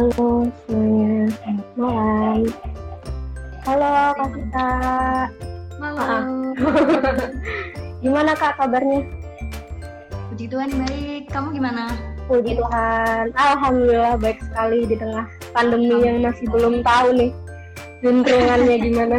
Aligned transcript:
Halo 0.00 0.48
semuanya, 0.64 1.28
selamat 1.28 1.68
malam. 1.76 2.40
Halo 3.68 3.92
Kak 4.16 4.28
Sita. 4.32 4.70
Malam. 5.76 6.24
Gimana 8.00 8.32
Kak 8.32 8.56
kabarnya? 8.56 9.04
Puji 10.32 10.48
Tuhan 10.48 10.72
baik. 10.72 11.28
Kamu 11.28 11.52
gimana? 11.52 11.92
Puji 12.32 12.56
Tuhan. 12.56 13.36
Alhamdulillah 13.36 14.16
baik 14.16 14.40
sekali 14.40 14.88
di 14.88 14.96
tengah 14.96 15.28
pandemi 15.52 15.92
yang 16.00 16.24
masih 16.24 16.48
belum 16.48 16.80
tahu 16.80 17.20
nih 17.20 17.30
juntrungannya 18.00 18.76
gimana. 18.88 19.16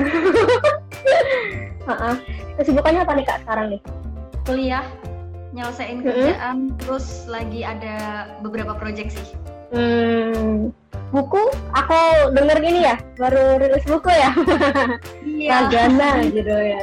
Heeh. 1.94 2.16
Kesibukannya 2.58 3.06
apa 3.06 3.14
nih 3.22 3.26
Kak 3.30 3.40
sekarang 3.46 3.78
nih? 3.78 3.82
Kuliah, 4.50 4.86
nyelesain 5.54 6.02
kerjaan, 6.02 6.74
terus 6.82 7.30
lagi 7.30 7.62
ada 7.62 8.26
beberapa 8.42 8.74
proyek 8.74 9.14
sih. 9.14 9.38
Hmm, 9.72 10.68
buku 11.10 11.42
aku 11.72 12.00
denger 12.36 12.58
gini 12.60 12.84
ya 12.84 12.96
baru 13.16 13.56
rilis 13.56 13.88
buku 13.88 14.12
ya 14.12 14.32
Ragana 15.48 16.24
gitu 16.28 16.52
ya 16.52 16.82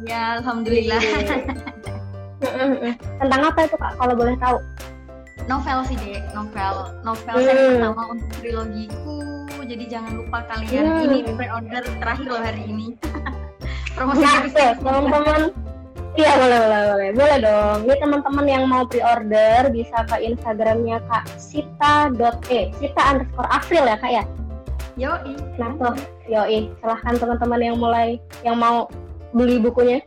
Iya, 0.00 0.40
alhamdulillah. 0.40 1.02
Mm-mm. 2.40 2.92
tentang 3.20 3.42
apa 3.46 3.68
itu 3.68 3.76
kak 3.76 3.92
kalau 4.00 4.14
boleh 4.16 4.32
tahu 4.40 4.56
novel 5.44 5.78
sih 5.84 5.96
dek, 6.00 6.24
novel. 6.32 6.74
Novel 7.04 7.34
Hmm. 7.36 7.44
seri 7.44 7.62
pertama 7.76 8.02
untuk 8.08 8.28
trilogiku. 8.40 9.16
Jadi 9.60 9.84
jangan 9.86 10.12
lupa 10.18 10.38
kalian 10.48 10.82
Hmm. 10.82 11.04
ini 11.04 11.18
pre-order 11.36 11.82
terakhir 12.00 12.26
loh 12.26 12.42
hari 12.42 12.62
ini. 12.64 12.86
Promosi 13.94 14.24
nah 14.24 14.40
teman-teman 14.48 15.42
iya 16.18 16.32
boleh 16.34 16.58
boleh 16.58 16.80
boleh. 16.90 17.08
Boleh 17.14 17.38
dong. 17.38 17.78
Ini 17.86 17.94
teman-teman 18.02 18.46
yang 18.46 18.64
mau 18.66 18.82
pre-order 18.86 19.70
bisa 19.70 20.02
ke 20.08 20.16
instagramnya 20.26 20.98
kak 21.06 21.24
sita.e 21.38 22.60
sita 22.78 23.02
underscore 23.14 23.50
april 23.50 23.84
ya 23.86 23.96
kak 23.98 24.12
ya? 24.12 24.24
Yoi. 24.98 25.32
nah 25.56 25.70
tuh. 25.78 25.94
Yoi. 26.26 26.70
Silahkan 26.82 27.14
teman-teman 27.18 27.60
yang 27.62 27.76
mulai 27.78 28.18
yang 28.42 28.58
mau 28.58 28.90
beli 29.30 29.62
bukunya. 29.62 30.02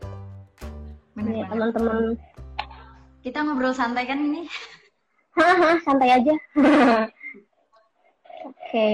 Bener 1.15 1.29
Nih, 1.29 1.41
banget. 1.47 1.51
teman-teman. 1.55 2.03
Kita 3.23 3.37
ngobrol 3.45 3.71
santai 3.71 4.03
kan 4.03 4.19
ini? 4.19 4.49
hahaha 5.33 5.81
santai 5.81 6.09
aja. 6.13 6.35
Oke. 8.49 8.89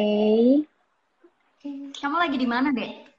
Kamu 2.00 2.16
lagi 2.16 2.38
di 2.40 2.48
mana 2.48 2.72
dek? 2.72 3.10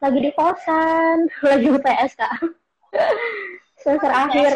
lagi 0.00 0.16
di 0.16 0.32
kosan. 0.32 1.28
Lagi 1.44 1.66
UTS 1.68 2.16
kak 2.16 2.59
semester 3.80 4.12
akhir 4.12 4.50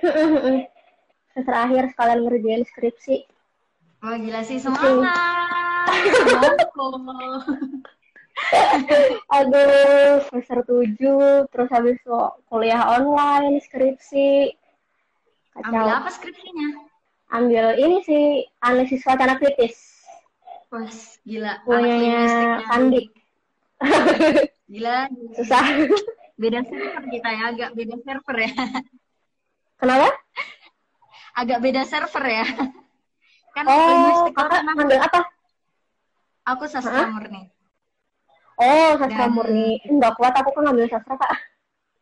semester 1.32 1.54
akhir 1.54 1.82
sekalian 1.94 2.20
ngerjain 2.26 2.64
skripsi 2.66 3.16
Wah 4.00 4.16
gila 4.16 4.40
sih 4.40 4.56
semangat. 4.56 5.12
Semangat. 6.16 6.56
aduh 9.36 10.24
semester 10.24 10.64
7 10.64 11.52
terus 11.52 11.68
habis 11.68 12.00
itu 12.00 12.16
kuliah 12.48 12.80
online 12.96 13.60
skripsi 13.60 14.56
kacau 15.52 15.68
Ambil 15.68 15.92
apa 16.00 16.08
skripsinya? 16.08 16.68
ambil 17.30 17.76
ini 17.76 17.96
sih 18.08 18.24
analisis 18.64 19.04
wacana 19.04 19.36
kritis 19.36 19.76
Wah, 20.70 20.86
gila. 21.26 21.58
Punyanya. 21.66 22.62
Sandi 22.70 23.10
gila. 24.70 25.10
susah 25.36 25.66
Beda 26.40 26.64
server 26.64 27.04
kita 27.04 27.28
ya, 27.28 27.42
agak 27.52 27.70
beda 27.76 27.96
server 28.00 28.36
ya. 28.40 28.50
kenapa 29.76 30.08
Agak 31.36 31.58
beda 31.60 31.82
server 31.84 32.24
ya. 32.24 32.46
Kan 33.50 33.64
oh 33.68 33.76
linguistik 33.76 34.32
kakak 34.32 34.60
ngambil 34.64 34.98
apa 35.04 35.20
aku 36.46 36.64
sastra 36.64 37.10
murni. 37.10 37.50
oh 38.56 38.90
sastra 38.96 39.26
Dan- 39.26 39.34
murni 39.34 39.76
enggak 39.84 40.14
kuat 40.16 40.32
aku 40.32 40.48
kan 40.54 40.62
ngambil 40.70 40.86
sastra 40.88 41.14
kak 41.18 41.30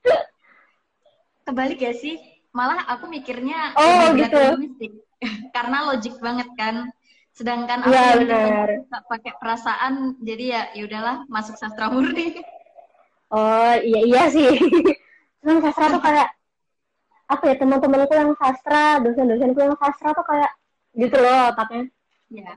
Kebalik 1.49 1.81
ya 1.81 1.97
sih? 1.97 2.21
Malah 2.53 2.85
aku 2.87 3.09
mikirnya 3.09 3.73
Oh, 3.75 4.12
gitu. 4.12 4.37
Karena 5.57 5.89
logik 5.89 6.21
banget 6.21 6.49
kan. 6.55 6.93
Sedangkan 7.33 7.87
aku 7.87 7.95
yang 7.95 8.85
bisa 8.85 8.99
pakai 9.09 9.33
perasaan, 9.41 9.95
jadi 10.21 10.45
ya 10.45 10.62
yaudahlah 10.77 11.25
masuk 11.33 11.57
sastra 11.57 11.89
murni. 11.89 12.37
Oh 13.28 13.75
iya 13.77 14.00
iya 14.09 14.22
sih. 14.33 14.49
Cuman 15.44 15.61
sastra 15.65 15.93
tuh 15.93 16.03
kayak 16.03 16.28
apa 17.28 17.44
ya 17.44 17.55
teman-temanku 17.61 18.12
yang 18.16 18.33
sastra, 18.41 19.05
dosen-dosenku 19.05 19.61
yang 19.61 19.77
sastra 19.77 20.16
tuh 20.16 20.25
kayak 20.25 20.50
gitu 20.97 21.16
loh 21.21 21.53
otaknya. 21.53 21.93
Ya, 22.33 22.56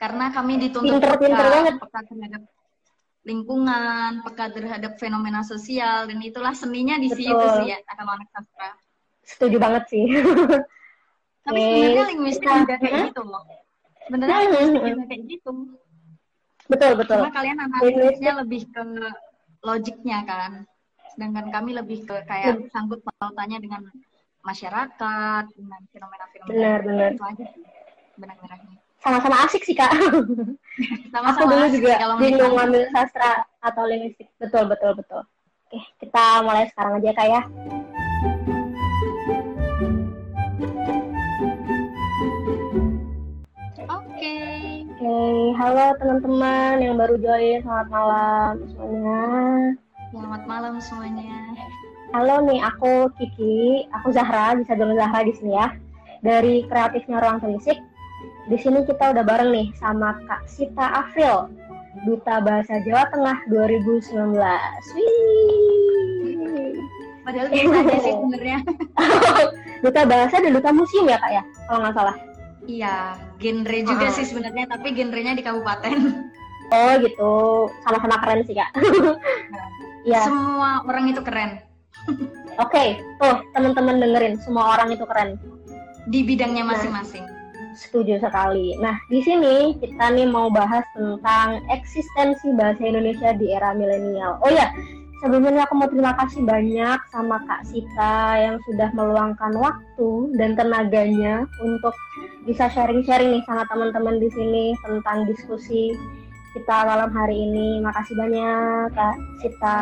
karena 0.00 0.32
kami 0.32 0.56
dituntut 0.60 0.96
Pinter-pinter 0.96 1.36
peka, 1.36 1.52
banget. 1.52 1.74
peka 1.80 2.00
terhadap 2.08 2.42
lingkungan, 3.26 4.10
peka 4.24 4.46
terhadap 4.56 4.92
fenomena 4.96 5.44
sosial, 5.44 6.08
dan 6.08 6.18
itulah 6.24 6.56
seninya 6.56 6.96
di 6.96 7.12
situ 7.12 7.28
Betul. 7.36 7.60
sih 7.60 7.66
ya, 7.76 7.78
kalau 7.84 8.12
anak 8.16 8.28
sastra. 8.32 8.72
Setuju 9.26 9.56
banget 9.60 9.84
sih. 9.92 10.04
Tapi 11.46 11.58
sebenarnya 11.60 12.04
linguistik 12.10 12.48
juga 12.48 12.74
kayak 12.80 12.92
Hmm? 12.96 13.06
gitu 13.12 13.22
loh. 13.22 13.44
Sebenarnya 14.06 14.36
Hmm, 14.36 14.44
linguistik 14.48 14.80
hmm, 14.80 14.88
juga 14.88 15.04
kayak 15.06 15.22
gitu. 15.28 15.50
betul 16.66 16.92
betul. 16.98 17.20
Cuma 17.20 17.30
kalian 17.36 17.58
analisisnya 17.62 18.32
lebih 18.42 18.62
ke 18.72 18.82
logiknya 19.64 20.24
kan. 20.26 20.64
Sedangkan 21.14 21.48
kami 21.48 21.72
lebih 21.72 22.04
ke 22.04 22.16
kayak 22.28 22.68
sangkut 22.72 23.00
pautannya 23.04 23.60
dengan 23.62 23.88
masyarakat, 24.44 25.44
dengan 25.56 25.80
fenomena-fenomena. 25.90 26.54
Benar, 26.54 26.78
benar. 26.84 27.10
Itu 27.16 27.24
aja 27.24 27.44
sih 27.50 27.64
benang-benangnya. 28.20 28.78
Sama-sama 29.00 29.36
asik 29.46 29.62
sih 29.62 29.76
kak. 29.76 29.92
Sama-sama 31.14 31.46
Aku 31.46 31.52
dulu 31.52 31.62
asik 31.66 31.80
juga 31.82 31.96
kalau 31.98 32.14
bingung 32.18 32.54
ngambil 32.54 32.82
sastra 32.90 33.46
atau 33.62 33.82
linguistik. 33.86 34.28
Betul 34.38 34.66
betul 34.68 34.92
betul. 34.98 35.22
Oke 35.66 35.80
kita 35.98 36.46
mulai 36.46 36.68
sekarang 36.70 37.02
aja 37.02 37.10
kak 37.14 37.26
ya. 37.26 37.42
Halo 45.56 45.96
teman-teman 45.96 46.84
yang 46.84 47.00
baru 47.00 47.16
join, 47.16 47.64
selamat 47.64 47.88
malam 47.88 48.60
semuanya. 48.68 49.72
Selamat 50.12 50.42
malam 50.44 50.76
semuanya. 50.84 51.32
Halo 52.12 52.44
nih, 52.44 52.60
aku 52.60 53.08
Kiki, 53.16 53.88
aku 53.88 54.12
Zahra, 54.12 54.52
bisa 54.60 54.76
bilang 54.76 55.00
Zahra 55.00 55.24
di 55.24 55.32
sini 55.32 55.56
ya. 55.56 55.72
Dari 56.20 56.68
kreatifnya 56.68 57.24
Ruang 57.24 57.40
Telisik. 57.40 57.80
Di 58.52 58.56
sini 58.60 58.84
kita 58.84 59.16
udah 59.16 59.24
bareng 59.24 59.48
nih 59.48 59.72
sama 59.80 60.20
Kak 60.28 60.44
Sita 60.44 61.02
Afril, 61.02 61.48
Duta 62.04 62.44
Bahasa 62.44 62.76
Jawa 62.84 63.08
Tengah 63.08 63.40
2019. 63.48 64.36
Wih. 64.92 66.76
Padahal 67.24 67.48
biasa 67.48 67.96
sih 68.04 68.12
sebenarnya. 68.20 68.58
Duta 69.80 70.02
Bahasa 70.04 70.36
dan 70.36 70.52
Duta 70.52 70.68
Museum 70.68 71.08
ya 71.08 71.16
Kak 71.16 71.32
ya, 71.32 71.42
kalau 71.64 71.80
nggak 71.80 71.96
salah. 71.96 72.35
Iya, 72.66 73.14
genre 73.38 73.78
juga 73.80 74.06
Ah. 74.06 74.14
sih 74.14 74.24
sebenarnya, 74.24 74.66
tapi 74.66 74.90
genrenya 74.90 75.32
di 75.32 75.42
kabupaten. 75.42 75.94
Oh 76.66 76.92
gitu, 76.98 77.34
sama-sama 77.82 78.18
keren 78.20 78.42
sih 78.42 78.54
Kak. 78.54 78.70
Iya. 80.02 80.22
Semua 80.22 80.86
orang 80.86 81.10
itu 81.10 81.18
keren 81.18 81.58
Oke, 82.56 82.94
tuh 83.18 83.42
teman-teman 83.50 83.98
dengerin, 83.98 84.38
semua 84.38 84.78
orang 84.78 84.94
itu 84.94 85.02
keren. 85.02 85.34
di 86.06 86.22
bidangnya 86.22 86.62
Nah. 86.62 86.78
masing-masing. 86.78 87.26
Setuju 87.74 88.22
sekali. 88.22 88.78
Nah, 88.78 88.94
di 89.10 89.18
sini 89.20 89.74
kita 89.76 90.14
nih 90.14 90.24
mau 90.24 90.46
bahas 90.46 90.86
tentang 90.94 91.58
eksistensi 91.68 92.54
bahasa 92.54 92.78
Indonesia 92.80 93.34
di 93.34 93.50
era 93.50 93.74
milenial. 93.74 94.38
Oh 94.38 94.48
ya, 94.48 94.70
sebelumnya 95.20 95.64
aku 95.64 95.74
mau 95.78 95.88
terima 95.88 96.12
kasih 96.20 96.44
banyak 96.44 96.98
sama 97.08 97.40
Kak 97.48 97.62
Sita 97.68 98.36
yang 98.36 98.56
sudah 98.68 98.88
meluangkan 98.92 99.52
waktu 99.56 100.10
dan 100.36 100.52
tenaganya 100.54 101.48
untuk 101.64 101.94
bisa 102.44 102.68
sharing-sharing 102.70 103.32
nih 103.32 103.44
sama 103.48 103.64
teman-teman 103.70 104.20
di 104.20 104.28
sini 104.32 104.64
tentang 104.84 105.24
diskusi 105.24 105.96
kita 106.56 106.88
malam 106.88 107.12
hari 107.12 107.36
ini. 107.36 107.84
Makasih 107.84 108.14
banyak 108.16 108.92
Kak 108.96 109.16
Sita. 109.44 109.80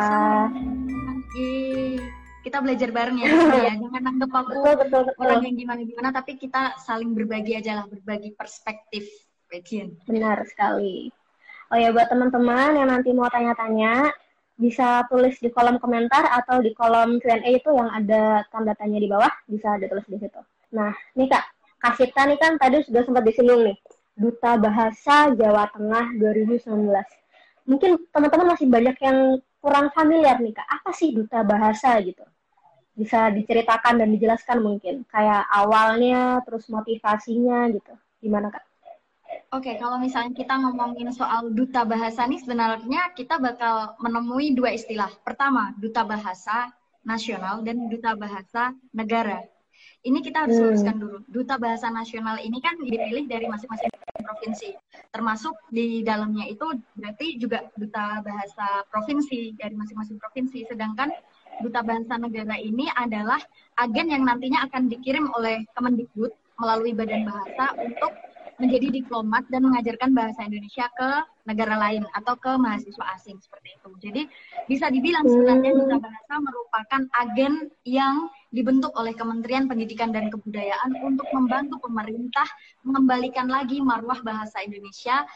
Yeay. 1.35 1.99
Kita 2.45 2.61
belajar 2.61 2.93
bareng 2.93 3.17
ya, 3.17 3.27
ya. 3.65 3.73
Jangan 3.81 4.03
anggap 4.05 4.31
aku 4.31 4.53
Betul 4.53 4.73
betul 4.85 5.01
betul. 5.09 5.23
orang 5.25 5.41
yang 5.49 5.57
gimana-gimana, 5.57 6.09
tapi 6.13 6.37
kita 6.37 6.77
saling 6.77 7.17
berbagi 7.17 7.57
aja 7.57 7.81
lah, 7.81 7.85
berbagi 7.89 8.37
perspektif. 8.37 9.09
Benar 10.05 10.45
sekali. 10.45 11.09
Oh 11.73 11.77
ya 11.79 11.89
buat 11.89 12.05
teman-teman 12.11 12.77
yang 12.77 12.91
nanti 12.91 13.09
mau 13.15 13.25
tanya-tanya 13.31 14.13
bisa 14.55 15.03
tulis 15.11 15.35
di 15.43 15.51
kolom 15.51 15.75
komentar 15.83 16.31
atau 16.31 16.63
di 16.63 16.71
kolom 16.71 17.19
Q&A 17.19 17.43
itu 17.43 17.69
yang 17.75 17.91
ada 17.91 18.47
tanda 18.47 18.71
tanya 18.75 19.03
di 19.03 19.07
bawah 19.11 19.31
bisa 19.51 19.75
ditulis 19.75 20.07
di 20.07 20.15
situ. 20.15 20.41
Nah, 20.71 20.95
nih 21.15 21.27
Kak, 21.27 21.45
Kasita 21.79 22.23
nih 22.25 22.39
kan 22.39 22.55
tadi 22.55 22.81
sudah 22.81 23.03
sempat 23.03 23.27
disinggung 23.27 23.67
nih, 23.67 23.77
Duta 24.15 24.55
Bahasa 24.55 25.35
Jawa 25.35 25.69
Tengah 25.75 26.15
2019. 26.17 26.65
Mungkin 27.67 27.91
teman-teman 28.09 28.55
masih 28.55 28.67
banyak 28.71 28.97
yang 29.03 29.37
kurang 29.59 29.91
familiar 29.91 30.39
nih 30.39 30.55
Kak, 30.55 30.67
apa 30.71 30.91
sih 30.95 31.11
Duta 31.11 31.43
Bahasa 31.43 31.99
gitu? 32.01 32.23
Bisa 32.95 33.27
diceritakan 33.27 33.99
dan 33.99 34.09
dijelaskan 34.15 34.63
mungkin, 34.63 35.03
kayak 35.11 35.51
awalnya, 35.51 36.39
terus 36.47 36.71
motivasinya 36.71 37.67
gitu. 37.75 37.93
Gimana 38.23 38.55
Kak? 38.55 38.63
Oke, 39.53 39.71
okay, 39.71 39.75
kalau 39.79 39.97
misalnya 39.97 40.35
kita 40.35 40.53
ngomongin 40.59 41.09
soal 41.15 41.51
duta 41.51 41.87
bahasa 41.87 42.27
nih, 42.27 42.41
sebenarnya 42.41 43.13
kita 43.15 43.39
bakal 43.39 43.95
menemui 44.01 44.53
dua 44.55 44.75
istilah. 44.75 45.09
Pertama, 45.23 45.71
duta 45.79 46.03
bahasa 46.03 46.73
nasional 47.05 47.61
dan 47.61 47.85
duta 47.87 48.17
bahasa 48.17 48.73
negara. 48.91 49.45
Ini 50.05 50.21
kita 50.21 50.45
harus 50.45 50.57
hmm. 50.57 50.65
luruskan 50.65 50.95
dulu. 50.97 51.17
Duta 51.29 51.57
bahasa 51.57 51.89
nasional 51.89 52.37
ini 52.41 52.61
kan 52.61 52.77
dipilih 52.77 53.25
dari 53.25 53.45
masing-masing 53.49 53.89
provinsi. 54.21 54.69
Termasuk 55.09 55.53
di 55.73 56.05
dalamnya 56.05 56.45
itu 56.49 56.65
berarti 56.93 57.41
juga 57.41 57.65
duta 57.73 58.21
bahasa 58.21 58.85
provinsi 58.89 59.53
dari 59.57 59.73
masing-masing 59.73 60.17
provinsi. 60.21 60.69
Sedangkan 60.69 61.09
duta 61.61 61.81
bahasa 61.81 62.21
negara 62.21 62.57
ini 62.61 62.85
adalah 62.93 63.41
agen 63.81 64.13
yang 64.13 64.23
nantinya 64.25 64.69
akan 64.69 64.91
dikirim 64.91 65.25
oleh 65.33 65.65
Kemendikbud 65.73 66.33
melalui 66.61 66.93
badan 66.95 67.27
bahasa 67.27 67.73
untuk 67.81 68.11
menjadi 68.55 68.87
diplomat 68.87 69.43
dan 69.51 69.67
mengajarkan 69.67 70.15
bahasa 70.15 70.47
Indonesia 70.47 70.87
ke 70.95 71.09
negara 71.43 71.75
lain 71.75 72.07
atau 72.15 72.39
ke 72.39 72.51
mahasiswa 72.55 73.05
asing 73.19 73.35
seperti 73.43 73.75
itu. 73.75 73.89
Jadi 73.99 74.21
bisa 74.71 74.87
dibilang 74.87 75.27
sebenarnya 75.27 75.71
duta 75.75 75.97
bahasa 75.99 76.33
merupakan 76.39 77.01
agen 77.19 77.53
yang 77.83 78.31
dibentuk 78.55 78.95
oleh 78.95 79.11
Kementerian 79.11 79.67
Pendidikan 79.67 80.15
dan 80.15 80.31
Kebudayaan 80.31 81.03
untuk 81.03 81.27
membantu 81.35 81.83
pemerintah 81.83 82.47
mengembalikan 82.87 83.51
lagi 83.51 83.83
marwah 83.83 84.23
bahasa 84.23 84.63
Indonesia 84.63 85.27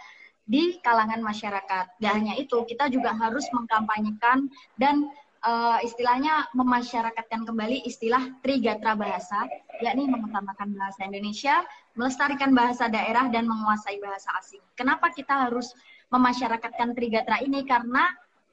di 0.50 0.82
kalangan 0.82 1.22
masyarakat. 1.22 2.02
Gak 2.02 2.14
hanya 2.16 2.34
itu, 2.40 2.66
kita 2.66 2.90
juga 2.90 3.14
harus 3.14 3.46
mengkampanyekan 3.54 4.50
dan 4.82 5.06
uh, 5.44 5.80
istilahnya 5.84 6.48
memasyarakatkan 6.56 7.48
kembali 7.48 7.84
istilah 7.88 8.40
Trigatra 8.44 8.96
Bahasa, 8.96 9.48
yakni 9.80 10.08
mengutamakan 10.08 10.76
bahasa 10.76 11.08
Indonesia, 11.08 11.64
melestarikan 11.96 12.52
bahasa 12.52 12.92
daerah, 12.92 13.32
dan 13.32 13.48
menguasai 13.48 14.00
bahasa 14.04 14.30
asing. 14.40 14.64
Kenapa 14.76 15.12
kita 15.12 15.50
harus 15.50 15.72
memasyarakatkan 16.12 16.96
Trigatra 16.96 17.40
ini? 17.44 17.64
Karena 17.64 18.08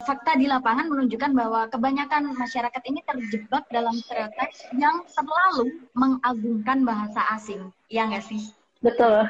fakta 0.05 0.37
di 0.37 0.44
lapangan 0.44 0.93
menunjukkan 0.93 1.33
bahwa 1.33 1.67
kebanyakan 1.73 2.37
masyarakat 2.37 2.83
ini 2.85 3.00
terjebak 3.06 3.65
dalam 3.73 3.97
stereotip 3.97 4.50
yang 4.77 5.00
selalu 5.09 5.83
mengagungkan 5.97 6.85
bahasa 6.85 7.25
asing. 7.33 7.73
Ya 7.88 8.05
nggak 8.05 8.27
sih? 8.29 8.53
Betul. 8.85 9.25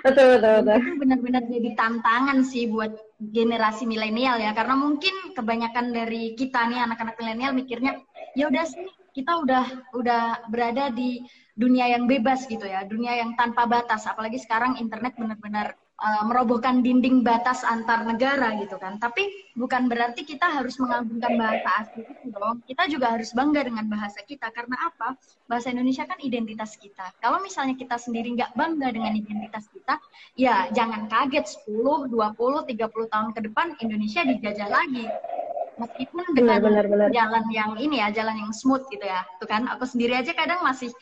betul, 0.00 0.40
betul, 0.40 0.56
betul. 0.64 0.78
Itu 0.80 0.92
benar-benar 0.96 1.42
jadi 1.44 1.70
tantangan 1.76 2.38
sih 2.42 2.72
buat 2.72 2.92
generasi 3.30 3.86
milenial 3.86 4.42
ya. 4.42 4.50
Karena 4.50 4.74
mungkin 4.74 5.36
kebanyakan 5.36 5.94
dari 5.94 6.34
kita 6.34 6.66
nih 6.66 6.82
anak-anak 6.82 7.14
milenial 7.22 7.52
mikirnya, 7.54 8.02
ya 8.34 8.50
udah 8.50 8.64
sih 8.66 8.88
kita 9.12 9.44
udah 9.44 9.92
udah 9.94 10.48
berada 10.48 10.88
di 10.90 11.22
dunia 11.52 11.92
yang 11.92 12.08
bebas 12.08 12.48
gitu 12.48 12.64
ya, 12.64 12.82
dunia 12.88 13.20
yang 13.22 13.36
tanpa 13.36 13.68
batas. 13.68 14.08
Apalagi 14.08 14.40
sekarang 14.40 14.80
internet 14.80 15.14
benar-benar 15.14 15.76
uh, 16.02 16.22
merobohkan 16.26 16.82
dinding 16.82 17.22
batas 17.22 17.62
antar 17.62 18.02
negara 18.02 18.58
gitu 18.58 18.74
kan. 18.76 18.98
Tapi 18.98 19.54
bukan 19.54 19.86
berarti 19.86 20.26
kita 20.26 20.50
harus 20.50 20.76
mengagungkan 20.82 21.38
bahasa 21.38 21.68
asli 21.86 22.02
itu 22.02 22.34
dong. 22.34 22.58
Kita 22.66 22.90
juga 22.90 23.14
harus 23.14 23.30
bangga 23.30 23.62
dengan 23.62 23.86
bahasa 23.86 24.20
kita. 24.26 24.50
Karena 24.50 24.90
apa? 24.90 25.14
Bahasa 25.46 25.70
Indonesia 25.70 26.02
kan 26.04 26.18
identitas 26.18 26.74
kita. 26.74 27.14
Kalau 27.22 27.38
misalnya 27.38 27.78
kita 27.78 27.96
sendiri 27.96 28.34
nggak 28.34 28.58
bangga 28.58 28.90
dengan 28.90 29.14
identitas 29.14 29.70
kita, 29.70 30.02
ya 30.34 30.66
jangan 30.74 31.06
kaget 31.06 31.46
10, 31.70 32.10
20, 32.10 32.10
30 32.10 33.12
tahun 33.14 33.28
ke 33.30 33.40
depan 33.46 33.66
Indonesia 33.78 34.26
dijajah 34.26 34.68
lagi 34.68 35.06
meskipun 35.80 36.36
dengan 36.36 36.60
benar, 36.60 36.84
benar, 36.84 37.08
benar. 37.08 37.08
jalan 37.10 37.44
yang 37.48 37.72
ini 37.80 38.04
ya 38.04 38.12
jalan 38.12 38.36
yang 38.36 38.52
smooth 38.52 38.84
gitu 38.92 39.02
ya 39.02 39.24
tuh 39.40 39.48
kan 39.48 39.64
aku 39.72 39.88
sendiri 39.88 40.20
aja 40.20 40.36
kadang 40.36 40.60
masih 40.60 40.92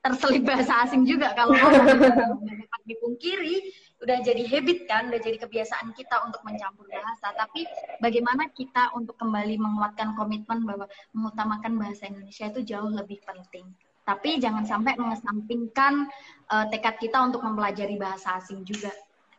terselip 0.00 0.44
bahasa 0.44 0.84
asing 0.84 1.04
juga 1.04 1.32
kalau 1.36 1.56
dapat 2.48 2.82
dipungkiri 2.88 3.72
udah 4.00 4.18
jadi 4.24 4.42
habit 4.48 4.88
kan 4.88 5.12
udah 5.12 5.20
jadi 5.20 5.36
kebiasaan 5.44 5.92
kita 5.92 6.24
untuk 6.24 6.40
mencampur 6.40 6.88
bahasa. 6.88 7.36
Tapi 7.36 7.68
bagaimana 8.00 8.48
kita 8.48 8.96
untuk 8.96 9.20
kembali 9.20 9.60
menguatkan 9.60 10.16
komitmen 10.16 10.64
bahwa 10.64 10.88
mengutamakan 11.12 11.76
bahasa 11.76 12.08
Indonesia 12.08 12.48
itu 12.48 12.60
jauh 12.64 12.88
lebih 12.88 13.20
penting. 13.22 13.68
Tapi 14.08 14.40
jangan 14.40 14.64
sampai 14.64 14.96
mengesampingkan 14.96 16.08
uh, 16.48 16.64
tekad 16.72 16.96
kita 16.96 17.20
untuk 17.20 17.44
mempelajari 17.44 18.00
bahasa 18.00 18.40
asing 18.40 18.64
juga. 18.64 18.90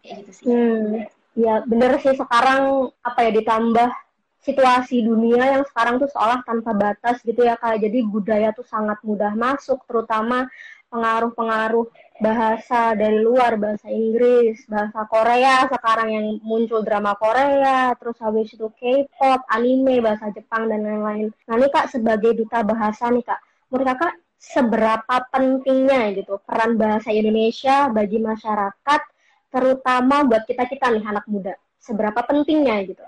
Kayak 0.05 0.25
gitu 0.25 0.31
sih. 0.31 0.45
Hmm, 0.45 1.09
ya 1.33 1.65
bener 1.65 1.97
sih 1.97 2.13
sekarang 2.13 2.93
apa 3.01 3.19
ya 3.25 3.31
ditambah 3.33 3.89
situasi 4.41 5.05
dunia 5.05 5.57
yang 5.57 5.63
sekarang 5.69 6.01
tuh 6.01 6.09
seolah 6.09 6.41
tanpa 6.45 6.73
batas 6.77 7.21
gitu 7.25 7.41
ya 7.45 7.57
kak. 7.57 7.81
Jadi 7.81 8.05
budaya 8.05 8.53
tuh 8.53 8.65
sangat 8.65 9.01
mudah 9.01 9.33
masuk, 9.33 9.81
terutama 9.89 10.45
pengaruh-pengaruh 10.91 11.87
bahasa 12.21 12.93
dari 12.93 13.17
luar, 13.17 13.57
bahasa 13.57 13.89
Inggris, 13.89 14.61
bahasa 14.69 15.09
Korea 15.09 15.65
sekarang 15.65 16.09
yang 16.13 16.27
muncul 16.45 16.85
drama 16.85 17.17
Korea, 17.17 17.97
terus 17.97 18.15
habis 18.21 18.53
itu 18.53 18.69
K-pop, 18.77 19.41
anime, 19.49 19.99
bahasa 20.05 20.29
Jepang 20.29 20.69
dan 20.69 20.85
lain-lain. 20.85 21.33
Nah 21.49 21.55
ini 21.57 21.67
kak 21.73 21.89
sebagai 21.89 22.37
duta 22.37 22.61
bahasa 22.61 23.09
nih 23.09 23.25
kak, 23.25 23.41
menurut 23.73 23.85
kakak 23.97 24.13
seberapa 24.37 25.15
pentingnya 25.33 26.13
gitu 26.13 26.37
peran 26.45 26.77
bahasa 26.77 27.09
Indonesia 27.09 27.89
bagi 27.89 28.21
masyarakat, 28.21 29.01
terutama 29.49 30.21
buat 30.29 30.45
kita 30.45 30.69
kita 30.69 30.93
nih 30.93 31.03
anak 31.09 31.25
muda, 31.25 31.57
seberapa 31.81 32.21
pentingnya 32.21 32.85
gitu? 32.85 33.01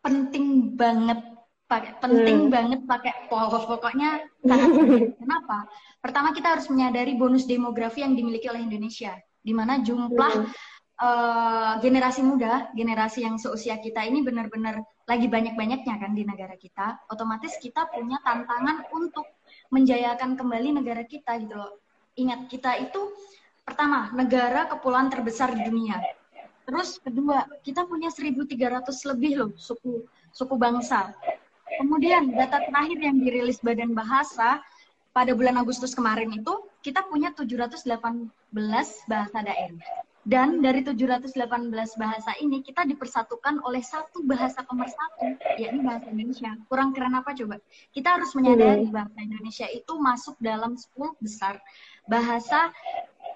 penting 0.00 0.76
banget 0.80 1.20
pakai 1.70 2.02
penting 2.02 2.38
hmm. 2.46 2.52
banget 2.52 2.80
pakai 2.82 3.30
pokok 3.30 3.70
pokoknya 3.70 4.26
kenapa 5.22 5.70
pertama 6.02 6.34
kita 6.34 6.58
harus 6.58 6.66
menyadari 6.66 7.14
bonus 7.14 7.46
demografi 7.46 8.02
yang 8.02 8.18
dimiliki 8.18 8.50
oleh 8.50 8.66
Indonesia 8.66 9.14
di 9.38 9.54
mana 9.54 9.78
jumlah 9.78 10.34
hmm. 10.34 10.50
uh, 10.98 11.72
generasi 11.78 12.26
muda 12.26 12.74
generasi 12.74 13.22
yang 13.22 13.38
seusia 13.38 13.78
kita 13.78 14.02
ini 14.02 14.26
benar-benar 14.26 14.82
lagi 15.06 15.30
banyak-banyaknya 15.30 15.94
kan 15.94 16.10
di 16.10 16.26
negara 16.26 16.58
kita 16.58 17.06
otomatis 17.06 17.54
kita 17.62 17.86
punya 17.86 18.18
tantangan 18.26 18.90
untuk 18.90 19.30
menjayakan 19.70 20.34
kembali 20.34 20.82
negara 20.82 21.06
kita 21.06 21.38
gitu 21.38 21.54
loh 21.54 21.78
ingat 22.18 22.50
kita 22.50 22.82
itu 22.82 23.14
pertama 23.62 24.10
negara 24.10 24.66
kepulauan 24.66 25.06
terbesar 25.06 25.54
di 25.54 25.62
dunia 25.62 26.02
Terus 26.70 27.02
kedua, 27.02 27.50
kita 27.66 27.82
punya 27.82 28.14
1.300 28.14 28.94
lebih 29.10 29.32
loh 29.42 29.50
suku 29.58 30.06
suku 30.30 30.54
bangsa. 30.54 31.10
Kemudian 31.78 32.34
data 32.34 32.64
terakhir 32.66 32.98
yang 32.98 33.16
dirilis 33.22 33.62
Badan 33.62 33.94
Bahasa 33.94 34.58
pada 35.10 35.34
bulan 35.34 35.58
Agustus 35.58 35.94
kemarin 35.94 36.30
itu 36.34 36.54
kita 36.80 37.04
punya 37.06 37.30
718 37.34 37.86
bahasa 39.06 39.38
daerah. 39.42 39.84
Dan 40.20 40.60
dari 40.60 40.84
718 40.84 41.32
bahasa 41.96 42.36
ini 42.44 42.60
kita 42.60 42.84
dipersatukan 42.84 43.64
oleh 43.64 43.80
satu 43.80 44.20
bahasa 44.20 44.60
pemersatu, 44.60 45.32
yakni 45.56 45.80
bahasa 45.80 46.12
Indonesia. 46.12 46.52
Kurang 46.68 46.92
keren 46.92 47.16
apa 47.16 47.32
coba? 47.32 47.56
Kita 47.88 48.20
harus 48.20 48.36
menyadari 48.36 48.84
hmm. 48.84 48.92
bahasa 48.92 49.16
Indonesia 49.16 49.66
itu 49.72 49.92
masuk 49.96 50.36
dalam 50.36 50.76
10 50.76 51.24
besar 51.24 51.56
bahasa 52.04 52.68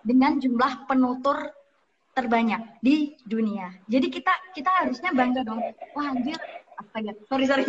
dengan 0.05 0.37
jumlah 0.37 0.85
penutur 0.85 1.57
terbanyak 2.15 2.63
di 2.85 3.17
dunia. 3.27 3.75
Jadi 3.89 4.07
kita 4.13 4.33
kita 4.55 4.71
harusnya 4.85 5.11
bangga 5.17 5.43
dong. 5.43 5.65
Wah 5.99 6.13
anjir, 6.13 6.37
apa 6.77 6.97
ya? 7.01 7.13
Sorry 7.27 7.45
sorry. 7.47 7.65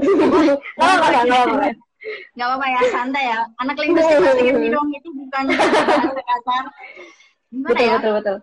Gak 0.00 0.80
apa-apa, 0.80 1.72
apa-apa 2.36 2.66
ya, 2.66 2.80
santai 2.92 3.24
ya. 3.28 3.40
Anak 3.60 3.76
linguistik 3.80 4.18
dong 4.72 4.88
itu 4.92 5.08
bukan 5.12 5.44
kasar. 6.30 6.64
Gimana 7.50 7.70
betul, 7.74 7.86
ya? 7.86 7.96
Betul, 7.98 8.12
betul. 8.22 8.36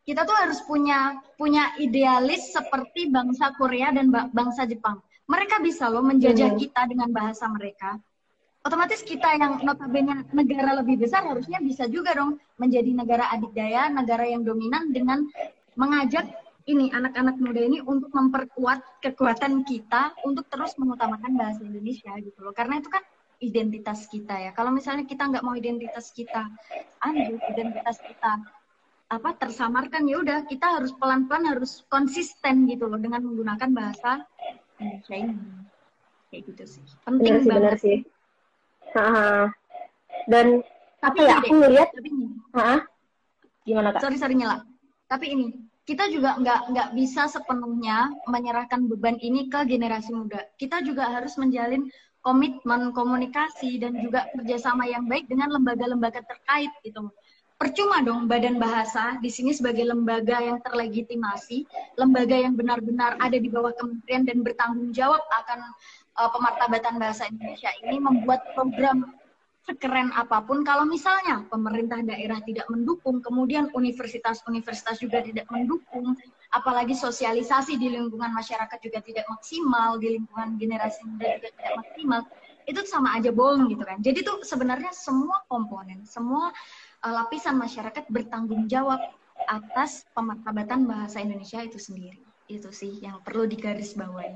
Kita 0.00 0.20
tuh 0.26 0.36
harus 0.36 0.58
punya 0.66 0.98
punya 1.38 1.74
idealis 1.78 2.50
seperti 2.50 3.10
bangsa 3.10 3.54
Korea 3.54 3.94
dan 3.94 4.10
bangsa 4.10 4.66
Jepang. 4.66 4.98
Mereka 5.30 5.62
bisa 5.62 5.86
loh 5.86 6.02
menjajah 6.02 6.54
hmm. 6.54 6.58
kita 6.58 6.82
dengan 6.90 7.14
bahasa 7.14 7.46
mereka 7.46 8.00
otomatis 8.60 9.00
kita 9.00 9.40
yang 9.40 9.64
notabene 9.64 10.28
negara 10.36 10.76
lebih 10.84 11.00
besar 11.00 11.24
harusnya 11.24 11.60
bisa 11.64 11.88
juga 11.88 12.12
dong 12.12 12.36
menjadi 12.60 12.92
negara 12.92 13.32
adidaya, 13.32 13.88
negara 13.88 14.28
yang 14.28 14.44
dominan 14.44 14.92
dengan 14.92 15.24
mengajak 15.80 16.28
ini 16.68 16.92
anak-anak 16.92 17.40
muda 17.40 17.60
ini 17.60 17.78
untuk 17.80 18.12
memperkuat 18.12 19.00
kekuatan 19.00 19.64
kita 19.64 20.12
untuk 20.26 20.44
terus 20.52 20.76
mengutamakan 20.76 21.36
bahasa 21.38 21.64
Indonesia 21.64 22.12
gitu 22.20 22.38
loh. 22.44 22.52
Karena 22.52 22.80
itu 22.80 22.92
kan 22.92 23.00
identitas 23.40 24.04
kita 24.12 24.36
ya. 24.36 24.50
Kalau 24.52 24.68
misalnya 24.68 25.08
kita 25.08 25.28
nggak 25.30 25.44
mau 25.44 25.56
identitas 25.56 26.12
kita, 26.12 26.44
anjir 27.00 27.40
identitas 27.48 27.96
kita 28.04 28.40
apa 29.10 29.34
tersamarkan 29.34 30.06
ya 30.06 30.22
udah 30.22 30.46
kita 30.46 30.78
harus 30.78 30.94
pelan-pelan 30.94 31.42
harus 31.50 31.82
konsisten 31.90 32.70
gitu 32.70 32.86
loh 32.86 33.00
dengan 33.00 33.26
menggunakan 33.26 33.70
bahasa 33.74 34.22
Indonesia 34.78 35.16
ini. 35.16 35.34
Kayak 36.30 36.42
gitu 36.54 36.64
sih. 36.78 36.84
Penting 37.02 37.42
benar 37.42 37.42
sih, 37.42 37.50
banget. 37.50 37.78
Sih 37.80 37.98
dan 40.28 40.46
tapi 41.00 41.18
ya 41.24 41.40
aku 41.40 41.54
ngeliat 41.56 41.88
gimana 43.64 43.88
kak? 43.94 44.00
Sorry 44.04 44.16
sorry 44.20 44.34
nyala. 44.36 44.66
Tapi 45.08 45.26
ini 45.32 45.46
kita 45.90 46.06
juga 46.06 46.38
nggak 46.38 46.60
nggak 46.70 46.88
bisa 46.94 47.26
sepenuhnya 47.26 48.14
menyerahkan 48.30 48.86
beban 48.86 49.18
ini 49.18 49.50
ke 49.50 49.66
generasi 49.66 50.14
muda. 50.14 50.46
Kita 50.54 50.86
juga 50.86 51.10
harus 51.10 51.34
menjalin 51.34 51.90
komitmen 52.22 52.94
komunikasi 52.94 53.82
dan 53.82 53.98
juga 53.98 54.30
kerjasama 54.30 54.86
yang 54.86 55.10
baik 55.10 55.26
dengan 55.26 55.50
lembaga-lembaga 55.50 56.22
terkait 56.22 56.70
gitu. 56.86 57.10
percuma 57.60 58.00
dong 58.00 58.24
badan 58.24 58.56
bahasa 58.56 59.20
di 59.20 59.28
sini 59.28 59.52
sebagai 59.52 59.84
lembaga 59.84 60.40
yang 60.40 60.64
terlegitimasi, 60.64 61.68
lembaga 62.00 62.32
yang 62.32 62.56
benar-benar 62.56 63.20
ada 63.20 63.36
di 63.36 63.52
bawah 63.52 63.68
kementerian 63.76 64.24
dan 64.24 64.40
bertanggung 64.40 64.96
jawab 64.96 65.20
akan 65.28 65.68
uh, 66.16 66.32
pemartabatan 66.32 66.96
bahasa 66.96 67.28
Indonesia 67.28 67.68
ini 67.84 68.00
membuat 68.00 68.40
program 68.56 69.12
sekeren 69.70 70.10
apa 70.18 70.42
pun 70.42 70.66
kalau 70.66 70.82
misalnya 70.82 71.46
pemerintah 71.46 72.02
daerah 72.02 72.42
tidak 72.42 72.66
mendukung, 72.66 73.22
kemudian 73.22 73.70
universitas-universitas 73.70 74.98
juga 74.98 75.22
tidak 75.22 75.46
mendukung, 75.46 76.18
apalagi 76.50 76.98
sosialisasi 76.98 77.78
di 77.78 77.94
lingkungan 77.94 78.34
masyarakat 78.34 78.78
juga 78.82 78.98
tidak 78.98 79.30
maksimal, 79.30 80.02
di 80.02 80.18
lingkungan 80.18 80.58
generasi 80.58 81.06
muda 81.06 81.38
juga 81.38 81.48
tidak 81.54 81.74
maksimal, 81.78 82.20
itu 82.66 82.80
sama 82.90 83.14
aja 83.14 83.30
bohong 83.30 83.70
gitu 83.70 83.86
kan. 83.86 84.02
Jadi 84.02 84.26
tuh 84.26 84.42
sebenarnya 84.42 84.90
semua 84.90 85.46
komponen, 85.46 86.02
semua 86.02 86.50
uh, 87.06 87.12
lapisan 87.22 87.54
masyarakat 87.54 88.10
bertanggung 88.10 88.66
jawab 88.66 88.98
atas 89.46 90.06
pemartabatan 90.14 90.86
bahasa 90.86 91.22
Indonesia 91.22 91.62
itu 91.62 91.78
sendiri. 91.78 92.18
Itu 92.50 92.74
sih 92.74 92.98
yang 92.98 93.22
perlu 93.22 93.46
digarisbawahi. 93.46 94.34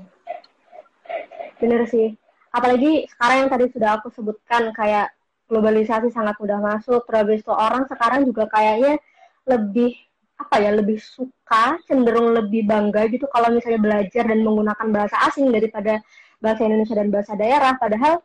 Bener 1.59 1.83
sih. 1.87 2.15
Apalagi 2.55 3.03
sekarang 3.11 3.45
yang 3.45 3.51
tadi 3.51 3.65
sudah 3.67 3.99
aku 3.99 4.07
sebutkan 4.15 4.71
kayak 4.71 5.14
globalisasi 5.45 6.09
sangat 6.09 6.35
mudah 6.41 6.59
masuk, 6.61 7.05
terus 7.05 7.41
itu 7.41 7.53
orang 7.53 7.85
sekarang 7.85 8.25
juga 8.25 8.49
kayaknya 8.49 8.97
lebih 9.45 9.93
apa 10.35 10.59
ya 10.59 10.71
lebih 10.75 10.99
suka 10.99 11.79
cenderung 11.87 12.35
lebih 12.35 12.67
bangga 12.67 13.07
gitu 13.07 13.23
kalau 13.31 13.55
misalnya 13.55 13.79
belajar 13.79 14.27
dan 14.27 14.43
menggunakan 14.43 14.87
bahasa 14.91 15.15
asing 15.31 15.47
daripada 15.47 16.03
bahasa 16.43 16.67
Indonesia 16.67 16.91
dan 16.91 17.07
bahasa 17.07 17.39
daerah 17.39 17.71
padahal 17.79 18.19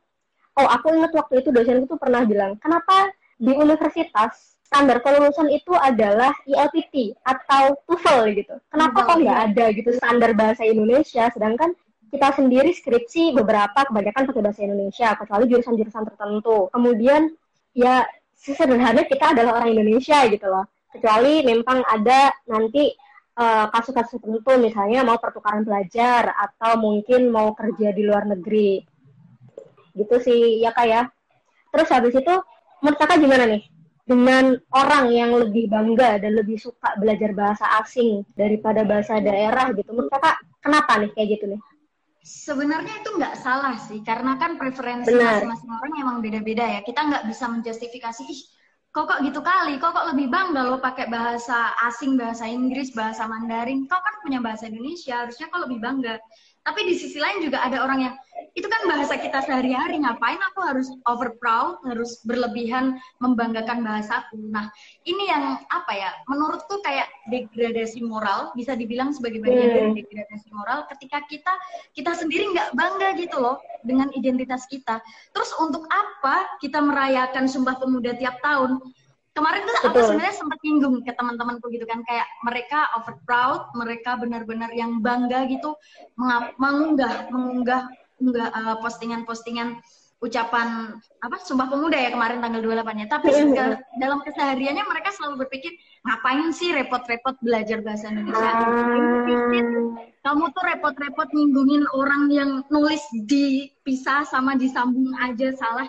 oh 0.59 0.67
aku 0.67 0.91
ingat 0.91 1.15
waktu 1.15 1.39
itu 1.39 1.55
dosen 1.55 1.87
itu 1.87 1.95
pernah 1.95 2.27
bilang 2.27 2.59
kenapa 2.59 3.15
di 3.39 3.55
universitas 3.55 4.59
standar 4.71 5.03
kelulusan 5.03 5.51
itu 5.51 5.75
adalah 5.75 6.31
ILPT 6.47 7.19
atau 7.27 7.75
TOEFL 7.91 8.39
gitu. 8.39 8.55
Kenapa 8.71 9.03
kok 9.03 9.19
nggak 9.19 9.41
ada 9.51 9.65
gitu 9.75 9.91
standar 9.99 10.31
bahasa 10.31 10.63
Indonesia? 10.63 11.27
Sedangkan 11.35 11.75
kita 12.11 12.35
sendiri 12.35 12.75
skripsi 12.75 13.39
beberapa 13.39 13.87
kebanyakan 13.87 14.27
pakai 14.27 14.43
bahasa 14.43 14.61
Indonesia, 14.67 15.15
kecuali 15.15 15.45
jurusan-jurusan 15.47 16.05
tertentu. 16.11 16.67
Kemudian 16.75 17.31
ya 17.71 18.03
sesederhana 18.35 19.07
kita 19.07 19.31
adalah 19.33 19.63
orang 19.63 19.79
Indonesia 19.79 20.27
gitu 20.27 20.47
loh. 20.51 20.67
Kecuali 20.91 21.47
memang 21.47 21.87
ada 21.87 22.35
nanti 22.51 22.91
eh, 23.39 23.67
kasus-kasus 23.71 24.19
uh, 24.19 24.21
tertentu 24.21 24.53
misalnya 24.59 25.07
mau 25.07 25.23
pertukaran 25.23 25.63
pelajar 25.63 26.35
atau 26.35 26.83
mungkin 26.83 27.31
mau 27.31 27.55
kerja 27.55 27.95
di 27.95 28.03
luar 28.03 28.27
negeri. 28.27 28.83
Gitu 29.95 30.15
sih 30.19 30.59
ya 30.59 30.75
kayak. 30.75 31.09
Ya. 31.09 31.15
Terus 31.71 31.89
habis 31.95 32.15
itu 32.19 32.35
menurut 32.83 32.99
kakak 32.99 33.23
gimana 33.23 33.47
nih 33.47 33.63
dengan 34.11 34.59
orang 34.75 35.07
yang 35.15 35.31
lebih 35.39 35.71
bangga 35.71 36.19
dan 36.19 36.35
lebih 36.35 36.59
suka 36.59 36.99
belajar 36.99 37.31
bahasa 37.31 37.63
asing 37.79 38.27
daripada 38.35 38.83
bahasa 38.83 39.23
daerah 39.23 39.71
gitu 39.71 39.87
menurut 39.95 40.11
kakak 40.11 40.43
kenapa 40.59 40.99
nih 40.99 41.15
kayak 41.15 41.29
gitu 41.39 41.45
nih 41.55 41.61
sebenarnya 42.31 43.03
itu 43.03 43.11
nggak 43.19 43.35
salah 43.43 43.75
sih 43.83 43.99
karena 44.07 44.39
kan 44.39 44.55
preferensi 44.55 45.11
masing-masing 45.11 45.71
orang 45.71 45.93
emang 45.99 46.17
beda-beda 46.23 46.63
ya. 46.63 46.81
Kita 46.87 47.03
nggak 47.11 47.25
bisa 47.27 47.51
menjustifikasi 47.51 48.23
ih 48.23 48.41
kok 48.95 49.07
kok 49.11 49.21
gitu 49.27 49.43
kali? 49.43 49.79
Kok 49.83 49.91
kok 49.91 50.07
lebih 50.15 50.31
bangga 50.31 50.63
lo 50.71 50.79
pakai 50.79 51.11
bahasa 51.11 51.75
asing 51.91 52.15
bahasa 52.15 52.47
Inggris 52.47 52.95
bahasa 52.95 53.27
Mandarin? 53.27 53.91
Kau 53.91 53.99
kan 53.99 54.15
punya 54.23 54.39
bahasa 54.39 54.71
Indonesia? 54.71 55.27
Harusnya 55.27 55.51
kau 55.51 55.63
lebih 55.67 55.83
bangga 55.83 56.23
tapi 56.71 56.87
di 56.87 56.95
sisi 56.95 57.19
lain 57.19 57.43
juga 57.43 57.67
ada 57.67 57.83
orang 57.83 58.07
yang 58.07 58.15
itu 58.55 58.67
kan 58.71 58.87
bahasa 58.87 59.19
kita 59.19 59.43
sehari-hari 59.43 59.99
ngapain 59.99 60.39
aku 60.55 60.63
harus 60.63 60.87
over 61.11 61.35
proud 61.43 61.83
harus 61.83 62.23
berlebihan 62.23 62.95
membanggakan 63.19 63.83
bahasaku 63.83 64.39
nah 64.55 64.71
ini 65.03 65.27
yang 65.27 65.59
apa 65.67 65.93
ya 65.93 66.11
menurutku 66.31 66.79
kayak 66.87 67.11
degradasi 67.27 68.07
moral 68.07 68.55
bisa 68.55 68.79
dibilang 68.79 69.11
sebagai 69.11 69.43
bagian 69.43 69.71
dari 69.75 69.91
hmm. 69.91 69.99
degradasi 69.99 70.49
moral 70.55 70.87
ketika 70.95 71.19
kita 71.27 71.53
kita 71.91 72.13
sendiri 72.15 72.55
nggak 72.55 72.71
bangga 72.79 73.19
gitu 73.19 73.43
loh 73.43 73.59
dengan 73.85 74.13
identitas 74.13 74.69
kita. 74.69 75.01
Terus 75.33 75.51
untuk 75.61 75.89
apa 75.89 76.59
kita 76.61 76.81
merayakan 76.81 77.49
sumpah 77.49 77.81
pemuda 77.81 78.17
tiap 78.17 78.41
tahun 78.45 78.81
kemarin 79.31 79.63
tuh 79.63 79.75
aku 79.87 79.99
sebenarnya 80.03 80.35
sempat 80.35 80.59
nyinggung 80.67 81.07
ke 81.07 81.13
teman-temanku 81.15 81.71
gitu 81.71 81.87
kan 81.87 82.03
kayak 82.03 82.27
mereka 82.43 82.91
over 82.99 83.15
proud 83.23 83.71
mereka 83.79 84.19
benar-benar 84.19 84.75
yang 84.75 84.99
bangga 84.99 85.47
gitu 85.47 85.79
mengunggah 86.59 87.31
mengunggah 87.31 87.87
enggak 88.21 88.51
uh, 88.53 88.77
postingan-postingan 88.85 89.81
ucapan 90.21 91.01
apa 91.25 91.37
Sumpah 91.41 91.73
Pemuda 91.73 91.97
ya 91.97 92.13
kemarin 92.13 92.45
tanggal 92.45 92.61
28-nya. 92.61 93.09
Tapi 93.09 93.33
ke, 93.33 93.65
dalam 93.97 94.21
kesehariannya 94.21 94.85
mereka 94.85 95.17
selalu 95.17 95.49
berpikir 95.49 95.73
ngapain 96.05 96.53
sih 96.53 96.77
repot-repot 96.77 97.41
belajar 97.41 97.81
bahasa 97.81 98.13
Indonesia? 98.13 98.53
Kamu 100.21 100.45
tuh 100.53 100.65
repot-repot 100.69 101.29
nyinggungin 101.33 101.89
orang 101.97 102.29
yang 102.29 102.51
nulis 102.69 103.01
dipisah 103.25 104.29
sama 104.29 104.61
disambung 104.61 105.17
aja 105.17 105.57
salah 105.57 105.89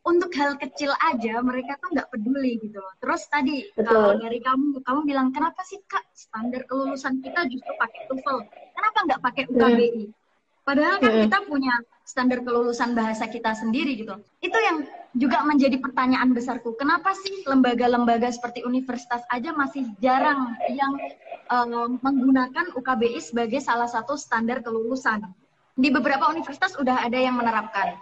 untuk 0.00 0.32
hal 0.32 0.56
kecil 0.56 0.90
aja 0.96 1.44
mereka 1.44 1.76
tuh 1.76 1.92
nggak 1.92 2.08
peduli 2.08 2.56
gitu 2.56 2.80
Terus 3.00 3.22
tadi 3.28 3.68
kalau 3.76 4.16
dari 4.16 4.40
kamu, 4.40 4.80
kamu 4.80 5.00
bilang 5.04 5.28
kenapa 5.32 5.60
sih 5.64 5.80
kak 5.84 6.04
standar 6.16 6.64
kelulusan 6.64 7.20
kita 7.20 7.44
justru 7.48 7.72
pakai 7.76 8.08
TOEFL? 8.08 8.38
Kenapa 8.76 8.98
nggak 9.04 9.20
pakai 9.20 9.42
UKBI? 9.52 10.04
Padahal 10.60 10.96
kan 11.02 11.12
kita 11.26 11.38
punya 11.48 11.74
standar 12.04 12.42
kelulusan 12.42 12.94
bahasa 12.94 13.26
kita 13.26 13.54
sendiri 13.54 13.96
gitu. 13.96 14.18
Itu 14.42 14.58
yang 14.58 14.86
juga 15.16 15.42
menjadi 15.42 15.78
pertanyaan 15.78 16.30
besarku. 16.30 16.74
Kenapa 16.78 17.14
sih 17.14 17.42
lembaga-lembaga 17.46 18.30
seperti 18.30 18.62
universitas 18.62 19.22
aja 19.30 19.50
masih 19.54 19.86
jarang 19.98 20.54
yang 20.70 20.92
uh, 21.50 21.90
menggunakan 22.02 22.74
UKBI 22.76 23.18
sebagai 23.18 23.58
salah 23.62 23.90
satu 23.90 24.14
standar 24.14 24.62
kelulusan? 24.62 25.22
Di 25.80 25.88
beberapa 25.88 26.28
universitas 26.28 26.76
udah 26.76 27.02
ada 27.08 27.18
yang 27.18 27.40
menerapkan 27.40 27.96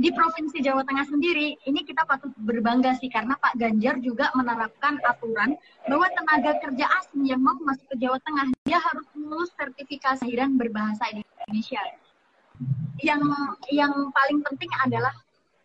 di 0.00 0.08
Provinsi 0.08 0.64
Jawa 0.64 0.80
Tengah 0.88 1.04
sendiri, 1.04 1.52
ini 1.68 1.80
kita 1.84 2.08
patut 2.08 2.32
berbangga 2.40 2.96
sih 2.96 3.12
karena 3.12 3.36
Pak 3.36 3.60
Ganjar 3.60 4.00
juga 4.00 4.32
menerapkan 4.32 4.96
aturan 5.04 5.56
bahwa 5.84 6.06
tenaga 6.16 6.56
kerja 6.64 6.86
asing 7.02 7.28
yang 7.28 7.44
mau 7.44 7.56
masuk 7.60 7.84
ke 7.92 7.96
Jawa 8.00 8.16
Tengah 8.24 8.48
dia 8.64 8.80
harus 8.80 9.04
lulus 9.12 9.52
sertifikasi 9.52 10.28
dan 10.32 10.56
berbahasa 10.56 11.12
Indonesia. 11.12 11.82
Yang 13.04 13.20
yang 13.68 13.92
paling 14.16 14.40
penting 14.46 14.70
adalah 14.86 15.12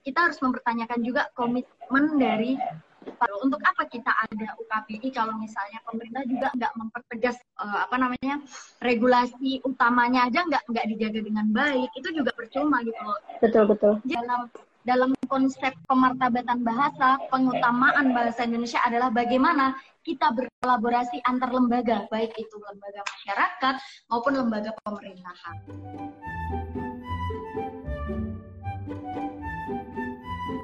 kita 0.04 0.32
harus 0.32 0.40
mempertanyakan 0.44 1.00
juga 1.04 1.32
komitmen 1.36 2.20
dari 2.20 2.60
untuk 3.44 3.62
apa 3.64 3.84
kita 3.88 4.12
ada 4.12 4.48
UKBI 4.60 5.10
kalau 5.14 5.36
misalnya 5.40 5.80
pemerintah 5.88 6.24
juga 6.28 6.48
nggak 6.56 6.74
mempertegas 6.76 7.38
uh, 7.60 7.88
apa 7.88 7.96
namanya 7.98 8.36
regulasi 8.84 9.64
utamanya 9.64 10.28
aja 10.28 10.44
nggak 10.44 10.64
nggak 10.68 10.86
dijaga 10.96 11.20
dengan 11.24 11.48
baik 11.52 11.90
itu 11.96 12.08
juga 12.12 12.32
percuma 12.36 12.84
gitu 12.84 13.02
loh. 13.02 13.20
Betul 13.40 13.64
betul. 13.70 13.94
Dalam 14.08 14.52
dalam 14.88 15.12
konsep 15.28 15.76
pemartabatan 15.92 16.64
bahasa 16.64 17.20
pengutamaan 17.28 18.16
bahasa 18.16 18.48
Indonesia 18.48 18.80
adalah 18.88 19.12
bagaimana 19.12 19.76
kita 20.08 20.32
berkolaborasi 20.32 21.20
antar 21.28 21.52
lembaga 21.52 22.08
baik 22.08 22.32
itu 22.40 22.56
lembaga 22.56 23.04
masyarakat 23.04 23.76
maupun 24.08 24.34
lembaga 24.40 24.72
pemerintahan. 24.88 25.56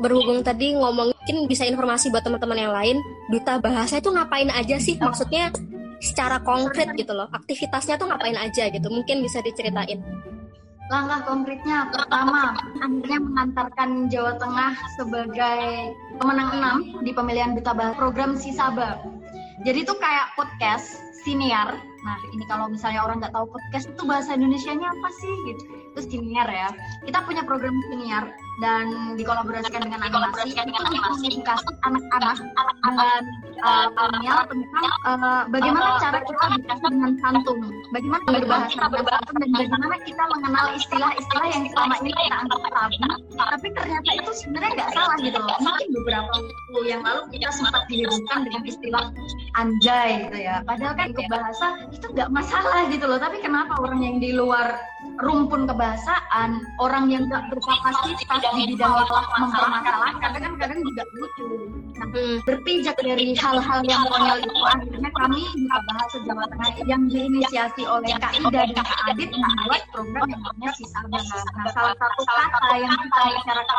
Berhubung 0.03 0.43
tadi 0.43 0.75
ngomongin 0.75 1.47
bisa 1.47 1.63
informasi 1.63 2.11
buat 2.11 2.27
teman-teman 2.27 2.59
yang 2.59 2.73
lain, 2.75 2.97
duta 3.31 3.55
bahasa 3.63 4.03
itu 4.03 4.11
ngapain 4.11 4.51
aja 4.51 4.75
sih? 4.75 4.99
Maksudnya 4.99 5.55
secara 6.03 6.43
konkret 6.43 6.91
gitu 6.99 7.15
loh. 7.15 7.31
Aktivitasnya 7.31 7.95
tuh 7.95 8.11
ngapain 8.11 8.35
aja 8.35 8.67
gitu? 8.67 8.87
Mungkin 8.91 9.23
bisa 9.23 9.39
diceritain. 9.39 10.03
Langkah 10.91 11.23
konkretnya 11.23 11.87
pertama, 11.95 12.59
akhirnya 12.83 13.19
mengantarkan 13.23 14.11
Jawa 14.11 14.35
Tengah 14.35 14.75
sebagai 14.99 15.95
pemenang 16.19 16.49
enam 16.59 16.77
di 17.07 17.15
pemilihan 17.15 17.55
duta 17.55 17.71
bahasa 17.71 17.95
program 17.95 18.35
Sisaba. 18.35 18.99
Jadi 19.63 19.87
itu 19.87 19.95
kayak 19.95 20.35
podcast 20.35 20.99
siniar. 21.23 21.79
Nah, 22.03 22.19
ini 22.35 22.43
kalau 22.51 22.67
misalnya 22.67 22.99
orang 23.07 23.23
nggak 23.23 23.31
tahu 23.31 23.47
podcast 23.47 23.87
itu 23.87 24.03
bahasa 24.03 24.35
Indonesia-nya 24.35 24.83
apa 24.83 25.09
sih 25.23 25.33
gitu. 25.47 25.63
Terus 25.95 26.07
siniar 26.11 26.47
ya. 26.51 26.69
Kita 27.07 27.23
punya 27.23 27.47
program 27.47 27.73
siniar 27.87 28.27
dan 28.61 29.17
dikolaborasikan 29.17 29.81
dengan 29.89 30.01
animasi 30.05 30.53
animasi 30.53 30.97
komunikasi 31.01 31.71
anak-anak 31.81 32.37
dengan 32.83 33.21
uh, 33.65 34.45
tentang 34.45 34.87
uh, 35.09 35.41
bagaimana 35.49 35.97
cara 35.97 36.19
kita 36.21 36.43
berbicara 36.53 36.87
dengan 36.93 37.11
santun, 37.17 37.59
bagaimana 37.89 38.23
berbahasa 38.29 38.69
dengan 38.77 39.01
santun 39.09 39.35
dan 39.41 39.49
bagaimana 39.57 39.95
kita 40.05 40.23
mengenal 40.37 40.65
istilah-istilah 40.77 41.47
yang 41.49 41.63
selama 41.73 41.95
ini 42.05 42.11
kita 42.13 42.35
anggap 42.45 42.61
tabu, 42.69 43.07
tapi 43.33 43.67
ternyata 43.73 44.09
itu 44.13 44.31
sebenarnya 44.37 44.71
nggak 44.77 44.91
salah 44.93 45.15
gitu 45.17 45.39
loh. 45.41 45.57
Mungkin 45.57 45.87
beberapa 46.01 46.29
waktu 46.29 46.79
yang 46.85 47.01
lalu 47.01 47.21
kita 47.33 47.49
sempat 47.55 47.83
dihebohkan 47.89 48.39
dengan 48.45 48.63
istilah 48.67 49.05
anjay 49.57 50.09
gitu 50.29 50.37
ya. 50.37 50.55
Padahal 50.67 50.93
kan 50.93 51.07
ikut 51.09 51.27
bahasa 51.31 51.67
itu 51.89 52.05
nggak 52.13 52.29
masalah 52.29 52.81
gitu 52.91 53.05
loh. 53.09 53.17
Tapi 53.17 53.37
kenapa 53.41 53.73
orang 53.81 54.01
yang 54.03 54.17
di 54.21 54.29
luar 54.35 54.77
rumpun 55.21 55.69
kebahasaan, 55.69 56.49
orang 56.81 57.11
yang 57.11 57.29
nggak 57.29 57.45
berkapasitas 57.53 58.41
di 58.57 58.73
bidang 58.73 58.93
itu 59.05 59.17
mempermasalahkan, 59.37 60.29
kadang-kadang 60.33 60.79
juga 60.81 61.03
lucu 61.13 61.45
Nah, 61.93 62.09
hmm. 62.09 62.41
berpijak 62.43 62.97
dari 62.97 63.37
hal-hal 63.37 63.79
yang 63.85 64.03
konyol 64.09 64.41
itu 64.41 64.61
akhirnya 64.65 65.09
kami 65.13 65.41
buka 65.45 65.77
bahasa 65.87 66.17
Jawa 66.25 66.43
Tengah 66.49 66.69
yang 66.89 67.03
diinisiasi 67.05 67.83
oleh 67.85 68.11
Kak 68.17 68.33
Ida 68.33 68.65
dan 68.65 68.81
Kak 68.81 68.99
Adit 69.13 69.29
membuat 69.29 69.81
program 69.93 70.25
yang 70.25 70.41
namanya 70.41 70.71
Sisa 70.73 70.99
Bahasa. 71.07 71.37
Nah, 71.53 71.69
salah 71.69 71.95
satu 71.95 72.21
kata 72.25 72.75
yang 72.81 72.91
kita 72.91 73.21
bicarakan 73.29 73.77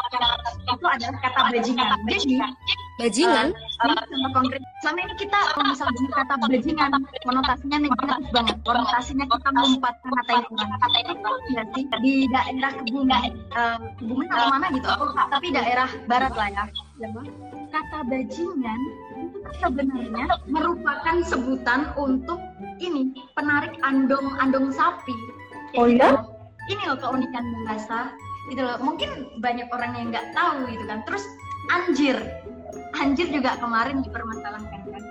itu 0.71 0.85
adalah 0.87 1.17
kata 1.21 1.41
bajingan. 1.51 1.89
Jadi 2.07 2.35
bajingan 2.95 3.51
uh, 3.83 3.91
uh, 3.91 4.31
konkret 4.31 4.63
selama 4.79 5.03
ini 5.03 5.15
kita 5.19 5.39
kalau 5.51 5.67
misalnya 5.67 6.09
kata 6.15 6.35
bajingan 6.47 6.91
konotasinya 7.27 7.79
negatif 7.83 8.27
banget 8.31 8.57
konotasinya 8.63 9.27
kita 9.27 9.49
melupakan 9.51 10.11
kata 10.15 10.33
itu 10.39 10.53
kata 10.55 10.99
itu 11.03 11.13
di 12.03 12.29
daerah 12.29 12.73
kebumen 12.77 13.33
uh, 13.57 13.79
kebumen 14.01 14.29
atau 14.29 14.49
mana 14.53 14.67
gitu. 14.73 14.87
Aku 14.89 15.05
tapi 15.15 15.49
daerah 15.53 15.89
barat 16.09 16.35
lah 16.37 16.49
ya. 16.53 16.65
Kata 17.75 18.07
bajingan 18.07 18.81
itu 19.19 19.39
sebenarnya 19.59 20.27
merupakan 20.47 21.17
sebutan 21.27 21.91
untuk 21.99 22.39
ini 22.79 23.17
penarik 23.35 23.75
andong 23.83 24.37
andong 24.39 24.71
sapi. 24.71 25.17
Oh 25.75 25.91
iya? 25.91 26.23
ini 26.65 26.81
loh 26.89 26.97
keunikan 26.97 27.45
bahasa 27.69 28.15
gitu 28.49 28.63
loh. 28.65 28.81
Mungkin 28.81 29.41
banyak 29.45 29.69
orang 29.69 29.93
yang 29.97 30.07
nggak 30.13 30.33
tahu 30.33 30.69
gitu 30.71 30.85
kan. 30.89 31.01
Terus 31.05 31.25
anjir. 31.73 32.17
Anjir 32.95 33.27
juga 33.29 33.59
kemarin 33.59 34.01
dipermasalahkan 34.07 34.81
kan. 34.87 35.03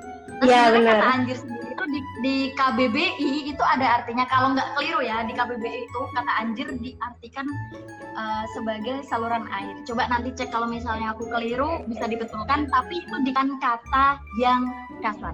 Nah, 0.43 0.47
ya, 0.49 0.71
benar. 0.71 0.97
kata 0.99 1.05
anjir 1.19 1.37
sendiri 1.39 1.62
itu 1.73 1.83
di, 1.89 1.99
di 2.21 2.35
KBBI 2.53 3.49
itu 3.49 3.63
ada 3.65 4.01
artinya 4.01 4.29
kalau 4.29 4.53
nggak 4.53 4.77
keliru 4.77 5.01
ya 5.01 5.25
di 5.25 5.33
KBBI 5.33 5.89
itu 5.89 5.99
kata 6.13 6.31
anjir 6.37 6.67
diartikan 6.77 7.47
uh, 8.13 8.45
sebagai 8.53 9.01
saluran 9.09 9.49
air. 9.49 9.75
Coba 9.89 10.05
nanti 10.07 10.29
cek 10.37 10.53
kalau 10.53 10.69
misalnya 10.69 11.17
aku 11.17 11.25
keliru 11.27 11.81
bisa 11.89 12.05
dibetulkan 12.05 12.69
tapi 12.69 13.01
itu 13.01 13.15
bukan 13.25 13.57
kata 13.57 14.21
yang 14.37 14.69
kasar. 15.01 15.33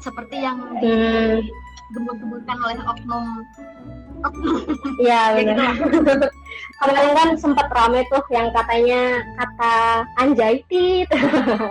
Seperti 0.00 0.44
yang 0.44 0.60
hmm. 0.60 1.44
disebut-sebutkan 1.92 2.56
oleh 2.60 2.78
oknum 2.84 3.44
Iya 5.00 5.20
benar. 5.36 5.74
Gitu 5.80 6.12
Kemarin 6.80 7.12
kan 7.16 7.28
sempat 7.36 7.68
rame 7.72 8.04
tuh 8.08 8.24
yang 8.32 8.48
katanya 8.52 9.20
kata 9.36 9.76
anjay 10.20 10.64
tit 10.68 11.08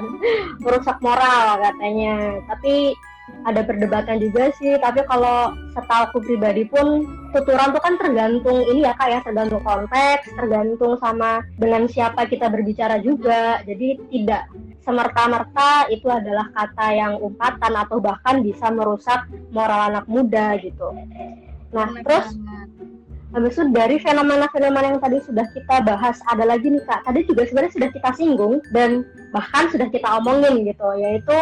merusak 0.64 0.98
moral 1.02 1.58
katanya. 1.62 2.42
Tapi 2.50 2.94
ada 3.48 3.62
perdebatan 3.64 4.20
juga 4.20 4.52
sih. 4.60 4.76
Tapi 4.78 5.06
kalau 5.08 5.56
setahu 5.74 6.20
pribadi 6.22 6.68
pun 6.68 7.08
tuturan 7.32 7.72
tuh 7.72 7.82
kan 7.82 7.96
tergantung 7.96 8.66
ini 8.68 8.84
ya 8.84 8.94
kak 8.98 9.10
ya 9.10 9.20
tergantung 9.24 9.64
konteks, 9.64 10.28
tergantung 10.36 10.98
sama 11.00 11.46
dengan 11.56 11.88
siapa 11.88 12.28
kita 12.28 12.52
berbicara 12.52 13.00
juga. 13.00 13.64
Jadi 13.64 14.00
tidak 14.12 14.50
semerta-merta 14.84 15.88
itu 15.94 16.08
adalah 16.10 16.50
kata 16.52 16.88
yang 16.92 17.14
umpatan 17.22 17.74
atau 17.78 18.02
bahkan 18.02 18.42
bisa 18.42 18.74
merusak 18.74 19.30
moral 19.54 19.94
anak 19.94 20.06
muda 20.10 20.58
gitu. 20.60 20.96
Nah, 21.70 21.86
Benar 21.94 22.04
terus 22.06 22.28
habis 23.30 23.54
itu 23.54 23.70
dari 23.70 24.02
fenomena-fenomena 24.02 24.98
yang 24.98 25.02
tadi 25.02 25.22
sudah 25.22 25.46
kita 25.54 25.86
bahas, 25.86 26.18
ada 26.34 26.50
lagi 26.50 26.74
nih 26.74 26.82
Kak. 26.82 27.06
Tadi 27.06 27.30
juga 27.30 27.46
sebenarnya 27.46 27.74
sudah 27.78 27.90
kita 27.94 28.10
singgung 28.18 28.58
dan 28.74 29.06
bahkan 29.30 29.70
sudah 29.70 29.86
kita 29.94 30.10
omongin 30.18 30.66
gitu, 30.66 30.90
yaitu 30.98 31.38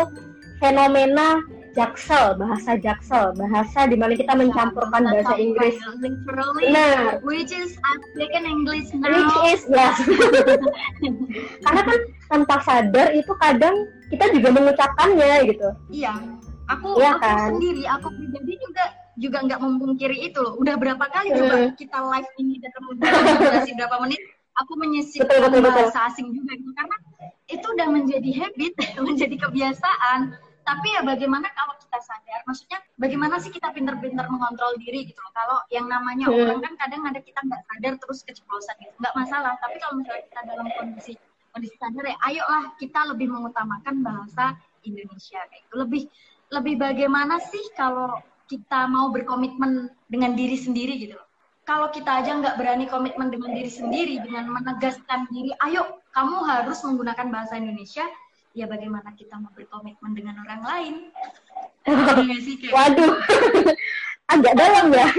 fenomena 0.59 1.39
jaksel, 1.77 2.33
bahasa 2.41 2.73
jaksel, 2.81 3.37
bahasa 3.37 3.85
di 3.85 3.93
mana 3.93 4.17
kita 4.17 4.33
mencampurkan 4.33 5.05
bahasa 5.05 5.37
Inggris. 5.37 5.77
Nah, 6.73 7.21
which 7.21 7.53
is 7.53 7.77
speaking 8.17 8.49
English 8.49 8.89
now. 8.97 9.13
Which 9.13 9.37
is 9.53 9.61
yes. 9.69 9.97
Karena 11.65 11.81
kan 11.85 11.99
tanpa 12.33 12.55
sadar 12.65 13.13
itu 13.13 13.29
kadang 13.37 13.85
kita 14.09 14.25
juga 14.33 14.49
mengucapkannya 14.57 15.53
gitu. 15.53 15.69
Iya. 15.93 16.17
Aku 16.67 16.99
ya, 16.99 17.15
aku 17.15 17.23
kan? 17.23 17.49
sendiri, 17.55 17.83
aku 17.87 18.07
pribadi 18.11 18.53
juga 18.59 18.83
juga 19.17 19.37
nggak 19.45 19.59
memungkiri 19.61 20.17
itu 20.33 20.39
loh. 20.41 20.59
Udah 20.59 20.75
berapa 20.75 21.05
kali 21.13 21.31
hmm. 21.31 21.37
coba 21.39 21.57
kita 21.77 21.97
live 22.01 22.31
ini 22.41 22.53
dalam 22.59 22.83
durasi 23.39 23.71
berapa 23.77 23.95
menit, 24.03 24.21
aku 24.57 24.73
menyisipkan 24.75 25.47
bahasa 25.63 26.09
asing 26.09 26.33
juga 26.33 26.57
gitu 26.57 26.73
karena 26.73 26.97
itu 27.47 27.65
udah 27.65 27.87
menjadi 27.87 28.29
habit, 28.43 28.73
menjadi 29.07 29.35
kebiasaan. 29.47 30.46
Tapi 30.67 30.87
ya 30.91 31.01
bagaimana 31.07 31.47
kalau 31.55 31.79
kita 31.79 31.99
sadar, 32.03 32.43
maksudnya 32.43 32.83
bagaimana 32.99 33.39
sih 33.39 33.55
kita 33.55 33.71
pinter-pinter 33.71 34.27
mengontrol 34.27 34.75
diri 34.83 35.07
gitu 35.07 35.15
loh. 35.23 35.31
Kalau 35.31 35.57
yang 35.71 35.87
namanya 35.87 36.27
hmm. 36.27 36.43
orang 36.43 36.59
kan 36.59 36.73
kadang 36.75 37.07
ada 37.07 37.23
kita 37.23 37.39
nggak 37.39 37.63
sadar 37.71 37.93
terus 38.03 38.19
keceplosan 38.27 38.75
gitu, 38.83 38.91
nggak 38.99 39.15
masalah. 39.15 39.55
Tapi 39.63 39.79
kalau 39.79 39.95
misalnya 40.03 40.23
kita 40.27 40.41
dalam 40.43 40.67
kondisi 40.75 41.13
kondisi 41.55 41.75
sadar 41.79 42.03
ya, 42.03 42.17
ayolah 42.27 42.75
kita 42.75 42.99
lebih 43.15 43.31
mengutamakan 43.31 43.95
bahasa 44.03 44.59
Indonesia 44.83 45.39
kayak 45.47 45.63
itu. 45.63 45.73
Lebih 45.79 46.03
lebih 46.51 46.75
bagaimana 46.75 47.39
sih 47.39 47.63
kalau 47.71 48.19
kita 48.51 48.91
mau 48.91 49.07
berkomitmen 49.11 49.91
dengan 50.11 50.35
diri 50.35 50.59
sendiri 50.59 50.99
gitu 50.99 51.15
loh. 51.15 51.27
Kalau 51.67 51.91
kita 51.91 52.23
aja 52.23 52.31
nggak 52.31 52.55
berani 52.55 52.87
komitmen 52.87 53.27
dengan 53.27 53.51
diri 53.51 53.67
sendiri, 53.67 54.23
dengan 54.23 54.51
menegaskan 54.51 55.27
diri, 55.31 55.51
ayo 55.67 55.99
kamu 56.15 56.47
harus 56.47 56.79
menggunakan 56.83 57.27
bahasa 57.27 57.59
Indonesia, 57.59 58.07
ya 58.57 58.65
bagaimana 58.65 59.13
kita 59.13 59.37
mau 59.37 59.53
berkomitmen 59.53 60.17
dengan 60.17 60.41
orang 60.41 60.61
lain? 60.65 60.93
Iya 61.85 62.73
Waduh, 62.73 63.13
agak 64.33 64.53
dalam 64.57 64.89
ya. 64.89 65.05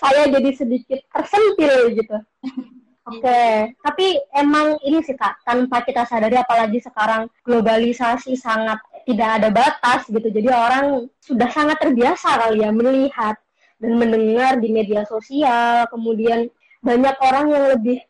Saya 0.00 0.32
jadi 0.32 0.50
sedikit 0.56 1.04
tersentil 1.12 1.92
gitu. 1.92 2.16
Oke, 3.04 3.20
okay. 3.20 3.76
tapi 3.84 4.16
emang 4.32 4.80
ini 4.80 5.04
sih 5.04 5.12
kak, 5.12 5.44
tanpa 5.44 5.84
kita 5.84 6.08
sadari 6.08 6.40
apalagi 6.40 6.80
sekarang 6.80 7.28
globalisasi 7.44 8.32
sangat 8.32 8.80
tidak 9.04 9.28
ada 9.40 9.48
batas 9.52 10.08
gitu. 10.08 10.32
Jadi 10.32 10.48
orang 10.48 11.12
sudah 11.20 11.52
sangat 11.52 11.84
terbiasa 11.84 12.40
kali 12.40 12.64
ya 12.64 12.72
melihat 12.72 13.36
dan 13.76 14.00
mendengar 14.00 14.56
di 14.56 14.72
media 14.72 15.04
sosial. 15.04 15.84
Kemudian 15.92 16.48
banyak 16.80 17.16
orang 17.20 17.46
yang 17.52 17.64
lebih 17.76 18.00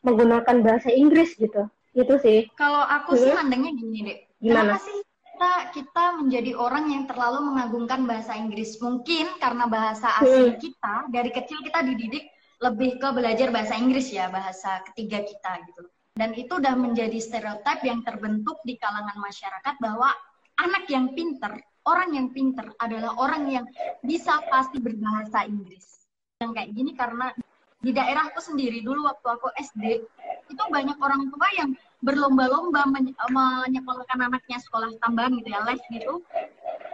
menggunakan 0.00 0.64
bahasa 0.64 0.88
Inggris 0.88 1.36
gitu. 1.36 1.68
Itu 1.92 2.14
sih. 2.20 2.48
Kalau 2.56 2.80
aku 2.80 3.16
sih 3.16 3.32
mandangnya 3.32 3.72
gini 3.76 3.98
deh. 4.04 4.18
Gimana? 4.40 4.76
Kenapa 4.76 4.84
sih 4.84 4.98
kita 5.04 5.52
kita 5.76 6.04
menjadi 6.20 6.52
orang 6.56 6.84
yang 6.88 7.04
terlalu 7.04 7.38
mengagungkan 7.52 8.08
bahasa 8.08 8.32
Inggris? 8.36 8.80
Mungkin 8.80 9.36
karena 9.38 9.68
bahasa 9.68 10.08
asing 10.24 10.56
hmm. 10.56 10.60
kita 10.60 10.94
dari 11.12 11.30
kecil 11.30 11.60
kita 11.60 11.84
dididik 11.84 12.32
lebih 12.62 12.96
ke 13.02 13.08
belajar 13.10 13.50
bahasa 13.50 13.74
Inggris 13.76 14.08
ya, 14.14 14.30
bahasa 14.30 14.80
ketiga 14.92 15.20
kita 15.26 15.52
gitu. 15.68 15.82
Dan 16.12 16.36
itu 16.36 16.60
udah 16.60 16.76
menjadi 16.76 17.18
stereotip 17.18 17.80
yang 17.82 18.04
terbentuk 18.04 18.60
di 18.62 18.76
kalangan 18.76 19.16
masyarakat 19.16 19.74
bahwa 19.80 20.12
anak 20.60 20.84
yang 20.86 21.16
pinter, 21.16 21.56
orang 21.88 22.12
yang 22.14 22.28
pinter 22.30 22.68
adalah 22.78 23.16
orang 23.18 23.48
yang 23.48 23.66
bisa 24.04 24.38
pasti 24.46 24.78
berbahasa 24.78 25.48
Inggris. 25.48 26.06
Yang 26.38 26.50
kayak 26.54 26.70
gini 26.76 26.92
karena 26.94 27.32
di 27.82 27.90
daerahku 27.90 28.38
sendiri 28.38 28.78
dulu 28.86 29.10
waktu 29.10 29.26
aku 29.26 29.48
SD 29.58 30.06
itu 30.52 30.64
banyak 30.68 30.98
orang 31.00 31.32
tua 31.32 31.48
yang 31.56 31.70
berlomba-lomba 32.02 32.82
menyekolahkan 32.90 34.18
anaknya 34.18 34.58
sekolah 34.58 34.90
tambahan 35.00 35.38
gitu 35.38 35.48
ya 35.54 35.62
les 35.64 35.82
gitu 35.88 36.20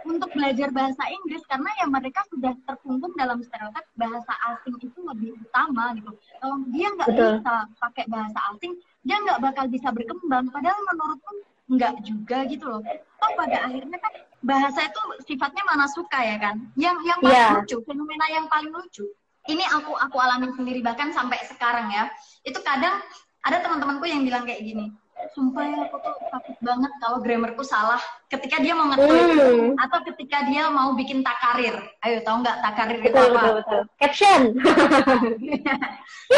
untuk 0.07 0.29
belajar 0.31 0.69
bahasa 0.71 1.03
Inggris 1.11 1.43
karena 1.49 1.69
ya 1.81 1.85
mereka 1.89 2.23
sudah 2.31 2.53
terkungkung 2.63 3.13
dalam 3.17 3.41
stereotip 3.43 3.83
bahasa 3.99 4.31
asing 4.53 4.77
itu 4.79 4.99
lebih 5.03 5.35
utama 5.37 5.91
gitu. 5.97 6.11
Kalau 6.39 6.57
dia 6.71 6.87
nggak 6.93 7.09
bisa 7.13 7.53
pakai 7.81 8.05
bahasa 8.07 8.39
asing, 8.55 8.73
dia 9.03 9.17
nggak 9.19 9.39
bakal 9.43 9.65
bisa 9.67 9.89
berkembang. 9.91 10.47
Padahal 10.49 10.79
menurutku 10.87 11.33
nggak 11.69 11.93
juga 12.01 12.37
gitu 12.49 12.65
loh. 12.65 12.81
Oh 13.21 13.31
pada 13.35 13.69
akhirnya 13.69 13.97
kan 13.99 14.13
bahasa 14.41 14.87
itu 14.87 15.01
sifatnya 15.27 15.63
mana 15.67 15.85
suka 15.91 16.19
ya 16.21 16.37
kan. 16.39 16.55
Yang 16.79 16.97
yang 17.05 17.19
paling 17.19 17.43
yeah. 17.45 17.57
lucu, 17.59 17.77
fenomena 17.83 18.25
yang 18.31 18.45
paling 18.47 18.71
lucu. 18.71 19.05
Ini 19.49 19.65
aku 19.73 19.97
aku 19.97 20.17
alami 20.21 20.53
sendiri 20.53 20.79
bahkan 20.85 21.13
sampai 21.13 21.41
sekarang 21.49 21.89
ya. 21.89 22.09
Itu 22.45 22.61
kadang 22.61 23.01
ada 23.45 23.57
teman-temanku 23.63 24.05
yang 24.07 24.23
bilang 24.27 24.43
kayak 24.43 24.63
gini 24.65 24.91
sumpah 25.35 25.65
ya 25.67 25.77
aku 25.85 25.97
tuh 25.99 26.13
takut 26.31 26.57
banget 26.63 26.91
kalau 27.03 27.17
grammarku 27.19 27.63
salah 27.63 27.99
ketika 28.31 28.63
dia 28.63 28.73
mau 28.73 28.87
ngetik 28.89 29.11
hmm. 29.11 29.75
atau 29.77 29.99
ketika 30.11 30.47
dia 30.47 30.71
mau 30.71 30.95
bikin 30.95 31.21
takarir 31.21 31.75
ayo 32.07 32.17
tahu 32.23 32.41
nggak 32.41 32.57
takarir 32.63 32.99
itu 33.03 33.13
apa 33.13 33.27
betul, 33.27 33.53
betul. 33.61 33.81
caption 33.99 34.41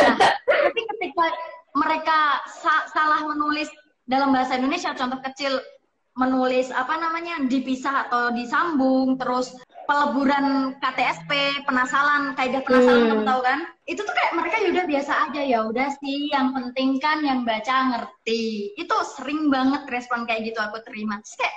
nah, 0.01 0.15
tapi 0.49 0.81
ketika 0.97 1.25
mereka 1.77 2.19
sa 2.49 2.89
salah 2.91 3.21
menulis 3.23 3.69
dalam 4.09 4.33
bahasa 4.33 4.57
Indonesia 4.59 4.91
contoh 4.97 5.21
kecil 5.29 5.61
menulis 6.21 6.69
apa 6.69 7.01
namanya 7.01 7.41
dipisah 7.49 8.05
atau 8.07 8.29
disambung 8.29 9.17
terus 9.17 9.57
peleburan 9.89 10.77
KTSP 10.77 11.65
penasalan 11.65 12.37
kaidah 12.37 12.61
penasalan 12.61 13.01
hmm. 13.01 13.09
kamu 13.09 13.23
tahu 13.25 13.41
kan? 13.41 13.59
Itu 13.89 14.01
tuh 14.05 14.13
kayak 14.13 14.33
mereka 14.37 14.55
ya 14.61 14.69
udah 14.77 14.85
biasa 14.85 15.11
aja 15.27 15.41
ya 15.41 15.59
udah 15.65 15.89
sih 15.97 16.29
yang 16.29 16.53
penting 16.53 17.01
kan 17.01 17.25
yang 17.25 17.41
baca 17.41 17.75
ngerti. 17.91 18.77
Itu 18.77 18.95
sering 19.17 19.49
banget 19.49 19.89
respon 19.89 20.29
kayak 20.29 20.53
gitu 20.53 20.61
aku 20.61 20.79
terima. 20.85 21.17
Terus 21.25 21.35
kayak 21.41 21.55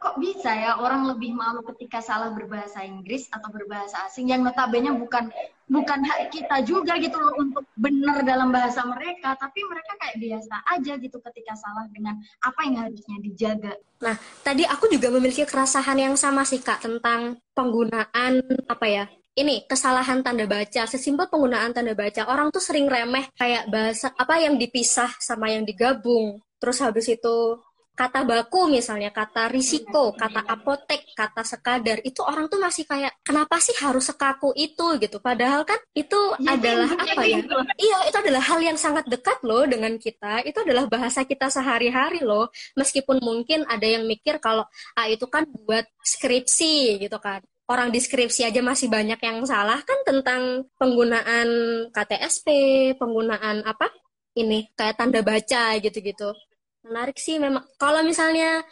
kok 0.00 0.16
bisa 0.16 0.50
ya 0.56 0.80
orang 0.80 1.12
lebih 1.12 1.36
malu 1.36 1.60
ketika 1.72 2.00
salah 2.00 2.32
berbahasa 2.32 2.80
Inggris 2.82 3.28
atau 3.28 3.52
berbahasa 3.52 4.08
asing 4.08 4.32
yang 4.32 4.40
notabene 4.40 4.96
bukan 4.96 5.28
bukan 5.70 6.02
hak 6.02 6.34
kita 6.34 6.66
juga 6.66 6.98
gitu 6.98 7.14
loh 7.14 7.32
untuk 7.38 7.62
benar 7.78 8.26
dalam 8.26 8.50
bahasa 8.50 8.82
mereka, 8.82 9.38
tapi 9.38 9.62
mereka 9.62 9.94
kayak 10.02 10.16
biasa 10.18 10.54
aja 10.66 10.92
gitu 10.98 11.16
ketika 11.30 11.54
salah 11.54 11.86
dengan 11.94 12.18
apa 12.42 12.60
yang 12.66 12.76
harusnya 12.82 13.16
dijaga. 13.22 13.72
Nah, 14.02 14.18
tadi 14.42 14.66
aku 14.66 14.90
juga 14.90 15.14
memiliki 15.14 15.46
keresahan 15.46 15.96
yang 15.96 16.14
sama 16.18 16.42
sih 16.42 16.58
Kak 16.58 16.82
tentang 16.82 17.38
penggunaan 17.54 18.42
apa 18.66 18.86
ya? 18.90 19.06
Ini 19.30 19.70
kesalahan 19.70 20.26
tanda 20.26 20.44
baca, 20.50 20.90
sesimpel 20.90 21.30
penggunaan 21.30 21.70
tanda 21.70 21.94
baca. 21.94 22.26
Orang 22.26 22.50
tuh 22.50 22.60
sering 22.60 22.90
remeh 22.90 23.30
kayak 23.38 23.70
bahasa 23.70 24.10
apa 24.18 24.42
yang 24.42 24.58
dipisah 24.58 25.14
sama 25.22 25.54
yang 25.54 25.62
digabung. 25.62 26.42
Terus 26.58 26.82
habis 26.82 27.06
itu 27.08 27.56
kata 28.00 28.24
baku 28.24 28.72
misalnya, 28.72 29.12
kata 29.12 29.52
risiko, 29.52 30.16
kata 30.16 30.40
apotek, 30.48 31.12
kata 31.12 31.44
sekadar, 31.44 32.00
itu 32.00 32.24
orang 32.24 32.48
tuh 32.48 32.56
masih 32.56 32.88
kayak 32.88 33.12
kenapa 33.20 33.60
sih 33.60 33.76
harus 33.76 34.08
sekaku 34.08 34.56
itu 34.56 34.96
gitu. 34.96 35.20
Padahal 35.20 35.68
kan 35.68 35.76
itu 35.92 36.16
ya, 36.40 36.56
adalah 36.56 36.88
ya, 36.88 37.04
apa 37.04 37.22
ya? 37.28 37.38
Gitu. 37.44 37.56
Iya, 37.76 37.98
itu 38.08 38.16
adalah 38.24 38.42
hal 38.48 38.60
yang 38.64 38.78
sangat 38.80 39.04
dekat 39.04 39.36
loh 39.44 39.68
dengan 39.68 39.92
kita. 40.00 40.40
Itu 40.48 40.64
adalah 40.64 40.88
bahasa 40.88 41.28
kita 41.28 41.52
sehari-hari 41.52 42.24
loh. 42.24 42.48
Meskipun 42.80 43.20
mungkin 43.20 43.68
ada 43.68 43.84
yang 43.84 44.08
mikir 44.08 44.40
kalau 44.40 44.64
ah 44.96 45.04
itu 45.04 45.28
kan 45.28 45.44
buat 45.68 45.84
skripsi 46.00 47.04
gitu 47.04 47.20
kan. 47.20 47.44
Orang 47.68 47.92
deskripsi 47.92 48.48
aja 48.48 48.64
masih 48.64 48.90
banyak 48.90 49.20
yang 49.20 49.44
salah 49.46 49.78
kan 49.84 50.00
tentang 50.08 50.66
penggunaan 50.80 51.48
KTSP, 51.92 52.48
penggunaan 52.96 53.62
apa? 53.62 53.92
Ini 54.34 54.72
kayak 54.74 54.96
tanda 54.98 55.20
baca 55.20 55.76
gitu-gitu. 55.78 56.32
Menarik 56.84 57.18
sih 57.20 57.36
memang. 57.36 57.64
Kalau 57.76 58.00
misalnya 58.00 58.64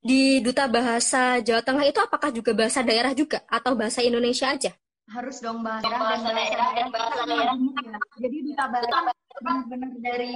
di 0.00 0.40
Duta 0.40 0.70
Bahasa 0.70 1.42
Jawa 1.44 1.60
Tengah 1.60 1.84
itu 1.84 2.00
apakah 2.00 2.30
juga 2.32 2.56
bahasa 2.56 2.80
daerah 2.80 3.12
juga 3.12 3.42
atau 3.50 3.76
bahasa 3.76 4.00
Indonesia 4.00 4.48
aja? 4.48 4.72
Harus 5.10 5.42
dong 5.42 5.66
bahasa, 5.66 5.90
bahasa 5.90 6.30
daerah 6.30 6.68
dan 6.72 6.86
bahasa 6.94 7.22
daerah. 7.26 7.54
Jadi 8.22 8.36
Duta 8.46 8.64
Bahasa 8.70 8.96
benar-benar 9.42 9.90
dari 9.98 10.34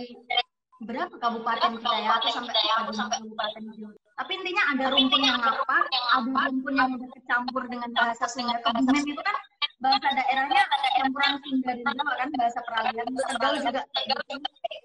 berapa 0.83 1.15
kabupaten 1.17 1.71
kita 1.81 1.97
ya 2.03 2.11
atau 2.19 2.31
sampai 2.35 2.55
aku 2.83 2.91
sampai 2.93 3.17
kabupaten 3.23 3.63
juga. 3.73 3.95
Tapi 4.15 4.31
intinya 4.39 4.63
ada 4.75 4.85
rumpun 4.95 5.21
yang 5.23 5.39
apa, 5.39 5.79
ada 5.91 6.41
rumpun 6.51 6.75
yang 6.75 6.91
udah 6.99 7.11
kecampur 7.19 7.63
dengan 7.67 7.91
bahasa 7.95 8.27
Sunda 8.31 8.59
Kebumen 8.63 9.03
itu 9.07 9.23
kan 9.23 9.37
bahasa 9.83 10.09
daerahnya 10.15 10.63
campuran 11.05 11.33
Sunda 11.43 11.73
dan 11.77 11.93
Jawa 11.95 12.15
kan 12.17 12.29
bahasa 12.39 12.59
peralihan. 12.65 13.07
Tegal 13.11 13.53
juga 13.61 13.81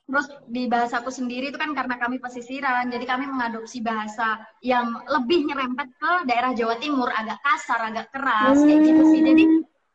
Terus 0.09 0.27
di 0.49 0.65
bahasaku 0.65 1.09
sendiri 1.13 1.53
itu 1.53 1.57
kan 1.61 1.77
karena 1.77 2.01
kami 2.01 2.17
pesisiran, 2.17 2.89
jadi 2.89 3.05
kami 3.05 3.29
mengadopsi 3.29 3.77
bahasa 3.85 4.41
yang 4.65 4.97
lebih 5.05 5.45
nyerempet 5.45 5.85
ke 6.01 6.11
daerah 6.25 6.51
Jawa 6.57 6.81
Timur, 6.81 7.13
agak 7.13 7.37
kasar, 7.45 7.93
agak 7.93 8.09
keras, 8.09 8.57
kayak 8.57 8.89
gitu 8.89 9.03
sih. 9.13 9.21
Jadi 9.21 9.43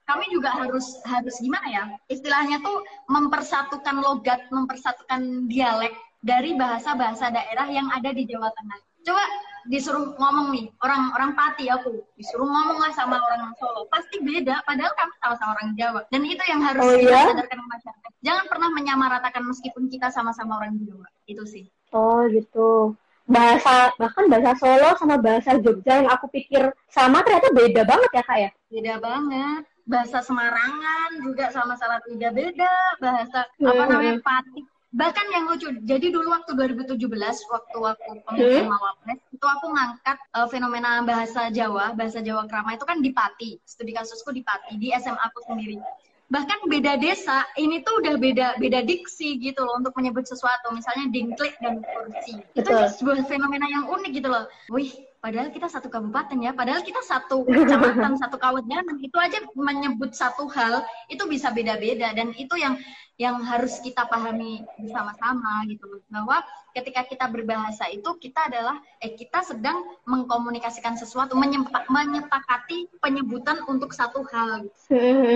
kami 0.07 0.25
juga 0.31 0.55
harus 0.55 1.03
harus 1.03 1.35
gimana 1.43 1.67
ya? 1.67 1.85
Istilahnya 2.07 2.63
tuh 2.63 2.87
mempersatukan 3.11 3.97
logat, 4.07 4.47
mempersatukan 4.55 5.51
dialek 5.51 5.99
dari 6.23 6.55
bahasa-bahasa 6.55 7.35
daerah 7.35 7.67
yang 7.67 7.91
ada 7.91 8.15
di 8.15 8.23
Jawa 8.25 8.55
Tengah. 8.55 8.79
Coba 9.05 9.25
disuruh 9.69 10.13
ngomong 10.17 10.53
nih 10.53 10.67
orang 10.85 11.13
orang 11.17 11.31
Pati 11.33 11.69
aku 11.73 12.05
disuruh 12.17 12.47
ngomong 12.47 12.79
lah 12.81 12.93
sama 12.93 13.17
orang 13.21 13.53
Solo. 13.57 13.89
Pasti 13.89 14.21
beda 14.21 14.61
padahal 14.69 14.93
kami 14.93 15.15
sama-sama 15.21 15.51
orang 15.57 15.71
Jawa. 15.77 16.01
Dan 16.13 16.23
itu 16.29 16.43
yang 16.47 16.61
harus 16.61 16.83
oh, 16.85 16.97
iya? 16.97 17.33
sadarkan 17.33 17.61
masyarakat. 17.65 18.11
Jangan 18.25 18.45
pernah 18.49 18.69
menyamaratakan 18.73 19.43
meskipun 19.45 19.89
kita 19.89 20.09
sama-sama 20.13 20.61
orang 20.61 20.77
Jawa. 20.85 21.09
Itu 21.25 21.45
sih. 21.49 21.65
Oh 21.95 22.25
gitu. 22.29 22.95
Bahasa 23.25 23.93
bahkan 23.97 24.29
bahasa 24.29 24.53
Solo 24.61 24.91
sama 25.01 25.17
bahasa 25.17 25.57
Jogja 25.57 26.05
yang 26.05 26.11
aku 26.13 26.29
pikir 26.29 26.69
sama 26.93 27.25
ternyata 27.25 27.49
beda 27.57 27.83
banget 27.89 28.11
ya 28.13 28.23
kak 28.23 28.39
ya? 28.39 28.51
Beda 28.69 28.95
banget. 29.01 29.63
Bahasa 29.85 30.25
Semarangan 30.25 31.21
juga 31.21 31.53
sama 31.53 31.77
salah 31.77 32.01
tiga 32.05 32.33
beda. 32.33 32.73
Bahasa 33.01 33.49
hmm. 33.61 33.69
apa 33.69 33.83
namanya 33.89 34.17
Pati 34.21 34.74
bahkan 34.95 35.27
yang 35.35 35.51
lucu 35.51 35.75
jadi 35.83 36.07
dulu 36.07 36.31
waktu 36.31 36.55
2017 36.55 37.03
waktu 37.51 37.79
aku 37.83 38.11
pemilihan 38.31 38.63
hmm? 38.63 38.71
Mawapres 38.71 39.21
itu 39.35 39.47
aku 39.47 39.67
ngangkat 39.75 40.19
uh, 40.39 40.47
fenomena 40.47 41.03
bahasa 41.03 41.51
Jawa 41.51 41.99
bahasa 41.99 42.23
Jawa 42.23 42.47
krama 42.47 42.79
itu 42.79 42.87
kan 42.87 43.03
di 43.03 43.11
Pati 43.11 43.59
studi 43.67 43.91
kasusku 43.91 44.31
di 44.31 44.47
Pati 44.47 44.79
di 44.79 44.95
SMA 44.95 45.19
aku 45.19 45.43
sendiri 45.51 45.83
bahkan 46.31 46.57
beda 46.71 46.97
desa 46.97 47.43
ini 47.59 47.83
tuh 47.83 48.01
udah 48.01 48.15
beda 48.17 48.47
beda 48.63 48.87
diksi 48.87 49.37
gitu 49.43 49.67
loh 49.67 49.83
untuk 49.83 49.93
menyebut 49.99 50.25
sesuatu 50.25 50.71
misalnya 50.71 51.11
dingklik 51.11 51.59
dan 51.59 51.83
kursi 51.83 52.41
Betul. 52.55 52.87
itu 52.87 53.03
sebuah 53.03 53.27
fenomena 53.27 53.67
yang 53.69 53.91
unik 53.91 54.23
gitu 54.23 54.31
loh 54.31 54.47
wih 54.71 54.95
padahal 55.25 55.49
kita 55.49 55.73
satu 55.73 55.89
kabupaten 55.89 56.37
ya. 56.37 56.53
Padahal 56.53 56.85
kita 56.85 57.01
satu 57.01 57.41
kecamatan 57.49 58.21
satu 58.21 58.37
kawasan 58.37 59.01
itu 59.01 59.17
aja 59.17 59.41
menyebut 59.57 60.13
satu 60.13 60.45
hal 60.53 60.85
itu 61.09 61.25
bisa 61.25 61.49
beda-beda. 61.49 62.13
Dan 62.13 62.37
itu 62.37 62.53
yang 62.61 62.77
yang 63.17 63.41
harus 63.47 63.79
kita 63.81 64.05
pahami 64.11 64.61
bersama-sama 64.77 65.65
gitu 65.71 65.89
loh. 65.89 66.05
Bahwa 66.13 66.45
ketika 66.77 67.07
kita 67.09 67.31
berbahasa 67.31 67.89
itu 67.89 68.11
kita 68.21 68.53
adalah 68.53 68.77
eh 69.01 69.17
kita 69.17 69.41
sedang 69.47 69.87
mengkomunikasikan 70.05 70.99
sesuatu 70.99 71.39
menyepak, 71.39 71.89
menyepakati 71.89 72.93
penyebutan 73.01 73.65
untuk 73.65 73.97
satu 73.97 74.27
hal. 74.29 74.69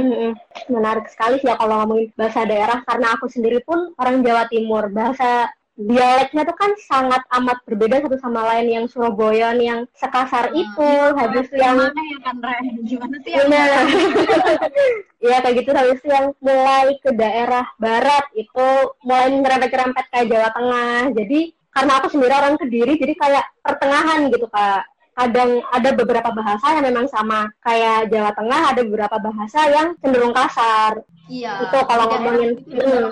Menarik 0.75 1.09
sekali 1.09 1.41
sih 1.41 1.49
ya 1.49 1.57
kalau 1.57 1.87
ngomongin 1.87 2.13
bahasa 2.13 2.45
daerah. 2.45 2.85
Karena 2.85 3.17
aku 3.17 3.31
sendiri 3.31 3.65
pun 3.65 3.97
orang 3.97 4.21
Jawa 4.21 4.45
Timur. 4.53 4.91
Bahasa 4.93 5.49
dialeknya 5.79 6.43
tuh 6.43 6.57
kan 6.59 6.75
sangat 6.83 7.23
amat 7.39 7.63
berbeda 7.63 8.03
satu 8.03 8.19
sama 8.19 8.43
lain 8.51 8.67
yang 8.67 8.85
Surabaya 8.91 9.55
yang 9.55 9.87
sekasar 9.95 10.51
hmm. 10.51 10.59
itu 10.59 10.91
habis 11.15 11.47
yang 11.55 11.79
mana 11.79 12.03
ya 12.03 12.19
kan 12.27 12.37
gimana 12.91 13.17
sih 13.23 13.33
ya? 13.39 13.43
Ya 15.31 15.37
kayak 15.43 15.55
gitu 15.63 15.71
habis 15.75 16.03
yang 16.03 16.35
mulai 16.43 16.99
ke 16.99 17.11
daerah 17.15 17.67
barat 17.79 18.27
itu 18.35 18.69
mulai 19.07 19.35
nyerempet-nyerempet 19.35 20.05
kayak 20.15 20.27
Jawa 20.31 20.51
Tengah. 20.55 21.03
Jadi 21.15 21.41
karena 21.75 21.93
aku 21.99 22.07
sendiri 22.11 22.35
orang 22.35 22.55
Kediri 22.59 22.95
jadi 22.99 23.15
kayak 23.19 23.45
pertengahan 23.63 24.31
gitu 24.31 24.47
kak. 24.51 24.83
Kadang 25.19 25.59
ada 25.75 25.91
beberapa 25.99 26.31
bahasa 26.31 26.79
yang 26.79 26.87
memang 26.87 27.07
sama 27.11 27.51
kayak 27.67 28.11
Jawa 28.15 28.31
Tengah 28.35 28.61
ada 28.75 28.81
beberapa 28.87 29.17
bahasa 29.19 29.61
yang 29.71 29.99
cenderung 29.99 30.31
kasar 30.31 31.03
iya 31.29 31.63
itu 31.69 31.79
kalau 31.85 32.05
ngomongin 32.11 32.59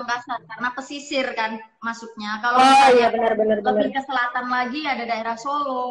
kasar 0.05 0.39
karena 0.43 0.69
pesisir 0.73 1.27
kan 1.37 1.61
masuknya 1.79 2.41
kalau 2.41 2.59
oh, 2.59 2.89
iya, 2.97 3.13
benar, 3.13 3.37
benar, 3.37 3.57
lebih 3.61 3.93
benar. 3.93 3.95
ke 3.95 4.01
selatan 4.03 4.45
lagi 4.49 4.81
ada 4.83 5.03
daerah 5.05 5.37
Solo 5.37 5.85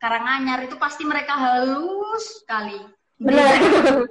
Karanganyar 0.00 0.64
itu 0.64 0.80
pasti 0.80 1.04
mereka 1.04 1.36
halus 1.36 2.42
sekali 2.42 2.80
benar 3.20 4.08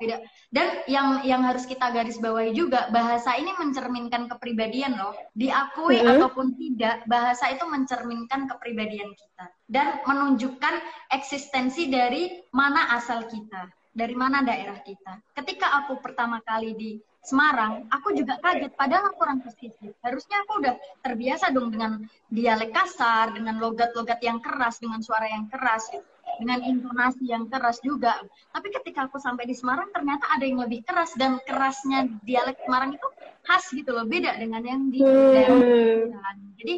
beda. 0.00 0.16
Dan 0.50 0.82
yang 0.90 1.22
yang 1.22 1.46
harus 1.46 1.62
kita 1.62 1.94
garis 1.94 2.18
bawahi 2.18 2.50
juga 2.50 2.90
bahasa 2.90 3.38
ini 3.38 3.54
mencerminkan 3.54 4.26
kepribadian 4.26 4.98
loh. 4.98 5.14
Diakui 5.36 6.00
mm 6.00 6.02
-hmm. 6.02 6.12
ataupun 6.18 6.46
tidak, 6.58 7.06
bahasa 7.06 7.54
itu 7.54 7.64
mencerminkan 7.70 8.50
kepribadian 8.50 9.14
kita 9.14 9.46
dan 9.70 10.02
menunjukkan 10.02 10.74
eksistensi 11.14 11.86
dari 11.86 12.42
mana 12.50 12.90
asal 12.98 13.30
kita, 13.30 13.70
dari 13.90 14.14
mana 14.14 14.42
daerah 14.46 14.78
kita. 14.80 15.18
Ketika 15.34 15.82
aku 15.82 15.98
pertama 15.98 16.38
kali 16.42 16.74
di 16.78 16.92
Semarang, 17.20 17.84
aku 17.92 18.16
juga 18.16 18.40
kaget. 18.40 18.72
Padahal 18.80 19.12
aku 19.12 19.20
orang 19.20 19.44
pesisir. 19.44 19.92
Harusnya 20.00 20.40
aku 20.40 20.64
udah 20.64 20.74
terbiasa 21.04 21.52
dong 21.52 21.68
dengan 21.68 22.00
dialek 22.32 22.72
kasar, 22.72 23.36
dengan 23.36 23.60
logat-logat 23.60 24.24
yang 24.24 24.40
keras, 24.40 24.80
dengan 24.80 25.04
suara 25.04 25.28
yang 25.28 25.44
keras. 25.52 25.92
Gitu 25.92 26.00
dengan 26.40 26.62
intonasi 26.64 27.28
yang 27.28 27.50
keras 27.50 27.82
juga. 27.84 28.16
Tapi 28.54 28.68
ketika 28.72 29.06
aku 29.06 29.20
sampai 29.20 29.44
di 29.44 29.52
Semarang 29.56 29.92
ternyata 29.92 30.24
ada 30.32 30.44
yang 30.48 30.62
lebih 30.62 30.86
keras 30.86 31.12
dan 31.18 31.36
kerasnya 31.44 32.06
dialek 32.24 32.56
Semarang 32.64 32.96
itu 32.96 33.08
khas 33.44 33.64
gitu 33.72 33.90
loh, 33.92 34.08
beda 34.08 34.36
dengan 34.40 34.62
yang 34.64 34.82
di 34.88 35.04
hmm. 35.04 35.32
daerah. 35.34 36.32
Jadi 36.60 36.74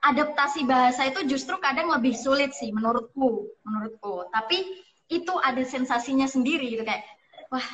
adaptasi 0.00 0.64
bahasa 0.64 1.06
itu 1.06 1.22
justru 1.28 1.60
kadang 1.60 1.92
lebih 1.92 2.16
sulit 2.16 2.50
sih 2.56 2.74
menurutku, 2.74 3.46
menurutku. 3.66 4.26
Tapi 4.34 4.89
itu 5.10 5.34
ada 5.42 5.60
sensasinya 5.66 6.30
sendiri 6.30 6.70
gitu 6.70 6.86
kayak 6.86 7.02
wah 7.50 7.66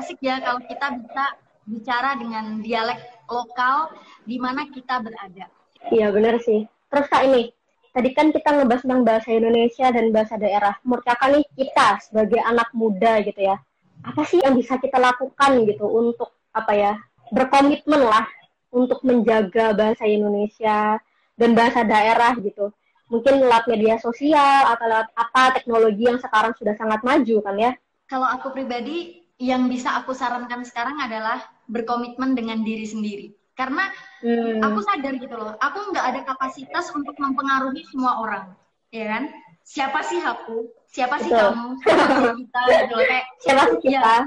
asik 0.00 0.18
ya 0.24 0.40
kalau 0.40 0.64
kita 0.64 0.96
bisa 0.96 1.24
bicara 1.68 2.16
dengan 2.16 2.64
dialek 2.64 2.96
lokal 3.28 3.92
di 4.24 4.40
mana 4.40 4.64
kita 4.72 5.04
berada. 5.04 5.52
Iya 5.92 6.08
benar 6.10 6.40
sih. 6.40 6.64
Terus 6.88 7.06
kak 7.12 7.28
ini 7.28 7.52
tadi 7.92 8.08
kan 8.16 8.32
kita 8.32 8.56
ngebahas 8.56 8.82
tentang 8.88 9.02
bahasa 9.04 9.28
Indonesia 9.30 9.86
dan 9.92 10.08
bahasa 10.08 10.34
daerah. 10.40 10.74
Menurut 10.80 11.04
kakak 11.04 11.28
nih 11.36 11.44
kita 11.54 11.88
sebagai 12.00 12.40
anak 12.40 12.72
muda 12.72 13.20
gitu 13.20 13.40
ya, 13.44 13.60
apa 14.00 14.22
sih 14.24 14.40
yang 14.40 14.56
bisa 14.56 14.80
kita 14.80 14.96
lakukan 14.96 15.68
gitu 15.68 15.84
untuk 15.84 16.32
apa 16.56 16.72
ya 16.72 16.92
berkomitmen 17.28 18.08
lah 18.08 18.24
untuk 18.72 19.04
menjaga 19.04 19.76
bahasa 19.76 20.08
Indonesia 20.08 20.96
dan 21.36 21.50
bahasa 21.52 21.84
daerah 21.84 22.32
gitu. 22.40 22.72
Mungkin 23.08 23.40
lewat 23.40 23.64
media 23.72 23.96
sosial 23.96 24.68
atau 24.68 24.84
lewat 24.84 25.08
apa 25.16 25.56
teknologi 25.56 26.04
yang 26.04 26.20
sekarang 26.20 26.52
sudah 26.56 26.76
sangat 26.76 27.00
maju 27.00 27.36
kan 27.40 27.56
ya. 27.56 27.72
Kalau 28.08 28.28
aku 28.28 28.52
pribadi 28.52 29.24
yang 29.40 29.70
bisa 29.70 29.96
aku 29.96 30.12
sarankan 30.12 30.64
sekarang 30.64 31.00
adalah 31.00 31.40
berkomitmen 31.68 32.36
dengan 32.36 32.60
diri 32.64 32.84
sendiri. 32.84 33.32
Karena 33.56 33.90
hmm. 34.22 34.62
aku 34.62 34.78
sadar 34.86 35.18
gitu 35.18 35.34
loh 35.34 35.58
aku 35.58 35.90
nggak 35.90 36.06
ada 36.14 36.20
kapasitas 36.22 36.94
untuk 36.94 37.18
mempengaruhi 37.18 37.82
semua 37.90 38.22
orang 38.22 38.54
ya 38.94 39.06
kan? 39.18 39.24
Siapa 39.68 40.00
sih 40.00 40.20
aku? 40.24 40.72
Siapa 40.88 41.20
sih 41.20 41.28
Betul. 41.28 41.52
kamu? 41.52 41.68
Siapa 41.84 42.04
sih 42.08 42.32
kita 42.40 42.60
gitu 42.72 42.94
loh 42.96 43.06
kayak 43.08 43.26
siapa 43.44 43.62
sih 43.68 43.80
kita? 43.84 44.00
Ya, 44.00 44.18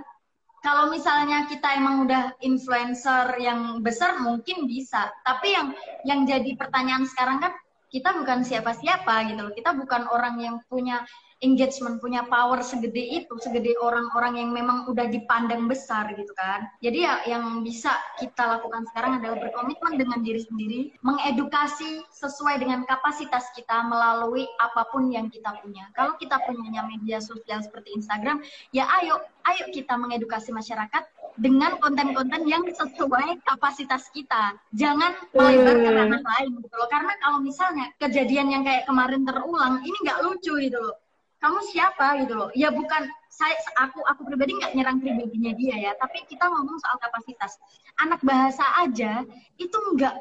kalau 0.62 0.94
misalnya 0.94 1.50
kita 1.50 1.68
emang 1.74 2.06
udah 2.06 2.38
influencer 2.46 3.34
yang 3.42 3.82
besar 3.82 4.22
mungkin 4.22 4.70
bisa. 4.70 5.10
Tapi 5.26 5.58
yang 5.58 5.68
yang 6.06 6.30
jadi 6.30 6.54
pertanyaan 6.54 7.10
sekarang 7.10 7.42
kan 7.42 7.54
kita 7.92 8.16
bukan 8.16 8.48
siapa-siapa 8.48 9.30
gitu 9.30 9.42
loh 9.44 9.54
kita 9.54 9.76
bukan 9.76 10.08
orang 10.10 10.40
yang 10.40 10.56
punya 10.72 11.04
engagement, 11.42 11.98
punya 11.98 12.22
power 12.30 12.62
segede 12.62 13.02
itu, 13.02 13.34
segede 13.42 13.74
orang-orang 13.82 14.38
yang 14.38 14.50
memang 14.54 14.86
udah 14.88 15.10
dipandang 15.10 15.66
besar 15.66 16.14
gitu 16.14 16.30
kan. 16.38 16.70
Jadi 16.86 17.02
ya 17.02 17.14
yang 17.26 17.66
bisa 17.66 17.92
kita 18.22 18.58
lakukan 18.58 18.86
sekarang 18.94 19.20
adalah 19.20 19.42
berkomitmen 19.42 19.98
dengan 19.98 20.22
diri 20.22 20.42
sendiri, 20.46 20.82
mengedukasi 21.02 22.06
sesuai 22.14 22.62
dengan 22.62 22.86
kapasitas 22.86 23.50
kita 23.58 23.82
melalui 23.90 24.46
apa 24.62 24.86
pun 24.94 25.10
yang 25.10 25.34
kita 25.34 25.50
punya. 25.66 25.90
Kalau 25.98 26.16
kita 26.22 26.38
punya 26.46 26.86
media 26.86 27.18
sosial 27.18 27.66
seperti 27.66 27.98
Instagram, 27.98 28.46
ya 28.70 28.86
ayo, 29.02 29.18
ayo 29.50 29.66
kita 29.74 29.98
mengedukasi 29.98 30.54
masyarakat 30.54 31.04
dengan 31.42 31.82
konten-konten 31.82 32.46
yang 32.46 32.62
sesuai 32.70 33.42
kapasitas 33.42 34.06
kita. 34.14 34.54
Jangan 34.78 35.18
melebar 35.34 35.76
ke 35.82 35.90
ranah 35.90 36.22
lain 36.22 36.62
gitu 36.62 36.76
loh. 36.78 36.86
Karena 36.86 37.18
kalau 37.18 37.42
misalnya 37.42 37.90
kejadian 37.98 38.54
yang 38.54 38.62
kayak 38.62 38.86
kemarin 38.86 39.26
terulang, 39.26 39.82
ini 39.82 39.98
nggak 40.06 40.22
lucu 40.22 40.54
gitu 40.62 40.78
loh. 40.78 40.96
Kamu 41.42 41.58
siapa 41.74 42.22
gitu 42.22 42.38
loh? 42.38 42.50
Ya 42.54 42.70
bukan 42.70 43.10
saya 43.34 43.58
aku 43.82 44.06
aku 44.06 44.22
pribadi 44.30 44.54
nggak 44.54 44.78
nyerang 44.78 45.02
pribadinya 45.02 45.52
dia 45.58 45.76
ya. 45.90 45.92
Tapi 45.98 46.22
kita 46.30 46.46
ngomong 46.46 46.78
soal 46.78 47.02
kapasitas. 47.02 47.58
Anak 47.98 48.22
bahasa 48.22 48.62
aja 48.86 49.26
itu 49.58 49.78
nggak 49.98 50.14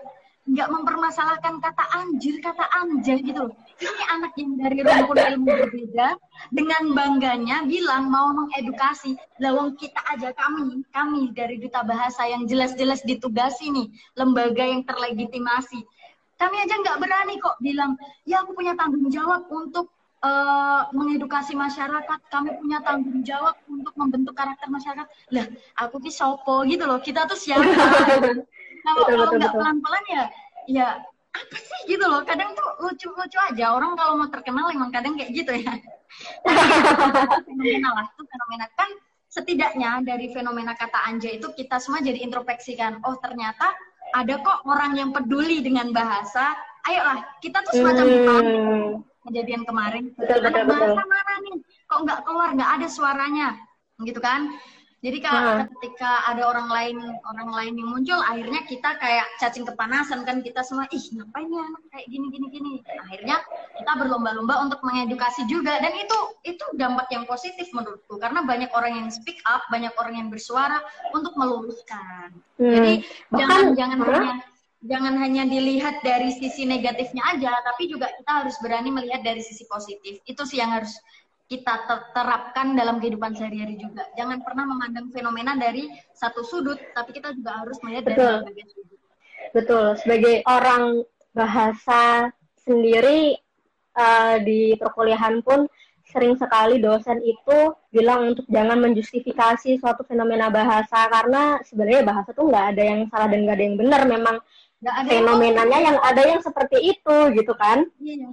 nggak 0.49 0.69
mempermasalahkan 0.73 1.61
kata 1.61 1.85
anjir 2.01 2.41
kata 2.41 2.65
anjay 2.81 3.21
gitu 3.21 3.49
loh 3.49 3.55
ini 3.77 4.03
anak 4.09 4.33
yang 4.41 4.57
dari 4.57 4.79
rumpun 4.81 5.17
ilmu 5.21 5.47
berbeda 5.47 6.09
dengan 6.49 6.83
bangganya 6.97 7.69
bilang 7.69 8.09
mau 8.09 8.33
mengedukasi 8.33 9.21
lawang 9.37 9.77
kita 9.77 10.01
aja 10.09 10.33
kami 10.33 10.81
kami 10.91 11.31
dari 11.37 11.61
duta 11.61 11.85
bahasa 11.85 12.25
yang 12.25 12.49
jelas-jelas 12.49 13.05
ditugasi 13.05 13.69
nih 13.69 13.93
lembaga 14.17 14.65
yang 14.65 14.81
terlegitimasi 14.89 15.85
kami 16.41 16.57
aja 16.57 16.75
nggak 16.83 16.99
berani 17.05 17.37
kok 17.37 17.61
bilang 17.61 18.01
ya 18.25 18.41
aku 18.41 18.57
punya 18.57 18.73
tanggung 18.81 19.13
jawab 19.13 19.45
untuk 19.53 19.93
uh, 20.25 20.89
mengedukasi 20.93 21.57
masyarakat, 21.57 22.21
kami 22.29 22.53
punya 22.61 22.81
tanggung 22.85 23.21
jawab 23.25 23.57
untuk 23.69 23.93
membentuk 23.97 24.37
karakter 24.37 24.69
masyarakat. 24.69 25.09
Lah, 25.33 25.47
aku 25.81 26.01
ki 26.01 26.13
sopo 26.13 26.65
gitu 26.69 26.85
loh. 26.85 27.01
Kita 27.01 27.25
tuh 27.29 27.37
siapa? 27.37 27.65
kalau 28.85 29.05
kalau 29.07 29.31
nggak 29.37 29.55
pelan-pelan 29.55 30.05
ya, 30.11 30.25
ya 30.67 30.89
apa 31.31 31.57
sih 31.57 31.81
gitu 31.95 32.05
loh. 32.05 32.23
Kadang 32.27 32.55
tuh 32.55 32.69
lucu-lucu 32.83 33.39
aja. 33.39 33.75
Orang 33.75 33.95
kalau 33.95 34.19
mau 34.19 34.29
terkenal 34.29 34.71
emang 34.73 34.91
kadang 34.91 35.15
kayak 35.15 35.31
gitu 35.33 35.53
ya. 35.55 35.73
fenomena 37.47 37.89
lah, 37.95 38.05
itu 38.11 38.23
fenomena 38.27 38.67
kan 38.75 38.91
setidaknya 39.31 39.91
dari 40.03 40.27
fenomena 40.35 40.75
kata 40.75 41.07
anjay 41.07 41.39
itu 41.39 41.49
kita 41.55 41.79
semua 41.79 42.03
jadi 42.03 42.19
introspeksikan. 42.23 42.99
Oh 43.07 43.15
ternyata 43.23 43.71
ada 44.11 44.35
kok 44.43 44.67
orang 44.67 44.99
yang 44.99 45.11
peduli 45.15 45.63
dengan 45.63 45.95
bahasa. 45.95 46.57
Ayolah, 46.89 47.21
kita 47.45 47.61
tuh 47.63 47.77
semacam 47.77 48.07
hmm 48.09 49.11
kejadian 49.29 49.63
kemarin. 49.69 50.05
Betul, 50.17 50.41
betul, 50.41 50.65
betul. 50.65 50.97
mana 50.97 51.35
nih? 51.45 51.57
Kok 51.87 52.01
nggak 52.09 52.21
keluar, 52.25 52.49
nggak 52.57 52.71
ada 52.81 52.87
suaranya, 52.89 53.49
gitu 54.01 54.21
kan? 54.21 54.57
Jadi 55.01 55.19
kalau 55.25 55.65
hmm. 55.65 55.73
ketika 55.81 56.29
ada 56.29 56.45
orang 56.45 56.69
lain 56.69 56.97
orang 57.25 57.51
lain 57.57 57.73
yang 57.81 57.89
muncul, 57.89 58.21
akhirnya 58.21 58.61
kita 58.69 59.01
kayak 59.01 59.25
cacing 59.41 59.65
kepanasan 59.65 60.29
kan 60.29 60.45
kita 60.45 60.61
semua, 60.61 60.85
ih 60.93 61.01
ngapain 61.17 61.49
ya 61.49 61.63
anak 61.65 61.83
kayak 61.89 62.07
gini 62.13 62.27
gini 62.29 62.47
gini. 62.53 62.75
Akhirnya 63.09 63.41
kita 63.81 63.93
berlomba-lomba 63.97 64.61
untuk 64.61 64.85
mengedukasi 64.85 65.49
juga 65.49 65.81
dan 65.81 65.97
itu 65.97 66.19
itu 66.45 66.65
dampak 66.77 67.09
yang 67.17 67.25
positif 67.25 67.73
menurutku 67.73 68.21
karena 68.21 68.45
banyak 68.45 68.69
orang 68.77 68.93
yang 69.01 69.09
speak 69.09 69.41
up, 69.49 69.65
banyak 69.73 69.93
orang 69.97 70.21
yang 70.21 70.29
bersuara 70.29 70.85
untuk 71.17 71.33
meluruskan. 71.33 72.37
Hmm. 72.61 72.69
Jadi 72.69 72.95
Bahkan, 73.33 73.41
jangan 73.41 73.63
jangan 73.73 73.99
huh? 74.05 74.13
hanya 74.13 74.35
jangan 74.81 75.15
hanya 75.21 75.45
dilihat 75.45 76.01
dari 76.01 76.33
sisi 76.33 76.65
negatifnya 76.65 77.21
aja, 77.37 77.53
tapi 77.65 77.89
juga 77.89 78.09
kita 78.21 78.45
harus 78.45 78.57
berani 78.61 78.89
melihat 78.93 79.21
dari 79.21 79.41
sisi 79.45 79.69
positif. 79.69 80.21
Itu 80.25 80.49
sih 80.49 80.61
yang 80.61 80.73
harus 80.73 80.93
kita 81.51 81.83
terapkan 82.15 82.79
dalam 82.79 83.03
kehidupan 83.03 83.35
sehari-hari 83.35 83.75
juga. 83.75 84.07
Jangan 84.15 84.39
pernah 84.39 84.71
memandang 84.71 85.11
fenomena 85.11 85.59
dari 85.59 85.91
satu 86.15 86.47
sudut, 86.47 86.79
tapi 86.95 87.11
kita 87.11 87.35
juga 87.35 87.67
harus 87.67 87.75
melihat 87.83 88.07
Betul. 88.07 88.23
dari 88.23 88.39
berbagai 88.47 88.67
sudut. 88.71 88.99
Betul. 89.51 89.87
Sebagai 89.99 90.35
orang 90.47 91.03
bahasa 91.35 92.31
sendiri 92.63 93.35
uh, 93.99 94.39
di 94.47 94.79
perkuliahan 94.79 95.43
pun 95.43 95.67
sering 96.11 96.39
sekali 96.39 96.79
dosen 96.83 97.23
itu 97.23 97.75
bilang 97.91 98.35
untuk 98.35 98.47
jangan 98.51 98.79
menjustifikasi 98.83 99.79
suatu 99.79 100.03
fenomena 100.07 100.51
bahasa 100.51 101.07
karena 101.07 101.59
sebenarnya 101.63 102.03
bahasa 102.03 102.35
tuh 102.35 102.51
nggak 102.51 102.67
ada 102.75 102.83
yang 102.83 103.01
salah 103.11 103.31
dan 103.31 103.47
nggak 103.47 103.57
ada 103.59 103.65
yang 103.65 103.79
benar 103.79 104.03
memang 104.07 104.37
Gak 104.81 104.97
ada 104.97 105.09
fenomenanya 105.13 105.79
yang, 105.79 105.87
yang 105.93 105.99
ada 106.01 106.23
yang 106.25 106.41
seperti 106.41 106.97
itu 106.97 107.17
gitu 107.37 107.53
kan 107.55 107.85
iya. 108.03 108.27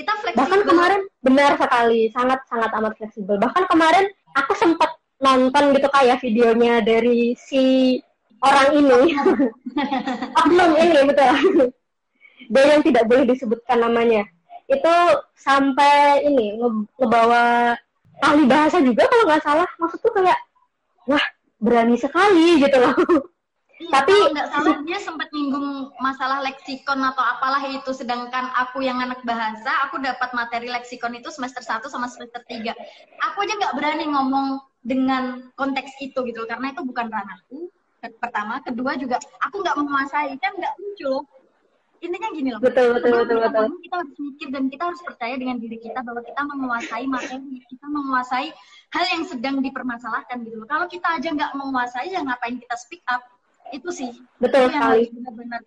Kita 0.00 0.12
fleksibel. 0.24 0.40
Bahkan 0.40 0.60
kemarin 0.64 1.02
benar 1.20 1.52
sekali 1.60 2.00
sangat 2.16 2.40
sangat 2.48 2.70
amat 2.80 2.92
fleksibel. 2.96 3.36
Bahkan 3.36 3.64
kemarin 3.68 4.06
aku 4.32 4.52
sempat 4.56 4.90
nonton 5.20 5.76
gitu 5.76 5.88
kayak 5.92 6.20
videonya 6.24 6.80
dari 6.80 7.36
si 7.36 7.96
orang 8.40 8.80
ini. 8.80 9.00
Oknum 10.40 10.70
ini 10.80 11.00
betul. 11.04 11.68
Dia 12.50 12.64
yang 12.72 12.82
tidak 12.82 13.04
boleh 13.04 13.24
disebutkan 13.28 13.84
namanya. 13.84 14.24
Itu 14.66 14.94
sampai 15.36 16.24
ini 16.24 16.56
ngebawa 16.96 17.76
ahli 18.24 18.44
bahasa 18.48 18.80
juga 18.80 19.04
kalau 19.04 19.24
nggak 19.28 19.44
salah. 19.44 19.68
Maksudku 19.76 20.08
kayak 20.16 20.40
wah 21.04 21.24
berani 21.60 22.00
sekali 22.00 22.56
gitu 22.56 22.76
loh 22.80 22.96
Iya, 23.80 23.88
tapi 23.96 24.12
nggak 24.12 24.48
salah 24.52 24.76
dia 24.84 25.00
sempat 25.00 25.32
nyinggung 25.32 25.88
masalah 26.04 26.44
leksikon 26.44 27.00
atau 27.00 27.24
apalah 27.24 27.64
itu. 27.64 27.88
Sedangkan 27.96 28.52
aku 28.52 28.84
yang 28.84 29.00
anak 29.00 29.24
bahasa 29.24 29.72
aku 29.88 29.96
dapat 30.04 30.36
materi 30.36 30.68
leksikon 30.68 31.16
itu 31.16 31.32
semester 31.32 31.64
1 31.64 31.88
sama 31.88 32.04
semester 32.12 32.44
3 32.44 32.76
aku 33.24 33.36
aja 33.40 33.54
nggak 33.56 33.74
berani 33.80 34.04
ngomong 34.12 34.60
dengan 34.84 35.48
konteks 35.56 35.96
itu 36.04 36.20
gitu 36.28 36.44
karena 36.44 36.76
itu 36.76 36.84
bukan 36.84 37.08
ranahku. 37.08 37.72
Pertama. 38.20 38.60
Kedua 38.60 39.00
juga 39.00 39.16
aku 39.40 39.64
nggak 39.64 39.76
menguasai. 39.80 40.36
Kan 40.36 40.60
nggak 40.60 40.76
lucu 40.76 41.08
loh. 41.08 41.24
Intinya 42.04 42.28
gini 42.36 42.52
loh. 42.52 42.60
Betul 42.60 43.00
betul 43.00 43.24
betul 43.24 43.38
betul. 43.48 43.64
kita 43.80 43.96
harus 43.96 44.12
mikir 44.20 44.48
dan 44.52 44.64
kita 44.68 44.82
harus 44.92 45.00
percaya 45.00 45.34
dengan 45.40 45.56
diri 45.56 45.80
kita 45.80 46.04
bahwa 46.04 46.20
kita 46.20 46.40
menguasai 46.44 47.04
materi 47.08 47.64
kita 47.64 47.86
menguasai 47.88 48.48
hal 48.92 49.04
yang 49.08 49.24
sedang 49.24 49.56
dipermasalahkan 49.64 50.44
gitu 50.44 50.60
loh. 50.60 50.68
Kalau 50.68 50.84
kita 50.84 51.16
aja 51.16 51.28
nggak 51.32 51.52
menguasai 51.56 52.12
ya 52.12 52.20
ngapain 52.20 52.60
kita 52.60 52.76
speak 52.76 53.00
up 53.08 53.24
itu 53.72 53.90
sih. 53.90 54.10
Betul 54.42 54.70
itu 54.70 54.76
sekali. 54.76 55.02
benar-benar 55.14 55.60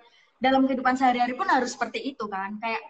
dalam 0.43 0.67
kehidupan 0.67 0.95
sehari-hari 0.99 1.33
pun 1.39 1.47
harus 1.47 1.71
seperti 1.75 2.03
itu 2.03 2.25
kan. 2.27 2.59
Kayak 2.59 2.83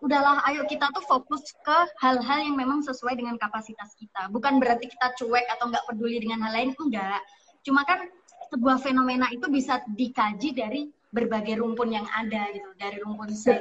udahlah 0.00 0.40
ayo 0.52 0.64
kita 0.64 0.88
tuh 0.92 1.04
fokus 1.04 1.44
ke 1.64 1.78
hal-hal 2.00 2.38
yang 2.40 2.56
memang 2.56 2.80
sesuai 2.80 3.16
dengan 3.16 3.36
kapasitas 3.36 3.92
kita. 4.00 4.32
Bukan 4.32 4.56
berarti 4.56 4.88
kita 4.88 5.12
cuek 5.20 5.46
atau 5.58 5.68
nggak 5.68 5.84
peduli 5.88 6.24
dengan 6.24 6.48
hal 6.48 6.52
lain 6.56 6.70
enggak. 6.76 7.20
Cuma 7.64 7.84
kan 7.84 8.08
sebuah 8.52 8.80
fenomena 8.80 9.28
itu 9.32 9.48
bisa 9.48 9.80
dikaji 9.92 10.52
dari 10.56 10.82
berbagai 11.14 11.62
rumpun 11.62 11.94
yang 11.94 12.04
ada 12.10 12.50
gitu. 12.50 12.66
Dari 12.74 12.98
rumpun 12.98 13.30
bisa 13.30 13.54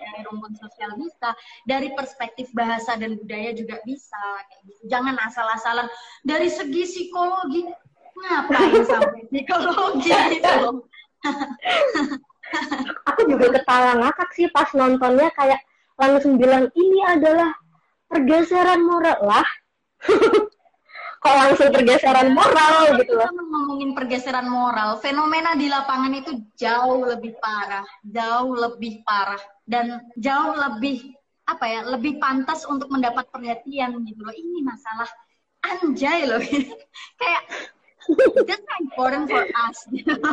dari 0.00 0.20
rumpun 0.24 0.56
sosial 0.56 0.96
bisa 0.96 1.36
dari 1.68 1.92
perspektif 1.92 2.48
bahasa 2.56 2.96
dan 2.96 3.20
budaya 3.20 3.52
juga 3.52 3.76
bisa 3.84 4.22
kayak 4.48 4.62
gitu. 4.72 4.82
Jangan 4.88 5.20
asal-asalan. 5.20 5.86
Dari 6.24 6.48
segi 6.48 6.82
psikologi 6.88 7.68
ngapain 8.16 8.82
sampai 8.84 9.22
psikologi 9.30 10.12
gitu 10.36 10.84
aku 13.08 13.20
juga 13.30 13.46
ketawa 13.60 13.92
ngakak 14.02 14.30
sih 14.36 14.48
pas 14.52 14.68
nontonnya 14.76 15.32
kayak 15.32 15.60
langsung 15.96 16.36
bilang 16.36 16.68
ini 16.74 17.00
adalah 17.06 17.54
pergeseran 18.10 18.84
moral 18.84 19.20
lah 19.24 19.48
kok 21.22 21.36
langsung 21.38 21.70
pergeseran 21.70 22.34
moral 22.34 22.98
gitu 22.98 23.14
loh. 23.14 23.30
Kita 23.30 23.46
ngomongin 23.46 23.90
pergeseran 23.94 24.48
moral, 24.50 24.98
fenomena 24.98 25.54
di 25.54 25.70
lapangan 25.70 26.10
itu 26.18 26.42
jauh 26.58 27.06
lebih 27.06 27.38
parah, 27.38 27.86
jauh 28.02 28.50
lebih 28.50 29.06
parah 29.06 29.38
dan 29.62 30.02
jauh 30.18 30.58
lebih 30.58 31.14
apa 31.46 31.64
ya, 31.70 31.80
lebih 31.86 32.18
pantas 32.18 32.66
untuk 32.66 32.90
mendapat 32.90 33.30
perhatian 33.30 34.02
gitu 34.02 34.18
loh. 34.18 34.34
Ini 34.34 34.66
masalah 34.66 35.06
anjay 35.62 36.26
loh. 36.26 36.42
Kayak 37.22 37.42
That's 38.48 38.64
not 38.66 38.80
important 38.80 39.30
for 39.30 39.42
us. 39.42 39.78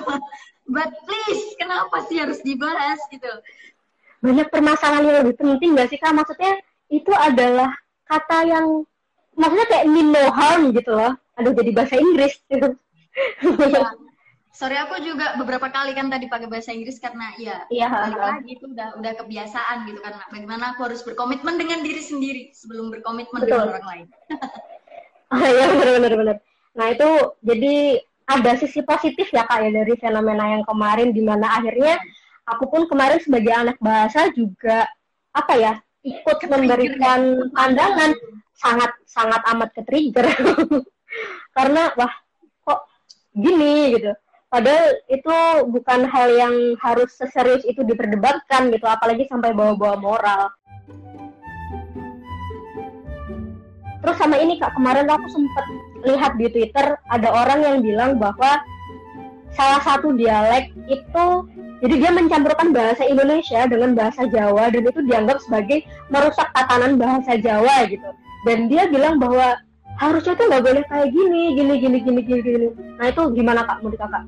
But 0.76 0.90
please, 1.06 1.58
kenapa 1.58 2.06
sih 2.06 2.22
harus 2.22 2.40
dibahas 2.46 3.02
gitu? 3.10 3.30
Banyak 4.22 4.54
permasalahan 4.54 5.06
yang 5.10 5.18
lebih 5.26 5.36
penting 5.42 5.74
gak 5.74 5.90
sih 5.90 5.98
kak? 5.98 6.14
Maksudnya 6.14 6.62
itu 6.94 7.10
adalah 7.18 7.74
kata 8.06 8.46
yang 8.46 8.86
maksudnya 9.34 9.68
kayak 9.70 9.86
mean 9.90 10.14
no 10.14 10.30
harm 10.30 10.70
gitu 10.70 10.94
loh. 10.94 11.18
Aduh 11.42 11.56
jadi 11.58 11.72
bahasa 11.74 11.98
Inggris. 11.98 12.38
Gitu. 12.46 12.78
Iya. 13.66 13.98
Sorry 14.60 14.76
aku 14.76 15.00
juga 15.00 15.40
beberapa 15.40 15.72
kali 15.72 15.96
kan 15.96 16.12
tadi 16.12 16.28
pakai 16.28 16.52
bahasa 16.52 16.76
Inggris 16.76 17.00
karena 17.00 17.32
ya 17.40 17.64
iya, 17.72 17.88
balik 17.88 18.20
lagi 18.20 18.50
itu 18.60 18.68
udah 18.68 19.00
udah 19.00 19.14
kebiasaan 19.24 19.88
gitu 19.88 20.04
karena 20.04 20.20
bagaimana 20.28 20.76
aku 20.76 20.84
harus 20.84 21.00
berkomitmen 21.00 21.56
dengan 21.56 21.80
diri 21.80 22.04
sendiri 22.04 22.52
sebelum 22.52 22.92
berkomitmen 22.92 23.40
Betul. 23.40 23.56
dengan 23.56 23.72
orang 23.72 23.86
lain. 23.88 24.06
oh, 25.32 25.40
iya 25.56 25.64
benar 25.64 25.90
benar 25.96 26.14
benar 26.20 26.38
Nah 26.78 26.94
itu 26.94 27.10
jadi 27.42 28.04
ada 28.30 28.52
sisi 28.62 28.86
positif 28.86 29.34
ya 29.34 29.48
kak 29.50 29.66
ya 29.66 29.70
dari 29.74 29.98
fenomena 29.98 30.54
yang 30.54 30.64
kemarin 30.68 31.10
di 31.10 31.26
mana 31.26 31.58
akhirnya 31.58 31.98
aku 32.46 32.70
pun 32.70 32.86
kemarin 32.86 33.18
sebagai 33.18 33.50
anak 33.50 33.78
bahasa 33.82 34.30
juga 34.38 34.86
apa 35.34 35.54
ya 35.58 35.74
ikut 36.06 36.38
memberikan 36.48 37.52
pandangan. 37.54 38.14
Sangat 38.60 38.92
sangat 39.08 39.42
amat 39.56 39.70
ke 39.72 39.82
trigger. 39.88 40.28
Karena 41.56 41.96
wah 41.96 42.12
kok 42.68 42.92
gini 43.32 43.96
gitu. 43.96 44.12
Padahal 44.50 44.98
itu 45.08 45.38
bukan 45.70 46.10
hal 46.10 46.28
yang 46.34 46.56
harus 46.82 47.14
seserius 47.14 47.64
itu 47.64 47.86
diperdebatkan 47.86 48.74
gitu. 48.74 48.84
Apalagi 48.84 49.30
sampai 49.32 49.56
bawa-bawa 49.56 49.96
moral. 50.02 50.44
Terus 54.00 54.16
sama 54.20 54.40
ini 54.40 54.60
kak 54.60 54.76
kemarin 54.76 55.08
aku 55.08 55.28
sempat 55.32 55.66
lihat 56.06 56.36
di 56.40 56.48
Twitter 56.52 56.96
ada 57.12 57.30
orang 57.32 57.60
yang 57.64 57.78
bilang 57.84 58.12
bahwa 58.20 58.62
salah 59.54 59.82
satu 59.82 60.14
dialek 60.16 60.72
itu 60.88 61.26
jadi 61.80 61.96
dia 61.96 62.12
mencampurkan 62.12 62.76
bahasa 62.76 63.08
Indonesia 63.08 63.64
dengan 63.64 63.96
bahasa 63.96 64.28
Jawa 64.28 64.68
dan 64.68 64.84
itu 64.84 65.00
dianggap 65.08 65.40
sebagai 65.40 65.88
merusak 66.12 66.52
tatanan 66.52 67.00
bahasa 67.00 67.40
Jawa 67.40 67.88
gitu. 67.88 68.10
Dan 68.44 68.68
dia 68.68 68.92
bilang 68.92 69.16
bahwa 69.16 69.56
harusnya 69.96 70.36
tuh 70.36 70.46
nggak 70.52 70.64
boleh 70.64 70.84
kayak 70.92 71.10
gini, 71.16 71.56
gini, 71.56 71.74
gini, 71.80 71.98
gini, 72.04 72.22
gini, 72.24 72.42
gini. 72.44 72.68
Nah 73.00 73.08
itu 73.12 73.24
gimana 73.32 73.64
kak 73.64 73.80
menurut 73.80 74.00
kakak? 74.00 74.24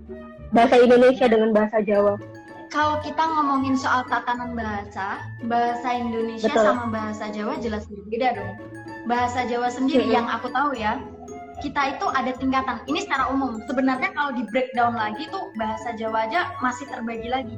Bahasa 0.56 0.76
Indonesia 0.80 1.26
dengan 1.28 1.50
bahasa 1.52 1.78
Jawa. 1.84 2.16
Kalau 2.72 3.04
kita 3.04 3.20
ngomongin 3.20 3.76
soal 3.76 4.08
tatanan 4.08 4.56
bahasa, 4.56 5.20
bahasa 5.44 5.92
Indonesia 5.92 6.48
Betul. 6.48 6.64
sama 6.72 6.88
bahasa 6.88 7.28
Jawa 7.36 7.60
jelas 7.60 7.84
berbeda 7.92 8.40
dong. 8.40 8.52
Bahasa 9.12 9.44
Jawa 9.44 9.68
sendiri 9.68 10.08
hmm. 10.08 10.16
yang 10.16 10.28
aku 10.32 10.48
tahu 10.56 10.72
ya, 10.72 11.04
kita 11.62 11.96
itu 11.96 12.06
ada 12.12 12.34
tingkatan. 12.36 12.82
Ini 12.90 13.06
secara 13.06 13.30
umum. 13.30 13.62
Sebenarnya 13.70 14.10
kalau 14.18 14.34
di 14.34 14.44
breakdown 14.50 14.98
lagi 14.98 15.30
tuh 15.30 15.54
bahasa 15.56 15.94
Jawa 15.94 16.28
aja 16.28 16.52
masih 16.60 16.90
terbagi 16.90 17.30
lagi. 17.30 17.56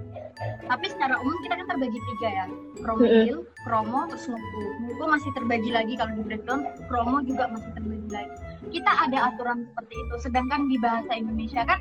Tapi 0.67 0.85
secara 0.91 1.15
umum 1.23 1.39
kita 1.41 1.55
kan 1.55 1.67
terbagi 1.71 1.99
tiga 2.13 2.29
ya. 2.29 2.45
Promil, 2.83 3.47
kromo, 3.63 4.05
terus 4.11 4.27
nguku. 4.27 4.63
Nguku 4.91 5.03
masih 5.07 5.31
terbagi 5.33 5.71
lagi 5.71 5.93
kalau 5.95 6.13
di 6.19 6.23
breakdown. 6.27 6.61
Kromo 6.91 7.23
juga 7.23 7.47
masih 7.49 7.71
terbagi 7.73 8.09
lagi. 8.11 8.35
Kita 8.75 8.91
ada 9.07 9.17
aturan 9.31 9.65
seperti 9.71 9.95
itu. 9.95 10.15
Sedangkan 10.19 10.61
di 10.67 10.77
bahasa 10.83 11.11
Indonesia 11.15 11.63
kan 11.63 11.79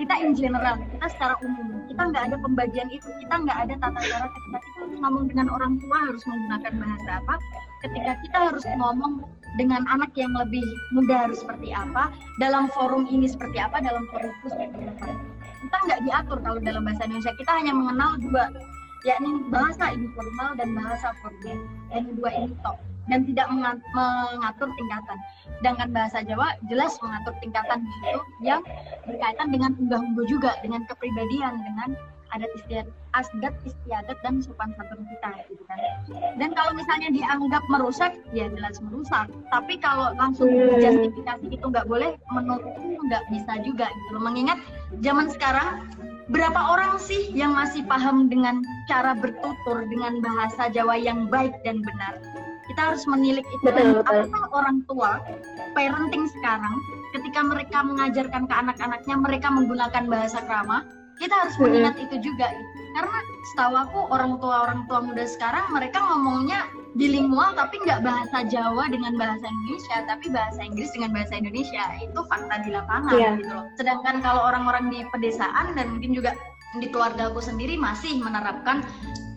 kita 0.00 0.14
in 0.16 0.32
general, 0.32 0.80
kita 0.80 1.06
secara 1.12 1.36
umum, 1.44 1.84
kita 1.84 2.02
nggak 2.08 2.24
ada 2.32 2.36
pembagian 2.40 2.88
itu, 2.88 3.04
kita 3.20 3.34
nggak 3.44 3.58
ada 3.68 3.74
tata 3.84 4.00
cara 4.00 4.26
ketika 4.32 4.58
kita 4.64 4.80
harus 4.80 4.96
ngomong 4.96 5.24
dengan 5.28 5.46
orang 5.52 5.72
tua 5.76 5.98
harus 6.08 6.22
menggunakan 6.24 6.72
bahasa 6.80 7.10
apa, 7.20 7.34
ketika 7.84 8.12
kita 8.24 8.38
harus 8.48 8.64
ngomong 8.80 9.12
dengan 9.60 9.82
anak 9.92 10.08
yang 10.16 10.32
lebih 10.32 10.64
muda 10.96 11.28
harus 11.28 11.44
seperti 11.44 11.68
apa, 11.76 12.08
dalam 12.40 12.72
forum 12.72 13.04
ini 13.12 13.28
seperti 13.28 13.60
apa, 13.60 13.76
dalam 13.84 14.08
forum 14.08 14.32
itu 14.40 14.48
seperti 14.48 14.88
apa. 14.88 15.12
Kita 15.60 15.76
nggak 15.84 16.00
diatur 16.08 16.38
kalau 16.40 16.58
dalam 16.64 16.82
bahasa 16.88 17.04
Indonesia, 17.04 17.36
kita 17.36 17.52
hanya 17.52 17.72
mengenal 17.76 18.10
dua, 18.24 18.44
yakni 19.04 19.30
bahasa 19.52 19.92
informal 19.92 20.56
dan 20.56 20.72
bahasa 20.72 21.12
formal. 21.20 21.60
Dan 21.92 22.16
dua 22.16 22.30
ini 22.32 22.56
top 22.64 22.89
dan 23.10 23.26
tidak 23.26 23.46
mengatur 23.50 24.68
tingkatan. 24.78 25.18
Sedangkan 25.58 25.88
bahasa 25.90 26.22
Jawa 26.22 26.54
jelas 26.70 26.94
mengatur 27.02 27.34
tingkatan 27.42 27.82
di 27.82 27.90
situ 28.00 28.20
yang 28.46 28.62
berkaitan 29.04 29.50
dengan 29.50 29.74
unggah-ungguh 29.76 30.26
juga, 30.30 30.54
dengan 30.62 30.86
kepribadian, 30.86 31.58
dengan 31.66 31.98
adat 32.30 32.50
istiadat, 32.62 32.94
adat 33.14 33.54
istiadat 33.66 34.18
dan 34.22 34.38
sopan 34.38 34.70
santun 34.78 35.02
kita 35.10 35.30
gitu 35.50 35.62
kan. 35.66 35.78
Dan 36.38 36.54
kalau 36.54 36.72
misalnya 36.78 37.10
dianggap 37.10 37.62
merusak, 37.66 38.12
ya 38.30 38.46
jelas 38.50 38.78
merusak. 38.78 39.26
Tapi 39.50 39.74
kalau 39.82 40.14
langsung 40.14 40.50
hmm. 40.50 40.78
justifikasi 40.78 41.46
itu 41.50 41.66
nggak 41.66 41.86
boleh, 41.90 42.14
menurutku 42.30 43.02
nggak 43.10 43.24
bisa 43.34 43.52
juga 43.66 43.90
gitu. 43.90 44.18
Mengingat 44.22 44.58
zaman 45.02 45.26
sekarang 45.30 45.90
berapa 46.30 46.60
orang 46.70 47.02
sih 47.02 47.34
yang 47.34 47.58
masih 47.58 47.82
paham 47.90 48.30
dengan 48.30 48.62
cara 48.86 49.18
bertutur 49.18 49.82
dengan 49.90 50.22
bahasa 50.22 50.70
Jawa 50.70 50.94
yang 50.94 51.26
baik 51.26 51.58
dan 51.66 51.82
benar? 51.82 52.14
Kita 52.70 52.94
harus 52.94 53.02
menilik 53.10 53.42
itu. 53.50 53.64
Betul, 53.66 53.98
betul. 53.98 54.30
Apakah 54.30 54.44
orang 54.54 54.78
tua 54.86 55.18
parenting 55.74 56.30
sekarang 56.38 56.76
ketika 57.18 57.40
mereka 57.42 57.82
mengajarkan 57.82 58.46
ke 58.46 58.54
anak-anaknya 58.54 59.14
mereka 59.18 59.48
menggunakan 59.50 60.04
bahasa 60.06 60.38
krama 60.46 60.86
kita 61.20 61.36
harus 61.36 61.56
mengingat 61.60 62.00
itu 62.00 62.16
juga 62.24 62.48
karena 62.96 63.18
setahu 63.52 63.74
aku 63.76 64.00
orang 64.08 64.40
tua 64.40 64.56
orang 64.66 64.80
tua 64.88 65.04
muda 65.04 65.28
sekarang 65.28 65.68
mereka 65.68 66.00
ngomongnya 66.00 66.64
bilingual 66.96 67.52
tapi 67.54 67.76
nggak 67.84 68.02
bahasa 68.02 68.42
Jawa 68.48 68.88
dengan 68.88 69.14
bahasa 69.20 69.44
Indonesia 69.46 69.96
tapi 70.08 70.26
bahasa 70.32 70.60
Inggris 70.64 70.90
dengan 70.96 71.12
bahasa 71.12 71.36
Indonesia 71.36 71.82
itu 72.00 72.20
fakta 72.26 72.64
di 72.64 72.70
lapangan 72.72 73.14
yeah. 73.20 73.36
gitu 73.36 73.52
loh 73.52 73.66
sedangkan 73.76 74.24
kalau 74.24 74.48
orang-orang 74.48 74.88
di 74.90 75.04
pedesaan 75.12 75.76
dan 75.76 75.86
mungkin 75.92 76.16
juga 76.16 76.32
di 76.80 76.88
keluarga 76.88 77.28
aku 77.30 77.44
sendiri 77.44 77.76
masih 77.76 78.16
menerapkan 78.16 78.80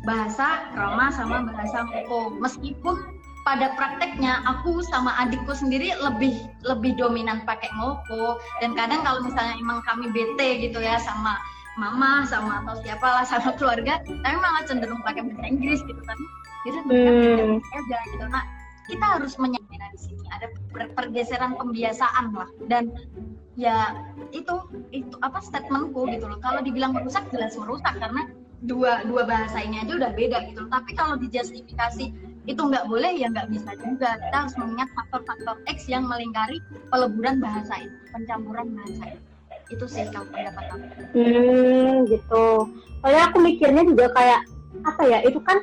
bahasa 0.08 0.72
Roma 0.74 1.12
sama 1.12 1.44
bahasa 1.52 1.84
Moko 1.84 2.32
meskipun 2.40 2.96
pada 3.44 3.76
prakteknya 3.76 4.40
aku 4.48 4.80
sama 4.88 5.12
adikku 5.20 5.52
sendiri 5.52 5.92
lebih 6.00 6.36
lebih 6.64 6.96
dominan 6.96 7.44
pakai 7.44 7.68
Moko 7.76 8.40
dan 8.64 8.72
kadang 8.76 9.04
kalau 9.04 9.20
misalnya 9.24 9.56
emang 9.60 9.84
kami 9.84 10.08
bete 10.16 10.64
gitu 10.64 10.80
ya 10.80 10.96
sama 11.00 11.36
mama 11.76 12.24
sama 12.24 12.64
atau 12.64 12.80
siapa 12.84 13.04
lah 13.04 13.26
sama 13.32 13.52
keluarga 13.60 14.00
tapi 14.04 14.36
malah 14.40 14.64
cenderung 14.64 15.04
pakai 15.04 15.28
bahasa 15.28 15.46
Inggris 15.48 15.84
gitu 15.84 16.00
tapi 16.08 16.24
kita 16.64 16.80
hmm. 16.80 17.60
aja 17.60 17.98
gitu. 18.16 18.26
Nah 18.32 18.44
kita 18.88 19.06
harus 19.20 19.36
menyadari 19.40 19.88
di 19.96 20.00
sini 20.00 20.26
ada 20.32 20.48
pergeseran 20.72 21.60
pembiasaan 21.60 22.32
lah. 22.32 22.50
Dan 22.72 22.92
ya 23.60 24.08
itu 24.32 24.64
itu 24.96 25.16
apa 25.22 25.44
statementku 25.44 26.08
gitu 26.10 26.26
loh. 26.26 26.40
Kalau 26.40 26.64
dibilang 26.64 26.96
merusak 26.96 27.28
jelas 27.36 27.56
merusak. 27.60 27.94
Karena 28.00 28.32
dua 28.64 29.04
dua 29.04 29.28
bahasa 29.28 29.60
ini 29.60 29.84
aja 29.84 29.92
udah 30.00 30.12
beda 30.16 30.38
gitu. 30.48 30.64
Loh. 30.64 30.72
tapi 30.72 30.96
kalau 30.96 31.20
dijustifikasi 31.20 32.16
itu 32.44 32.60
nggak 32.60 32.86
boleh 32.92 33.12
ya 33.16 33.28
nggak 33.32 33.50
bisa 33.52 33.72
juga. 33.80 34.20
Kita 34.20 34.36
harus 34.46 34.56
mengingat 34.60 34.90
faktor-faktor 34.96 35.56
X 35.68 35.88
yang 35.88 36.04
melingkari 36.08 36.60
peleburan 36.92 37.40
bahasa 37.40 37.80
itu 37.84 37.96
pencampuran 38.12 38.68
bahasa 38.76 39.04
itu 39.16 39.34
itu 39.72 39.86
sih 39.90 40.06
kalau 40.14 40.28
pendapat 40.30 40.66
aku. 40.70 40.86
Hmm 41.18 42.06
gitu. 42.06 42.46
Soalnya 43.02 43.24
aku 43.32 43.38
mikirnya 43.42 43.84
juga 43.88 44.06
kayak 44.14 44.42
apa 44.84 45.02
ya 45.06 45.20
itu 45.26 45.40
kan 45.42 45.62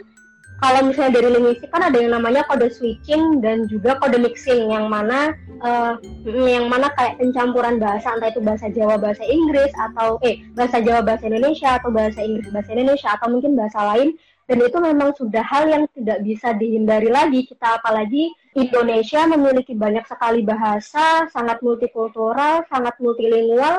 kalau 0.61 0.85
misalnya 0.85 1.17
dari 1.17 1.29
linguistik 1.33 1.73
kan 1.73 1.89
ada 1.89 1.97
yang 1.97 2.13
namanya 2.13 2.45
kode 2.45 2.69
switching 2.69 3.41
dan 3.41 3.65
juga 3.67 3.97
kode 3.97 4.21
mixing 4.21 4.69
yang 4.69 4.93
mana 4.93 5.33
uh, 5.65 5.97
yang 6.29 6.69
mana 6.69 6.93
kayak 7.01 7.17
pencampuran 7.17 7.81
bahasa 7.81 8.13
entah 8.13 8.29
itu 8.29 8.45
bahasa 8.45 8.69
Jawa 8.69 9.01
bahasa 9.01 9.25
Inggris 9.25 9.73
atau 9.73 10.21
eh 10.21 10.45
bahasa 10.53 10.85
Jawa 10.85 11.01
bahasa 11.01 11.25
Indonesia 11.33 11.81
atau 11.81 11.89
bahasa 11.89 12.21
Inggris 12.21 12.53
bahasa 12.53 12.71
Indonesia 12.77 13.09
atau 13.17 13.27
mungkin 13.33 13.57
bahasa 13.57 13.81
lain 13.97 14.09
dan 14.51 14.67
itu 14.67 14.79
memang 14.83 15.15
sudah 15.15 15.47
hal 15.47 15.71
yang 15.71 15.87
tidak 15.95 16.27
bisa 16.27 16.51
dihindari 16.59 17.07
lagi. 17.07 17.47
Kita 17.47 17.79
apalagi 17.79 18.35
Indonesia 18.59 19.23
memiliki 19.31 19.79
banyak 19.79 20.03
sekali 20.11 20.43
bahasa 20.43 21.31
sangat 21.31 21.63
multikultural 21.63 22.67
sangat 22.67 22.99
multilingual. 22.99 23.79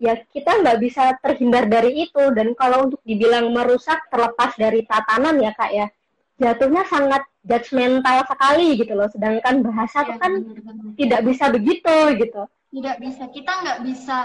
Ya 0.00 0.16
kita 0.16 0.64
nggak 0.64 0.80
bisa 0.80 1.12
terhindar 1.20 1.68
dari 1.68 2.08
itu. 2.08 2.32
Dan 2.32 2.56
kalau 2.56 2.88
untuk 2.88 3.04
dibilang 3.04 3.52
merusak 3.52 4.08
terlepas 4.08 4.56
dari 4.56 4.80
tatanan 4.88 5.44
ya 5.44 5.52
kak 5.52 5.76
ya. 5.76 5.92
Jatuhnya 6.40 6.88
sangat 6.88 7.28
judgmental 7.44 8.24
sekali 8.24 8.80
gitu 8.80 8.96
loh. 8.96 9.12
Sedangkan 9.12 9.60
bahasa 9.60 10.08
ya, 10.08 10.16
kan 10.16 10.40
bener, 10.40 10.64
bener. 10.64 10.96
tidak 10.96 11.20
bisa 11.28 11.44
begitu 11.52 11.96
gitu. 12.16 12.42
Tidak 12.72 12.96
bisa. 12.96 13.28
Kita 13.28 13.52
nggak 13.60 13.78
bisa 13.84 14.16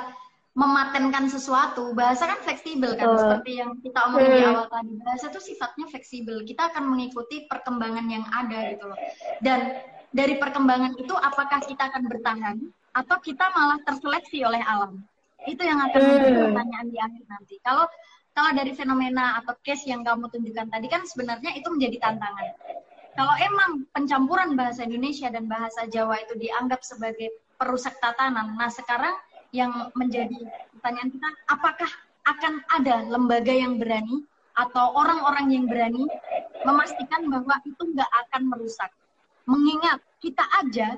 mematenkan 0.53 1.25
sesuatu 1.33 1.97
bahasa 1.97 2.29
kan 2.29 2.39
fleksibel 2.45 2.93
kan 2.93 3.09
uh. 3.09 3.17
seperti 3.17 3.57
yang 3.57 3.73
kita 3.81 3.99
omongin 4.05 4.29
hmm. 4.29 4.37
di 4.37 4.43
awal 4.45 4.65
tadi 4.69 4.93
bahasa 5.01 5.25
itu 5.33 5.41
sifatnya 5.41 5.85
fleksibel 5.89 6.45
kita 6.45 6.69
akan 6.69 6.93
mengikuti 6.93 7.49
perkembangan 7.49 8.05
yang 8.05 8.25
ada 8.29 8.69
gitu 8.69 8.85
loh 8.85 8.99
dan 9.41 9.81
dari 10.13 10.37
perkembangan 10.37 10.93
itu 11.01 11.13
apakah 11.17 11.57
kita 11.65 11.89
akan 11.89 12.05
bertahan 12.05 12.57
atau 12.93 13.17
kita 13.17 13.49
malah 13.57 13.81
terseleksi 13.81 14.45
oleh 14.45 14.61
alam 14.61 15.01
itu 15.47 15.61
yang 15.63 15.79
akan 15.81 15.99
menjadi 15.99 16.29
hmm. 16.31 16.43
pertanyaan 16.49 16.87
di 16.87 16.97
akhir 16.99 17.23
nanti. 17.27 17.55
Kalau 17.59 17.85
kalau 18.33 18.49
dari 18.57 18.71
fenomena 18.73 19.37
atau 19.43 19.53
case 19.61 19.85
yang 19.85 20.01
kamu 20.01 20.25
tunjukkan 20.31 20.67
tadi 20.73 20.87
kan 20.89 21.05
sebenarnya 21.05 21.53
itu 21.53 21.67
menjadi 21.69 21.97
tantangan. 22.01 22.47
Kalau 23.13 23.35
emang 23.37 23.85
pencampuran 23.93 24.57
bahasa 24.57 24.89
Indonesia 24.89 25.29
dan 25.29 25.45
bahasa 25.45 25.85
Jawa 25.85 26.17
itu 26.17 26.33
dianggap 26.41 26.81
sebagai 26.81 27.29
perusak 27.61 27.93
tatanan, 28.01 28.57
nah 28.57 28.73
sekarang 28.73 29.13
yang 29.53 29.93
menjadi 29.93 30.35
pertanyaan 30.75 31.09
kita, 31.13 31.29
apakah 31.47 31.91
akan 32.25 32.53
ada 32.73 33.05
lembaga 33.05 33.53
yang 33.53 33.77
berani 33.77 34.25
atau 34.57 34.97
orang-orang 34.97 35.53
yang 35.53 35.65
berani 35.69 36.09
memastikan 36.65 37.29
bahwa 37.29 37.61
itu 37.63 37.83
nggak 37.93 38.11
akan 38.27 38.41
merusak? 38.49 38.89
Mengingat 39.45 40.01
kita 40.19 40.41
aja 40.59 40.97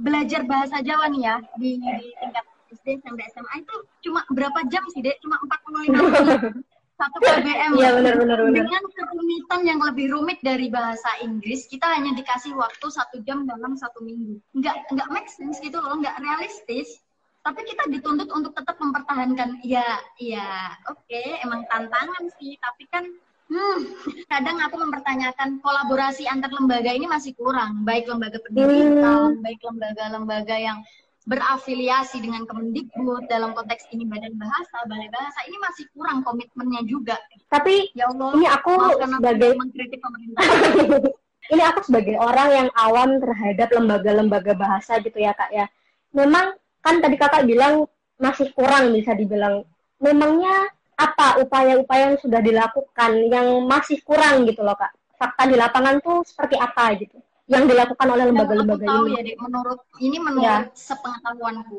belajar 0.00 0.42
bahasa 0.48 0.80
Jawa 0.80 1.12
nih 1.12 1.22
ya 1.28 1.36
di, 1.60 1.76
di 1.78 2.10
tingkat 2.16 2.44
SD 2.72 3.04
sampai 3.04 3.28
SMA 3.36 3.54
itu 3.60 3.76
cuma 4.08 4.24
berapa 4.32 4.64
jam 4.72 4.82
sih 4.88 5.04
dek? 5.04 5.20
Cuma 5.20 5.36
45 5.36 5.92
menit. 5.92 6.40
Satu 7.00 7.18
KBM 7.18 7.72
Iya 7.82 7.98
benar 7.98 8.14
benar 8.14 8.38
benar. 8.46 8.54
dengan 8.62 8.82
kerumitan 8.94 9.60
yang 9.66 9.80
lebih 9.82 10.12
rumit 10.14 10.38
dari 10.44 10.70
bahasa 10.70 11.08
Inggris 11.18 11.66
kita 11.66 11.82
hanya 11.88 12.14
dikasih 12.14 12.54
waktu 12.54 12.86
satu 12.86 13.18
jam 13.26 13.42
dalam 13.42 13.74
satu 13.74 14.06
minggu. 14.06 14.38
Nggak 14.54 14.86
nggak 14.94 15.08
make 15.10 15.26
sense 15.26 15.58
gitu 15.58 15.82
loh 15.82 15.98
nggak 15.98 16.14
realistis 16.22 17.02
tapi 17.42 17.60
kita 17.66 17.84
dituntut 17.90 18.30
untuk 18.30 18.54
tetap 18.54 18.78
mempertahankan 18.78 19.58
ya 19.66 19.98
ya 20.18 20.78
oke 20.86 20.98
okay, 21.02 21.42
emang 21.42 21.66
tantangan 21.66 22.24
sih 22.38 22.54
tapi 22.62 22.86
kan 22.88 23.04
hmm, 23.50 23.78
kadang 24.32 24.62
aku 24.62 24.78
mempertanyakan 24.78 25.58
kolaborasi 25.58 26.30
antar 26.30 26.54
lembaga 26.54 26.94
ini 26.94 27.10
masih 27.10 27.34
kurang 27.34 27.82
baik 27.82 28.06
lembaga 28.06 28.38
pendidikan 28.46 29.34
Hmm. 29.34 29.42
baik 29.42 29.60
lembaga-lembaga 29.66 30.56
yang 30.56 30.78
berafiliasi 31.22 32.18
dengan 32.18 32.42
Kemendikbud 32.50 33.30
dalam 33.30 33.54
konteks 33.54 33.86
ini 33.94 34.02
Badan 34.02 34.34
Bahasa, 34.34 34.82
Balai 34.90 35.06
Bahasa 35.06 35.38
ini 35.46 35.54
masih 35.62 35.86
kurang 35.94 36.26
komitmennya 36.26 36.82
juga. 36.82 37.14
Tapi 37.46 37.94
Ya 37.94 38.10
Allah, 38.10 38.34
ini 38.34 38.46
aku 38.50 38.72
sebagai 38.98 39.54
mengkritik 39.54 40.02
pemerintah. 40.02 40.42
ini 41.54 41.62
aku 41.62 41.80
sebagai 41.86 42.18
orang 42.18 42.48
yang 42.50 42.68
awam 42.74 43.22
terhadap 43.22 43.68
lembaga-lembaga 43.70 44.54
bahasa 44.58 44.98
gitu 44.98 45.14
ya 45.14 45.30
kak 45.30 45.50
ya. 45.54 45.70
Memang 46.10 46.58
kan 46.82 46.98
tadi 46.98 47.16
kakak 47.16 47.46
bilang 47.46 47.86
masih 48.18 48.50
kurang 48.52 48.92
bisa 48.92 49.14
dibilang. 49.14 49.62
Memangnya 50.02 50.68
apa 50.98 51.40
upaya-upaya 51.40 52.12
yang 52.14 52.18
sudah 52.20 52.42
dilakukan 52.42 53.10
yang 53.30 53.64
masih 53.64 54.02
kurang 54.02 54.44
gitu 54.44 54.60
loh 54.66 54.74
kak? 54.74 54.92
Fakta 55.16 55.46
di 55.46 55.54
lapangan 55.54 56.02
tuh 56.02 56.26
seperti 56.26 56.58
apa 56.58 56.98
gitu? 56.98 57.18
Yang 57.46 57.74
dilakukan 57.74 58.08
oleh 58.10 58.24
lembaga-lembaga 58.30 58.86
ini? 58.86 59.10
ya, 59.18 59.20
Dek, 59.22 59.36
menurut 59.38 59.80
ini 59.98 60.18
menurut 60.18 60.74
sepengetahuanku. 60.74 61.78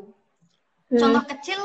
Hmm. 0.92 1.00
Contoh 1.00 1.24
kecil 1.28 1.60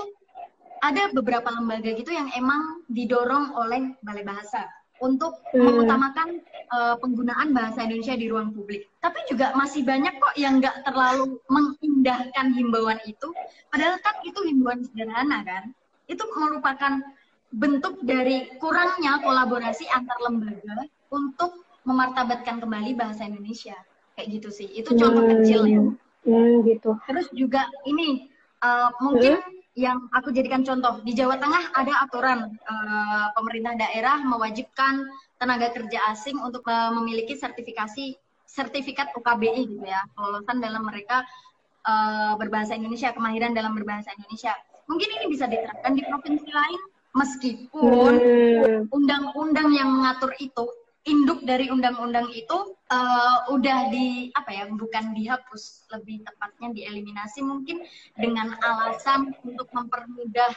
ada 0.79 1.11
beberapa 1.11 1.51
lembaga 1.51 1.91
gitu 1.91 2.11
yang 2.11 2.31
emang 2.35 2.83
didorong 2.87 3.55
oleh 3.55 3.95
Balai 3.99 4.23
Bahasa 4.23 4.78
untuk 4.99 5.39
Hmm. 5.51 5.65
mengutamakan 5.65 6.27
eh, 6.69 6.95
penggunaan 7.01 7.49
bahasa 7.49 7.81
Indonesia 7.81 8.13
di 8.13 8.29
ruang 8.29 8.53
publik. 8.53 8.85
Tapi 9.01 9.25
juga 9.25 9.57
masih 9.57 9.81
banyak 9.81 10.21
kok 10.21 10.37
yang 10.37 10.61
nggak 10.61 10.85
terlalu 10.85 11.41
mengindahkan 11.49 12.53
himbauan 12.53 13.01
itu. 13.09 13.33
Padahal 13.73 13.97
kan 14.05 14.21
itu 14.21 14.37
himbauan 14.45 14.85
sederhana 14.85 15.41
kan. 15.41 15.73
Itu 16.05 16.29
merupakan 16.29 17.01
bentuk 17.49 18.05
dari 18.05 18.53
kurangnya 18.61 19.17
kolaborasi 19.25 19.89
antar 19.89 20.13
lembaga 20.21 20.85
untuk 21.09 21.65
memartabatkan 21.89 22.61
kembali 22.61 22.93
bahasa 22.93 23.25
Indonesia. 23.25 23.73
Kayak 24.13 24.27
gitu 24.37 24.49
sih. 24.53 24.69
Itu 24.69 24.93
contoh 24.93 25.25
Hmm. 25.25 25.31
kecil 25.41 25.61
ya. 25.65 25.81
Hmm, 26.29 26.61
gitu. 26.69 26.91
Terus 27.09 27.27
juga 27.33 27.65
ini 27.89 28.29
uh, 28.61 28.93
mungkin 29.01 29.41
yang 29.79 30.11
aku 30.11 30.35
jadikan 30.35 30.67
contoh 30.67 30.99
di 31.07 31.15
Jawa 31.15 31.39
Tengah 31.39 31.71
ada 31.71 32.03
aturan 32.03 32.51
uh, 32.67 33.31
pemerintah 33.31 33.79
daerah 33.79 34.19
mewajibkan 34.19 35.07
tenaga 35.39 35.71
kerja 35.71 36.03
asing 36.11 36.35
untuk 36.43 36.67
uh, 36.67 36.91
memiliki 36.91 37.39
sertifikasi 37.39 38.19
sertifikat 38.43 39.15
UKBI 39.15 39.71
gitu 39.71 39.85
ya 39.87 40.03
kelolosan 40.19 40.59
dalam 40.59 40.83
mereka 40.83 41.23
uh, 41.87 42.35
berbahasa 42.35 42.75
Indonesia 42.75 43.15
kemahiran 43.15 43.55
dalam 43.55 43.71
berbahasa 43.71 44.11
Indonesia. 44.19 44.51
Mungkin 44.91 45.09
ini 45.21 45.25
bisa 45.31 45.47
diterapkan 45.47 45.95
di 45.95 46.03
provinsi 46.03 46.49
lain 46.51 46.81
meskipun 47.15 48.13
Hmm. 48.19 48.85
undang-undang 48.93 49.73
yang 49.73 49.89
mengatur 49.89 50.29
itu 50.37 50.65
induk 51.03 51.47
dari 51.47 51.71
undang-undang 51.71 52.27
itu 52.31 52.57
eh, 52.91 53.37
udah 53.49 53.79
di 53.87 54.29
apa 54.35 54.51
ya 54.51 54.63
bukan 54.67 55.15
dihapus 55.15 55.87
lebih 55.95 56.23
tepatnya 56.23 56.75
dieliminasi 56.75 57.39
mungkin 57.39 57.81
dengan 58.13 58.57
alasan 58.59 59.31
untuk 59.41 59.71
mempermudah 59.71 60.51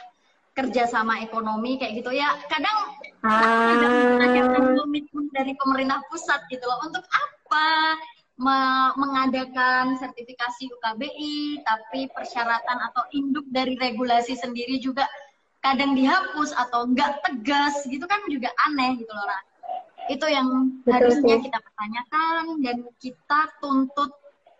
kerjasama 0.53 1.23
ekonomi 1.25 1.81
kayak 1.81 2.03
gitu 2.03 2.13
ya 2.13 2.37
kadang 2.45 2.93
ada 3.25 3.87
Ah. 3.87 3.89
menanyakan 4.19 4.77
komitmen 4.77 5.25
dari 5.33 5.57
pemerintah 5.57 6.03
pusat 6.11 6.45
gitu 6.51 6.61
loh 6.67 6.77
untuk 6.85 7.01
apa 7.09 7.97
me- 8.37 8.93
mengadakan 8.99 9.97
sertifikasi 9.97 10.69
UKBI 10.69 11.65
tapi 11.65 12.05
persyaratan 12.13 12.77
atau 12.91 13.01
induk 13.13 13.47
dari 13.49 13.73
regulasi 13.79 14.37
sendiri 14.37 14.77
juga 14.77 15.09
kadang 15.57 15.95
dihapus 15.97 16.53
atau 16.53 16.85
enggak 16.85 17.17
tegas 17.23 17.81
gitu 17.87 18.03
kan 18.05 18.21
juga 18.29 18.53
aneh 18.69 18.99
gitu 19.01 19.09
loh 19.09 19.25
Ra. 19.25 19.39
Itu 20.11 20.25
yang 20.27 20.47
Betul 20.83 20.93
harusnya 20.99 21.35
sih. 21.39 21.43
kita 21.47 21.59
pertanyakan 21.63 22.43
dan 22.59 22.77
kita 22.99 23.41
tuntut 23.63 24.11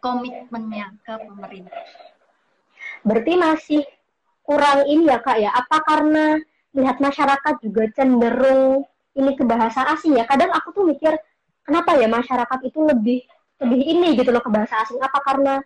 komitmennya 0.04 0.92
ke 1.04 1.14
pemerintah 1.24 1.84
Berarti 3.04 3.34
masih 3.36 3.82
kurang 4.44 4.88
ini 4.88 5.08
ya 5.08 5.20
kak 5.20 5.38
ya? 5.40 5.52
Apa 5.52 5.84
karena 5.84 6.40
melihat 6.76 6.98
masyarakat 7.00 7.54
juga 7.64 7.84
cenderung 7.96 8.88
ini 9.16 9.32
ke 9.36 9.44
bahasa 9.44 9.88
asing 9.96 10.16
ya? 10.20 10.28
Kadang 10.28 10.52
aku 10.52 10.72
tuh 10.76 10.84
mikir 10.88 11.16
kenapa 11.64 11.96
ya 12.00 12.08
masyarakat 12.08 12.60
itu 12.64 12.80
lebih 12.84 13.20
lebih 13.64 13.82
ini 13.84 14.20
gitu 14.20 14.32
loh 14.32 14.44
ke 14.44 14.52
bahasa 14.52 14.84
asing? 14.84 15.00
Apa 15.00 15.20
karena 15.24 15.64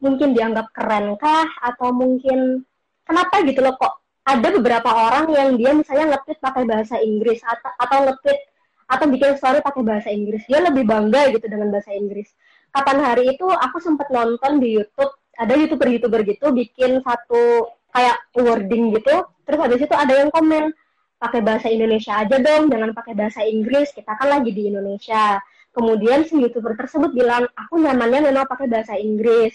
mungkin 0.00 0.32
dianggap 0.36 0.72
keren 0.72 1.16
kah? 1.16 1.48
Atau 1.64 1.92
mungkin 1.92 2.64
kenapa 3.04 3.40
gitu 3.44 3.60
loh 3.64 3.76
kok 3.76 4.00
ada 4.28 4.48
beberapa 4.52 4.90
orang 4.92 5.32
yang 5.32 5.56
dia 5.56 5.72
misalnya 5.72 6.16
nge-tweet 6.16 6.38
pakai 6.44 6.68
bahasa 6.68 7.00
Inggris 7.00 7.40
atau 7.40 7.72
atau 7.80 7.98
nge-tweet 8.04 8.40
atau 8.88 9.04
bikin 9.06 9.36
story 9.36 9.60
pakai 9.60 9.84
bahasa 9.84 10.08
Inggris. 10.08 10.42
Dia 10.48 10.64
lebih 10.64 10.88
bangga 10.88 11.28
gitu 11.30 11.44
dengan 11.44 11.68
bahasa 11.68 11.92
Inggris. 11.92 12.32
Kapan 12.72 12.98
hari 13.04 13.36
itu 13.36 13.44
aku 13.44 13.78
sempat 13.84 14.08
nonton 14.08 14.58
di 14.58 14.80
YouTube. 14.80 15.12
Ada 15.38 15.54
youtuber-youtuber 15.54 16.26
gitu 16.26 16.50
bikin 16.50 17.04
satu 17.04 17.70
kayak 17.92 18.16
wording 18.34 18.96
gitu. 18.96 19.28
Terus 19.44 19.58
habis 19.60 19.80
itu 19.84 19.94
ada 19.94 20.12
yang 20.16 20.32
komen 20.32 20.72
pakai 21.18 21.42
bahasa 21.42 21.66
Indonesia 21.66 22.14
aja 22.14 22.38
dong 22.38 22.70
jangan 22.70 22.94
pakai 22.94 23.18
bahasa 23.18 23.42
Inggris 23.42 23.90
kita 23.90 24.14
kan 24.16 24.28
lagi 24.32 24.50
di 24.50 24.72
Indonesia. 24.72 25.38
Kemudian 25.74 26.26
si 26.26 26.40
youtuber 26.40 26.74
tersebut 26.74 27.14
bilang 27.14 27.46
aku 27.54 27.78
nyamannya 27.78 28.32
memang 28.32 28.48
pakai 28.48 28.66
bahasa 28.66 28.96
Inggris. 28.98 29.54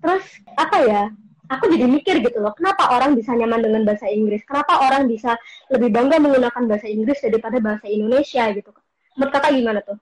Terus 0.00 0.24
apa 0.56 0.76
ya 0.84 1.02
aku 1.50 1.64
jadi 1.72 1.86
mikir 1.88 2.16
gitu 2.24 2.38
loh 2.40 2.52
kenapa 2.56 2.92
orang 2.94 3.16
bisa 3.16 3.32
nyaman 3.36 3.60
dengan 3.60 3.82
bahasa 3.84 4.06
Inggris 4.08 4.42
kenapa 4.44 4.80
orang 4.84 5.08
bisa 5.08 5.36
lebih 5.68 5.92
bangga 5.92 6.16
menggunakan 6.20 6.62
bahasa 6.68 6.86
Inggris 6.88 7.18
daripada 7.20 7.60
bahasa 7.60 7.86
Indonesia 7.88 8.44
gitu 8.52 8.70
menurut 9.18 9.32
kakak 9.32 9.52
gimana 9.56 9.80
tuh 9.84 9.98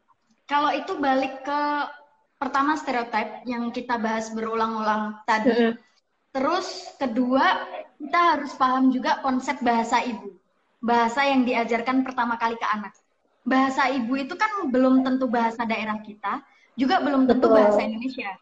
kalau 0.47 0.71
itu 0.75 0.93
balik 0.99 1.43
ke 1.43 1.61
pertama 2.39 2.75
stereotip 2.75 3.47
yang 3.47 3.71
kita 3.71 3.99
bahas 3.99 4.31
berulang-ulang 4.35 5.23
tadi 5.25 5.51
Mm-mm. 5.51 5.75
Terus 6.33 6.97
kedua, 6.97 7.69
kita 8.01 8.19
harus 8.35 8.57
paham 8.57 8.89
juga 8.89 9.21
konsep 9.21 9.61
bahasa 9.61 10.01
ibu. 10.01 10.33
Bahasa 10.81 11.29
yang 11.29 11.45
diajarkan 11.45 12.03
pertama 12.09 12.41
kali 12.41 12.57
ke 12.57 12.67
anak. 12.73 12.97
Bahasa 13.45 13.93
ibu 13.93 14.17
itu 14.17 14.33
kan 14.35 14.73
belum 14.73 15.05
tentu 15.05 15.29
bahasa 15.29 15.69
daerah 15.69 16.01
kita, 16.01 16.41
juga 16.75 17.05
belum 17.05 17.29
tentu 17.29 17.53
Betul. 17.53 17.57
bahasa 17.61 17.81
Indonesia. 17.85 18.33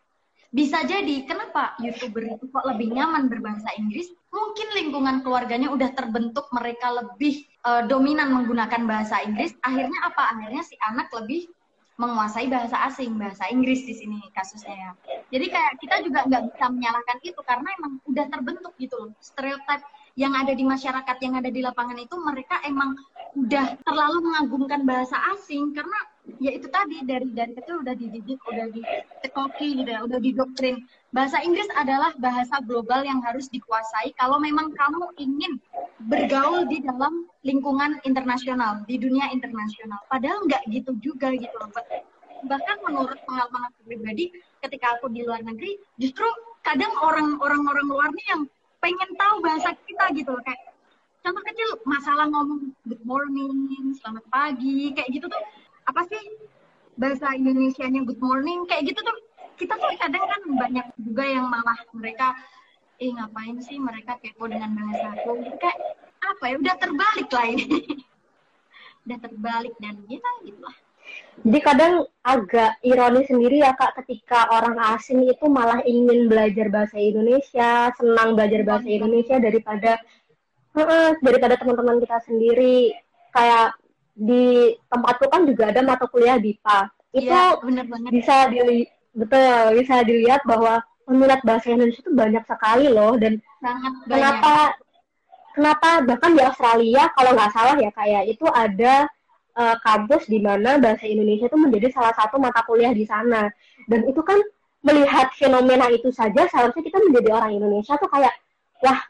Bisa 0.51 0.83
jadi, 0.83 1.23
kenapa 1.31 1.79
YouTuber 1.79 2.27
itu 2.27 2.51
kok 2.51 2.67
lebih 2.67 2.91
nyaman 2.91 3.31
berbahasa 3.31 3.71
Inggris? 3.79 4.11
Mungkin 4.35 4.69
lingkungan 4.75 5.23
keluarganya 5.23 5.71
udah 5.71 5.95
terbentuk 5.95 6.51
mereka 6.51 6.91
lebih 6.91 7.47
eh, 7.47 7.83
dominan 7.87 8.35
menggunakan 8.35 8.83
bahasa 8.83 9.23
Inggris. 9.23 9.55
Akhirnya 9.63 10.11
apa? 10.11 10.35
Akhirnya 10.35 10.67
si 10.67 10.75
anak 10.83 11.07
lebih 11.15 11.47
menguasai 12.01 12.49
bahasa 12.49 12.81
asing, 12.89 13.15
bahasa 13.21 13.47
Inggris 13.53 13.85
di 13.85 13.93
sini 13.93 14.19
kasusnya 14.33 14.73
ya. 14.73 14.91
Jadi 15.29 15.47
kayak 15.53 15.73
kita 15.85 15.97
juga 16.01 16.25
nggak 16.25 16.43
bisa 16.49 16.67
menyalahkan 16.73 17.19
itu 17.21 17.41
karena 17.45 17.69
emang 17.77 17.93
udah 18.09 18.27
terbentuk 18.33 18.73
gitu 18.81 18.97
loh. 18.97 19.13
Stereotip 19.21 19.85
yang 20.17 20.33
ada 20.33 20.57
di 20.57 20.65
masyarakat, 20.65 21.17
yang 21.21 21.35
ada 21.39 21.53
di 21.53 21.61
lapangan 21.61 22.01
itu 22.01 22.17
mereka 22.19 22.59
emang 22.65 22.97
udah 23.37 23.79
terlalu 23.85 24.19
mengagumkan 24.27 24.83
bahasa 24.89 25.21
asing 25.37 25.77
karena 25.77 25.95
ya 26.41 26.51
itu 26.57 26.69
tadi 26.69 27.01
dari 27.05 27.29
dari 27.33 27.53
kecil 27.57 27.81
udah 27.85 27.95
dididik, 27.97 28.41
udah 28.49 28.67
ditekoki 28.73 29.83
gitu 29.83 29.91
ya, 29.91 30.01
udah 30.05 30.19
didoktrin. 30.21 30.81
Bahasa 31.11 31.43
Inggris 31.43 31.67
adalah 31.75 32.15
bahasa 32.21 32.61
global 32.65 33.03
yang 33.05 33.21
harus 33.25 33.49
dikuasai 33.51 34.15
kalau 34.15 34.39
memang 34.39 34.71
kamu 34.73 35.05
ingin 35.19 35.59
bergaul 36.09 36.65
di 36.69 36.81
dalam 36.81 37.29
lingkungan 37.45 38.01
internasional, 38.09 38.85
di 38.89 38.97
dunia 38.97 39.29
internasional. 39.33 40.01
Padahal 40.09 40.45
nggak 40.49 40.65
gitu 40.71 40.97
juga 41.01 41.33
gitu 41.35 41.57
loh. 41.57 41.71
Bah- 41.73 41.89
Bahkan 42.41 42.77
menurut 42.89 43.21
pengalaman 43.29 43.69
aku 43.69 43.85
pribadi, 43.85 44.33
ketika 44.65 44.97
aku 44.97 45.13
di 45.13 45.21
luar 45.29 45.45
negeri, 45.45 45.77
justru 46.01 46.25
kadang 46.65 46.89
orang-orang 47.05 47.69
orang 47.69 47.85
luar 47.85 48.09
nih 48.17 48.27
yang 48.33 48.43
pengen 48.81 49.11
tahu 49.21 49.45
bahasa 49.45 49.77
kita 49.85 50.09
gitu 50.17 50.33
loh. 50.33 50.41
Kayak 50.41 50.73
contoh 51.21 51.45
kecil, 51.45 51.69
masalah 51.85 52.33
ngomong 52.33 52.73
good 52.89 53.05
morning, 53.05 53.93
selamat 54.01 54.25
pagi, 54.33 54.97
kayak 54.97 55.13
gitu 55.13 55.29
tuh. 55.29 55.43
Apa 55.89 56.01
sih 56.09 56.23
bahasa 57.01 57.33
Indonesianya 57.33 58.05
good 58.05 58.21
morning, 58.21 58.69
kayak 58.69 58.93
gitu 58.93 59.01
tuh. 59.01 59.19
Kita 59.57 59.77
tuh 59.77 59.93
kadang 60.01 60.25
kan 60.25 60.41
banyak 60.57 60.87
juga 60.97 61.25
yang 61.29 61.47
malah 61.49 61.77
mereka 61.93 62.33
eh 63.01 63.09
ngapain 63.17 63.57
sih 63.65 63.81
mereka 63.81 64.21
kepo 64.21 64.45
dengan 64.45 64.77
bahasa 64.77 65.17
aku 65.17 65.41
kayak 65.57 65.79
apa 66.21 66.45
ya 66.53 66.55
udah 66.61 66.75
terbalik 66.77 67.29
lah 67.33 67.47
ini 67.49 67.65
udah 69.09 69.19
terbalik 69.25 69.75
dan 69.81 69.97
ya 70.05 70.21
gitu 70.45 70.61
lah 70.61 70.77
Jadi 71.41 71.59
kadang 71.65 71.95
agak 72.23 72.77
ironis 72.85 73.27
sendiri 73.33 73.65
ya 73.65 73.73
kak 73.73 73.97
ketika 74.05 74.53
orang 74.53 74.77
asing 74.95 75.25
itu 75.25 75.49
malah 75.49 75.81
ingin 75.89 76.29
belajar 76.29 76.69
bahasa 76.69 77.01
Indonesia, 77.01 77.89
senang 77.97 78.37
belajar 78.37 78.63
bahasa 78.69 78.87
Indonesia 78.87 79.41
daripada 79.41 79.97
Heeh, 80.71 81.19
daripada 81.19 81.59
teman-teman 81.59 81.99
kita 82.05 82.21
sendiri. 82.29 82.95
kayak 83.35 83.80
di 84.21 84.45
tempatku 84.87 85.27
kan 85.27 85.49
juga 85.49 85.73
ada 85.73 85.81
mata 85.81 86.05
kuliah 86.05 86.37
BIPA. 86.37 86.79
Itu 87.11 87.33
Iya, 87.33 87.57
bener 87.59 87.85
banget. 87.89 88.11
bisa 88.13 88.37
dili 88.47 88.85
betul 89.11 89.75
bisa 89.75 90.05
dilihat 90.05 90.45
bahwa 90.45 90.79
peminat 91.03 91.41
bahasa 91.43 91.73
Indonesia 91.73 91.99
itu 91.99 92.13
banyak 92.15 92.45
sekali 92.47 92.87
loh 92.87 93.17
dan 93.17 93.41
Sangat 93.59 93.93
banyak. 94.07 94.13
kenapa 94.13 94.53
kenapa 95.51 95.89
bahkan 96.07 96.31
di 96.31 96.43
Australia 96.43 97.11
kalau 97.19 97.35
nggak 97.35 97.51
salah 97.51 97.75
ya 97.75 97.91
kayak 97.91 98.31
itu 98.31 98.47
ada 98.47 99.11
eh, 99.59 99.77
kampus 99.83 100.31
di 100.31 100.39
mana 100.39 100.79
bahasa 100.79 101.03
Indonesia 101.05 101.51
itu 101.51 101.59
menjadi 101.59 101.91
salah 101.91 102.15
satu 102.15 102.39
mata 102.39 102.63
kuliah 102.63 102.95
di 102.95 103.03
sana 103.03 103.51
dan 103.91 104.01
itu 104.07 104.23
kan 104.23 104.39
melihat 104.81 105.29
fenomena 105.35 105.91
itu 105.91 106.09
saja 106.15 106.47
seharusnya 106.47 106.81
kita 106.81 107.03
menjadi 107.03 107.29
orang 107.35 107.59
Indonesia 107.59 107.99
tuh 107.99 108.07
kayak 108.07 108.33
wah 108.81 109.01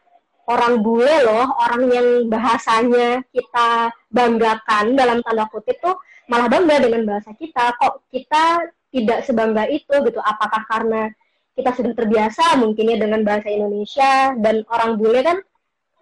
orang 0.51 0.83
bule 0.83 1.15
loh 1.23 1.47
orang 1.63 1.83
yang 1.87 2.09
bahasanya 2.27 3.23
kita 3.31 3.95
banggakan 4.11 4.99
dalam 4.99 5.23
tanda 5.23 5.47
kutip 5.47 5.79
tuh 5.79 5.95
malah 6.27 6.51
bangga 6.51 6.83
dengan 6.83 7.07
bahasa 7.07 7.31
kita. 7.39 7.79
Kok 7.79 8.11
kita 8.11 8.67
tidak 8.91 9.23
sebangga 9.23 9.71
itu 9.71 9.95
gitu? 10.03 10.19
Apakah 10.19 10.67
karena 10.67 11.07
kita 11.55 11.71
sudah 11.75 11.93
terbiasa 11.95 12.59
mungkinnya 12.59 12.99
dengan 12.99 13.23
bahasa 13.23 13.47
Indonesia 13.47 14.35
dan 14.43 14.67
orang 14.67 14.99
bule 14.99 15.21
kan 15.23 15.39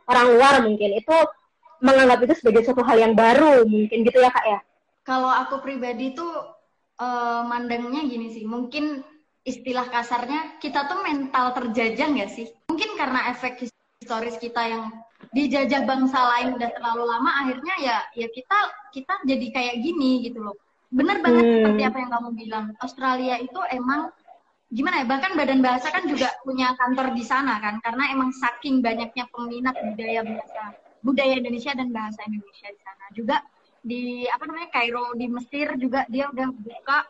orang 0.09 0.27
luar 0.33 0.55
mungkin 0.65 0.97
itu 0.97 1.17
menganggap 1.85 2.25
itu 2.25 2.35
sebagai 2.41 2.65
suatu 2.65 2.83
hal 2.83 2.97
yang 2.99 3.15
baru 3.15 3.69
mungkin 3.69 4.03
gitu 4.03 4.19
ya 4.19 4.33
kak 4.33 4.47
ya? 4.49 4.61
Kalau 5.05 5.29
aku 5.29 5.61
pribadi 5.61 6.17
tuh 6.17 6.33
eh, 7.01 7.43
mandangnya 7.45 8.05
gini 8.05 8.33
sih, 8.33 8.45
mungkin 8.49 9.05
istilah 9.45 9.89
kasarnya 9.89 10.61
kita 10.61 10.85
tuh 10.89 11.01
mental 11.05 11.57
terjajah 11.57 12.09
nggak 12.13 12.31
sih? 12.33 12.49
Mungkin 12.69 12.97
karena 12.97 13.33
efek 13.33 13.69
historis 14.09 14.41
kita 14.41 14.65
yang 14.65 14.89
dijajah 15.37 15.85
bangsa 15.85 16.17
lain 16.17 16.57
udah 16.57 16.73
terlalu 16.73 17.05
lama, 17.05 17.29
akhirnya 17.45 17.75
ya 17.77 17.97
ya 18.17 18.25
kita 18.33 18.57
kita 18.89 19.21
jadi 19.29 19.47
kayak 19.53 19.85
gini 19.85 20.25
gitu 20.25 20.41
loh. 20.41 20.57
Bener 20.89 21.21
banget 21.21 21.45
Hmm. 21.45 21.55
seperti 21.61 21.83
apa 21.85 21.97
yang 22.01 22.11
kamu 22.17 22.29
bilang. 22.33 22.65
Australia 22.81 23.37
itu 23.37 23.61
emang 23.69 24.09
gimana 24.73 25.05
ya? 25.05 25.07
Bahkan 25.13 25.37
Badan 25.37 25.61
Bahasa 25.61 25.93
kan 25.93 26.09
juga 26.09 26.33
punya 26.41 26.73
kantor 26.81 27.13
di 27.13 27.21
sana 27.21 27.61
kan, 27.61 27.85
karena 27.85 28.09
emang 28.09 28.33
saking 28.33 28.81
banyaknya 28.81 29.29
peminat 29.29 29.77
budaya 29.77 30.25
bahasa 30.25 30.65
budaya 31.05 31.37
Indonesia 31.37 31.77
dan 31.77 31.93
bahasa 31.93 32.25
Indonesia 32.25 32.69
di 32.73 32.81
sana. 32.81 33.05
Juga 33.13 33.37
di 33.85 34.25
apa 34.25 34.49
namanya 34.49 34.73
Kairo 34.73 35.13
di 35.21 35.29
Mesir 35.29 35.77
juga 35.77 36.09
dia 36.09 36.33
udah 36.33 36.49
buka 36.49 37.05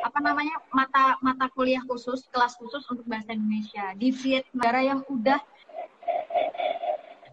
apa 0.00 0.18
namanya 0.24 0.56
mata 0.72 1.20
mata 1.20 1.52
kuliah 1.52 1.84
khusus 1.84 2.24
kelas 2.32 2.56
khusus 2.56 2.88
untuk 2.88 3.04
bahasa 3.04 3.36
Indonesia 3.36 3.92
di 3.92 4.08
Vietnam 4.16 4.56
negara 4.56 4.80
yang 4.80 5.00
udah 5.12 5.36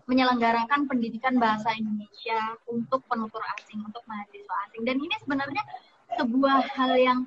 menyelenggarakan 0.06 0.86
pendidikan 0.86 1.42
bahasa 1.42 1.74
Indonesia 1.74 2.54
untuk 2.70 3.02
penutur 3.10 3.42
asing 3.58 3.82
untuk 3.82 4.06
mahasiswa 4.06 4.56
asing. 4.70 4.86
Dan 4.86 5.02
ini 5.02 5.16
sebenarnya 5.18 5.64
sebuah 6.14 6.62
hal 6.78 6.94
yang 6.98 7.20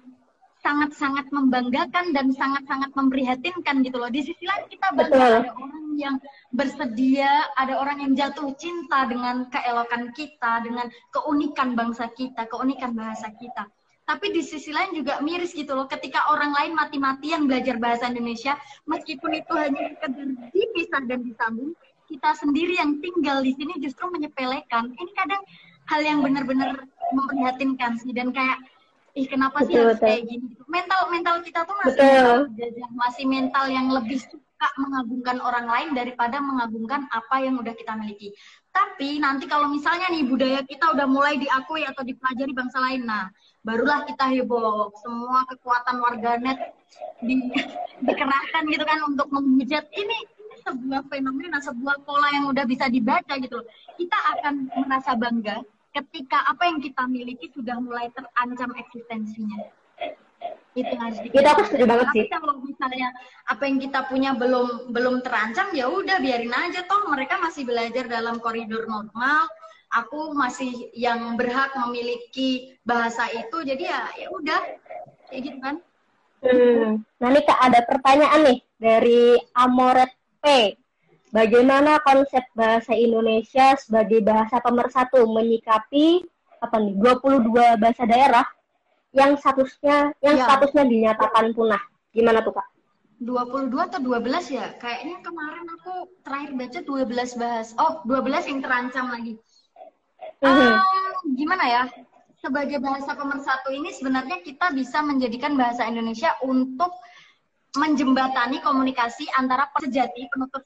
sangat-sangat 0.62 1.30
membanggakan 1.30 2.14
dan 2.14 2.30
sangat-sangat 2.34 2.90
memprihatinkan 2.94 3.82
gitu 3.82 3.98
loh. 3.98 4.10
Di 4.10 4.22
sisi 4.22 4.46
lain 4.46 4.66
kita 4.70 4.94
bangga 4.94 5.10
Betul. 5.10 5.34
ada 5.42 5.52
orang 5.58 5.88
yang 5.98 6.16
bersedia 6.54 7.50
ada 7.58 7.74
orang 7.82 7.98
yang 8.06 8.12
jatuh 8.14 8.54
cinta 8.54 9.04
dengan 9.10 9.50
keelokan 9.50 10.14
kita 10.14 10.62
dengan 10.62 10.86
keunikan 11.10 11.74
bangsa 11.74 12.06
kita 12.14 12.46
keunikan 12.46 12.94
bahasa 12.94 13.34
kita 13.34 13.66
tapi 14.08 14.32
di 14.32 14.40
sisi 14.40 14.72
lain 14.72 14.96
juga 14.96 15.20
miris 15.20 15.52
gitu 15.52 15.76
loh. 15.76 15.84
Ketika 15.84 16.32
orang 16.32 16.56
lain 16.56 16.72
mati-matian 16.72 17.44
belajar 17.44 17.76
bahasa 17.76 18.08
Indonesia 18.08 18.56
meskipun 18.88 19.36
itu 19.36 19.52
hanya 19.52 19.92
sekedar 19.92 20.28
dipisah 20.48 21.02
dan 21.04 21.20
disambung 21.20 21.76
kita 22.08 22.32
sendiri 22.40 22.80
yang 22.80 23.04
tinggal 23.04 23.44
di 23.44 23.52
sini 23.52 23.76
justru 23.76 24.08
menyepelekan. 24.08 24.96
Ini 24.96 25.12
kadang 25.12 25.44
hal 25.92 26.00
yang 26.00 26.24
benar-benar 26.24 26.88
memprihatinkan 27.12 28.00
sih. 28.00 28.16
Dan 28.16 28.32
kayak 28.32 28.64
ih 29.12 29.28
kenapa 29.28 29.60
sih 29.68 29.76
Betul, 29.76 29.92
harus 29.92 30.00
betul. 30.00 30.08
kayak 30.08 30.22
gini? 30.24 30.46
Mental 30.64 31.00
mental 31.12 31.36
kita 31.44 31.60
tuh 31.68 31.76
masih 31.84 32.00
Betul. 32.00 32.38
mental 32.48 32.90
masih 32.96 33.24
mental 33.28 33.64
yang 33.68 33.86
lebih 33.92 34.18
suka 34.24 34.68
mengagungkan 34.80 35.36
orang 35.44 35.68
lain 35.68 35.88
daripada 35.92 36.40
mengagungkan 36.40 37.04
apa 37.12 37.44
yang 37.44 37.60
udah 37.60 37.76
kita 37.76 37.92
miliki. 37.92 38.32
Tapi 38.72 39.20
nanti 39.20 39.44
kalau 39.44 39.68
misalnya 39.68 40.08
nih 40.08 40.24
budaya 40.24 40.64
kita 40.64 40.96
udah 40.96 41.04
mulai 41.04 41.36
diakui 41.36 41.84
atau 41.84 42.00
dipelajari 42.00 42.56
bangsa 42.56 42.80
lain 42.80 43.04
nah 43.04 43.28
barulah 43.68 44.08
kita 44.08 44.32
heboh. 44.32 44.88
Semua 45.04 45.44
kekuatan 45.52 46.00
warganet 46.00 46.72
di, 47.20 47.52
dikerahkan 48.08 48.64
gitu 48.72 48.84
kan 48.88 48.98
untuk 49.04 49.28
menghujat 49.28 49.84
ini 49.92 50.18
sebuah 50.64 51.06
fenomena 51.08 51.60
sebuah 51.60 52.04
pola 52.04 52.28
yang 52.32 52.48
udah 52.48 52.64
bisa 52.64 52.88
dibaca 52.88 53.36
gitu 53.36 53.60
loh. 53.60 53.66
Kita 54.00 54.18
akan 54.36 54.54
merasa 54.88 55.12
bangga 55.12 55.60
ketika 55.92 56.48
apa 56.48 56.68
yang 56.68 56.80
kita 56.80 57.04
miliki 57.04 57.52
sudah 57.52 57.76
mulai 57.76 58.08
terancam 58.16 58.72
eksistensinya. 58.76 59.68
Itu 60.76 60.94
harus 60.94 61.18
itu 61.26 61.34
aku 61.34 61.62
setuju 61.66 61.84
banget 61.90 62.06
tapi 62.14 62.22
sih. 62.22 62.30
kalau 62.30 62.54
misalnya 62.62 63.08
apa 63.50 63.62
yang 63.66 63.78
kita 63.82 64.00
punya 64.06 64.30
belum 64.38 64.94
belum 64.94 65.26
terancam 65.26 65.74
ya 65.74 65.90
udah 65.90 66.22
biarin 66.22 66.54
aja 66.54 66.84
toh. 66.86 67.08
Mereka 67.10 67.40
masih 67.40 67.66
belajar 67.66 68.06
dalam 68.06 68.38
koridor 68.38 68.86
normal 68.86 69.48
aku 69.90 70.32
masih 70.32 70.90
yang 70.92 71.34
berhak 71.34 71.72
memiliki 71.76 72.76
bahasa 72.82 73.26
itu 73.30 73.56
jadi 73.62 73.84
ya 73.84 74.00
ya 74.16 74.28
udah 74.30 74.60
kayak 75.28 75.42
gitu 75.44 75.58
kan 75.60 75.76
Hmm. 76.38 77.02
Nah 77.18 77.28
nih 77.34 77.42
kak 77.42 77.58
ada 77.58 77.82
pertanyaan 77.82 78.46
nih 78.46 78.58
dari 78.78 79.34
Amoret 79.58 80.06
P. 80.38 80.70
Bagaimana 81.34 81.98
konsep 81.98 82.46
bahasa 82.54 82.94
Indonesia 82.94 83.74
sebagai 83.74 84.22
bahasa 84.22 84.62
pemersatu 84.62 85.26
menyikapi 85.26 86.22
apa 86.62 86.78
nih 86.78 86.94
22 86.94 87.42
bahasa 87.82 88.06
daerah 88.06 88.46
yang 89.10 89.34
statusnya 89.34 90.14
yang 90.22 90.38
Ya. 90.38 90.46
statusnya 90.46 90.86
dinyatakan 90.86 91.50
punah? 91.52 91.82
Gimana 92.14 92.38
tuh 92.40 92.54
kak? 92.54 92.70
22 93.18 93.74
atau 93.90 93.98
12 93.98 94.46
ya 94.54 94.78
kayaknya 94.78 95.18
kemarin 95.26 95.66
aku 95.74 96.06
terakhir 96.22 96.50
baca 96.54 96.78
12 96.86 97.34
bahas 97.34 97.74
oh 97.82 97.98
12 98.06 98.46
yang 98.46 98.60
terancam 98.62 99.10
lagi 99.10 99.34
Mhm. 100.38 100.54
Ehm, 100.54 101.34
gimana 101.34 101.64
ya 101.66 101.82
sebagai 102.38 102.78
bahasa 102.78 103.18
pemersatu 103.18 103.74
ini 103.74 103.90
sebenarnya 103.90 104.38
kita 104.46 104.70
bisa 104.70 105.02
menjadikan 105.02 105.58
bahasa 105.58 105.82
Indonesia 105.90 106.38
untuk 106.46 106.94
menjembatani 107.74 108.62
komunikasi 108.62 109.26
antara 109.34 109.66
sejati 109.82 110.30
penutur 110.30 110.62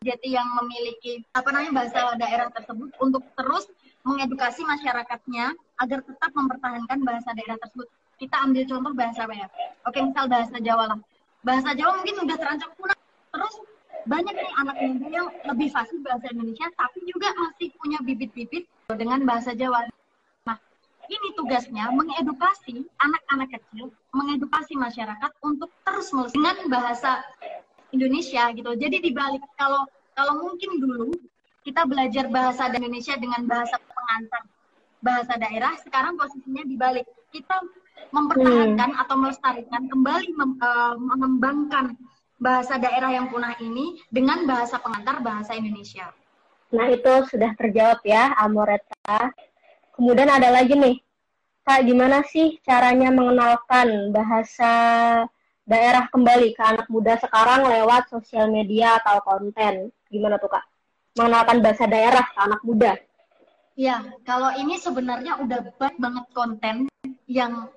sejati 0.00 0.28
yang 0.32 0.48
memiliki 0.56 1.20
apa 1.36 1.48
namanya 1.52 1.84
bahasa 1.84 2.16
daerah 2.16 2.48
tersebut 2.52 2.88
untuk 3.00 3.22
terus 3.36 3.68
mengedukasi 4.06 4.64
masyarakatnya 4.64 5.52
agar 5.82 5.98
tetap 6.00 6.30
mempertahankan 6.32 6.98
bahasa 7.04 7.34
daerah 7.36 7.58
tersebut. 7.60 7.90
Kita 8.16 8.48
ambil 8.48 8.64
contoh 8.64 8.92
bahasa 8.96 9.28
apa 9.28 9.34
ya? 9.36 9.48
Oke, 9.84 9.98
misal 10.00 10.24
bahasa 10.30 10.56
Jawa 10.62 10.84
lah. 10.94 10.98
Bahasa 11.44 11.76
Jawa 11.76 12.00
mungkin 12.00 12.24
udah 12.24 12.36
terancam 12.38 12.70
punah. 12.78 12.96
Terus 13.34 13.54
banyak 14.06 14.34
nih 14.38 14.50
anak 14.62 14.76
muda 14.80 15.08
yang 15.10 15.28
lebih 15.52 15.68
fasih 15.74 15.98
bahasa 16.00 16.30
Indonesia 16.30 16.70
tapi 16.78 17.02
juga 17.04 17.28
masih 17.34 17.74
punya 17.76 17.98
bibit-bibit 18.06 18.64
dengan 18.94 19.26
bahasa 19.26 19.50
Jawa. 19.50 19.82
Nah, 20.46 20.54
ini 21.10 21.34
tugasnya 21.34 21.90
mengedukasi 21.90 22.86
anak-anak 23.02 23.58
kecil, 23.58 23.90
mengedukasi 24.14 24.78
masyarakat 24.78 25.30
untuk 25.42 25.74
terus 25.82 26.14
melestarikan 26.14 26.54
dengan 26.54 26.70
bahasa 26.70 27.26
Indonesia 27.90 28.46
gitu. 28.54 28.70
Jadi 28.78 29.02
dibalik 29.02 29.42
kalau 29.58 29.82
kalau 30.14 30.38
mungkin 30.38 30.78
dulu 30.78 31.10
kita 31.66 31.82
belajar 31.82 32.30
bahasa 32.30 32.70
Indonesia 32.70 33.18
dengan 33.18 33.42
bahasa 33.50 33.74
pengantar 33.82 34.42
bahasa 35.02 35.34
daerah, 35.34 35.74
sekarang 35.82 36.14
posisinya 36.14 36.62
dibalik. 36.62 37.06
Kita 37.34 37.58
mempertahankan 38.14 39.02
atau 39.02 39.18
melestarikan 39.18 39.90
kembali 39.90 40.28
mem- 40.30 40.58
eh, 40.62 40.94
mengembangkan 40.94 41.98
bahasa 42.38 42.78
daerah 42.78 43.10
yang 43.10 43.26
punah 43.34 43.58
ini 43.58 43.98
dengan 44.14 44.46
bahasa 44.46 44.78
pengantar 44.78 45.26
bahasa 45.26 45.58
Indonesia. 45.58 46.06
Nah 46.74 46.86
itu 46.90 47.12
sudah 47.30 47.54
terjawab 47.54 48.02
ya 48.02 48.34
Amoreta. 48.38 49.30
Kemudian 49.94 50.28
ada 50.28 50.52
lagi 50.52 50.74
nih, 50.76 50.96
kak 51.62 51.86
gimana 51.86 52.26
sih 52.26 52.58
caranya 52.66 53.08
mengenalkan 53.10 54.12
bahasa 54.12 54.72
daerah 55.66 56.06
kembali 56.10 56.54
ke 56.54 56.62
anak 56.62 56.86
muda 56.92 57.18
sekarang 57.18 57.66
lewat 57.66 58.10
sosial 58.12 58.50
media 58.50 58.98
atau 59.02 59.22
konten? 59.24 59.90
Gimana 60.10 60.36
tuh 60.36 60.52
kak? 60.52 60.64
Mengenalkan 61.16 61.64
bahasa 61.64 61.84
daerah 61.88 62.24
ke 62.28 62.38
anak 62.38 62.60
muda? 62.62 62.92
Ya, 63.76 64.04
kalau 64.24 64.52
ini 64.56 64.80
sebenarnya 64.80 65.36
udah 65.40 65.60
banyak 65.76 65.96
banget 66.00 66.26
konten 66.32 66.76
yang 67.28 67.68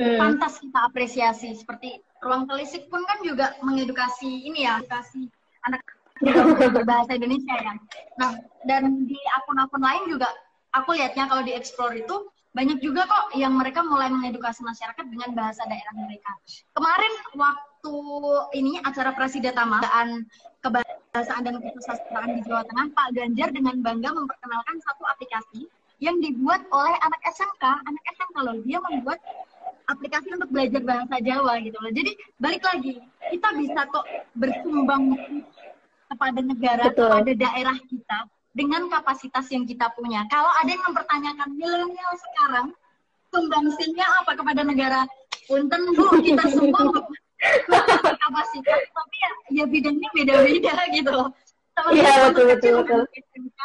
Hmm. 0.00 0.16
pantas 0.16 0.56
kita 0.62 0.86
apresiasi 0.86 1.52
seperti 1.52 2.00
ruang 2.24 2.48
telisik 2.48 2.88
pun 2.88 3.04
kan 3.04 3.20
juga 3.20 3.52
mengedukasi 3.60 4.48
ini 4.48 4.64
ya 4.64 4.80
edukasi 4.80 5.28
anak 5.66 5.82
berbahasa 6.20 7.16
Indonesia 7.16 7.54
ya. 7.56 7.74
Nah 8.20 8.36
dan 8.68 9.08
di 9.08 9.18
akun-akun 9.40 9.80
lain 9.80 10.02
juga 10.12 10.28
aku 10.76 10.94
lihatnya 10.94 11.26
kalau 11.26 11.42
di 11.42 11.56
explore 11.56 11.96
itu 11.96 12.28
banyak 12.50 12.82
juga 12.82 13.06
kok 13.06 13.38
yang 13.38 13.54
mereka 13.54 13.80
mulai 13.86 14.10
mengedukasi 14.10 14.66
masyarakat 14.66 15.06
dengan 15.06 15.30
bahasa 15.38 15.62
daerah 15.70 15.94
mereka. 15.94 16.34
Kemarin 16.74 17.12
waktu 17.38 17.94
ini 18.58 18.82
acara 18.82 19.14
Prasidatamaan 19.14 20.26
kebahasaan 20.60 21.46
dan 21.46 21.62
kesusastraan 21.62 22.34
di 22.34 22.40
Jawa 22.42 22.66
Tengah 22.66 22.90
Pak 22.90 23.08
Ganjar 23.14 23.54
dengan 23.54 23.78
bangga 23.80 24.10
memperkenalkan 24.12 24.76
satu 24.82 25.06
aplikasi 25.06 25.70
yang 26.02 26.18
dibuat 26.18 26.64
oleh 26.72 26.96
anak 27.06 27.20
SMK, 27.28 27.64
anak 27.64 28.04
SMK 28.18 28.36
loh, 28.40 28.56
dia 28.64 28.78
membuat 28.82 29.20
aplikasi 29.86 30.32
untuk 30.32 30.50
belajar 30.50 30.80
bahasa 30.82 31.16
Jawa 31.22 31.60
gitu 31.60 31.76
loh. 31.78 31.92
Jadi 31.92 32.12
balik 32.40 32.62
lagi, 32.66 32.98
kita 33.30 33.48
bisa 33.58 33.80
kok 33.90 34.06
bersumbang 34.34 35.14
kepada 36.10 36.40
negara, 36.42 36.84
Betul. 36.90 37.06
kepada 37.06 37.32
daerah 37.38 37.76
kita 37.86 38.18
dengan 38.50 38.90
kapasitas 38.90 39.46
yang 39.54 39.62
kita 39.62 39.88
punya. 39.94 40.26
Kalau 40.26 40.50
ada 40.58 40.66
yang 40.66 40.82
mempertanyakan 40.90 41.48
milenial 41.54 42.12
sekarang, 42.18 42.68
sumbangsinya 43.30 44.06
apa 44.26 44.32
kepada 44.34 44.66
negara? 44.66 45.00
Punten 45.46 45.94
bu, 45.94 46.18
kita 46.18 46.44
sumbang 46.50 46.90
kapasitas, 48.26 48.80
tapi 48.90 49.16
ya, 49.16 49.30
ya 49.62 49.64
bidangnya 49.70 50.10
beda-beda 50.12 50.74
gitu 50.92 51.10
loh. 51.14 51.30
Iya 51.94 52.28
betul 52.28 52.44
betul 52.52 52.72
betul. 52.84 53.02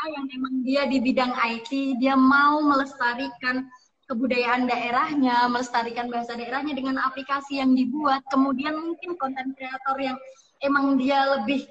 yang 0.06 0.26
memang 0.30 0.54
dia 0.64 0.88
di 0.88 1.04
bidang 1.04 1.34
IT, 1.36 2.00
dia 2.00 2.16
mau 2.16 2.64
melestarikan 2.64 3.68
kebudayaan 4.06 4.70
daerahnya, 4.70 5.50
melestarikan 5.50 6.08
bahasa 6.08 6.38
daerahnya 6.38 6.78
dengan 6.78 7.02
aplikasi 7.02 7.60
yang 7.60 7.74
dibuat. 7.74 8.22
Kemudian 8.30 8.78
mungkin 8.78 9.18
konten 9.18 9.52
kreator 9.58 9.98
yang 9.98 10.16
emang 10.62 10.96
dia 10.96 11.42
lebih 11.42 11.66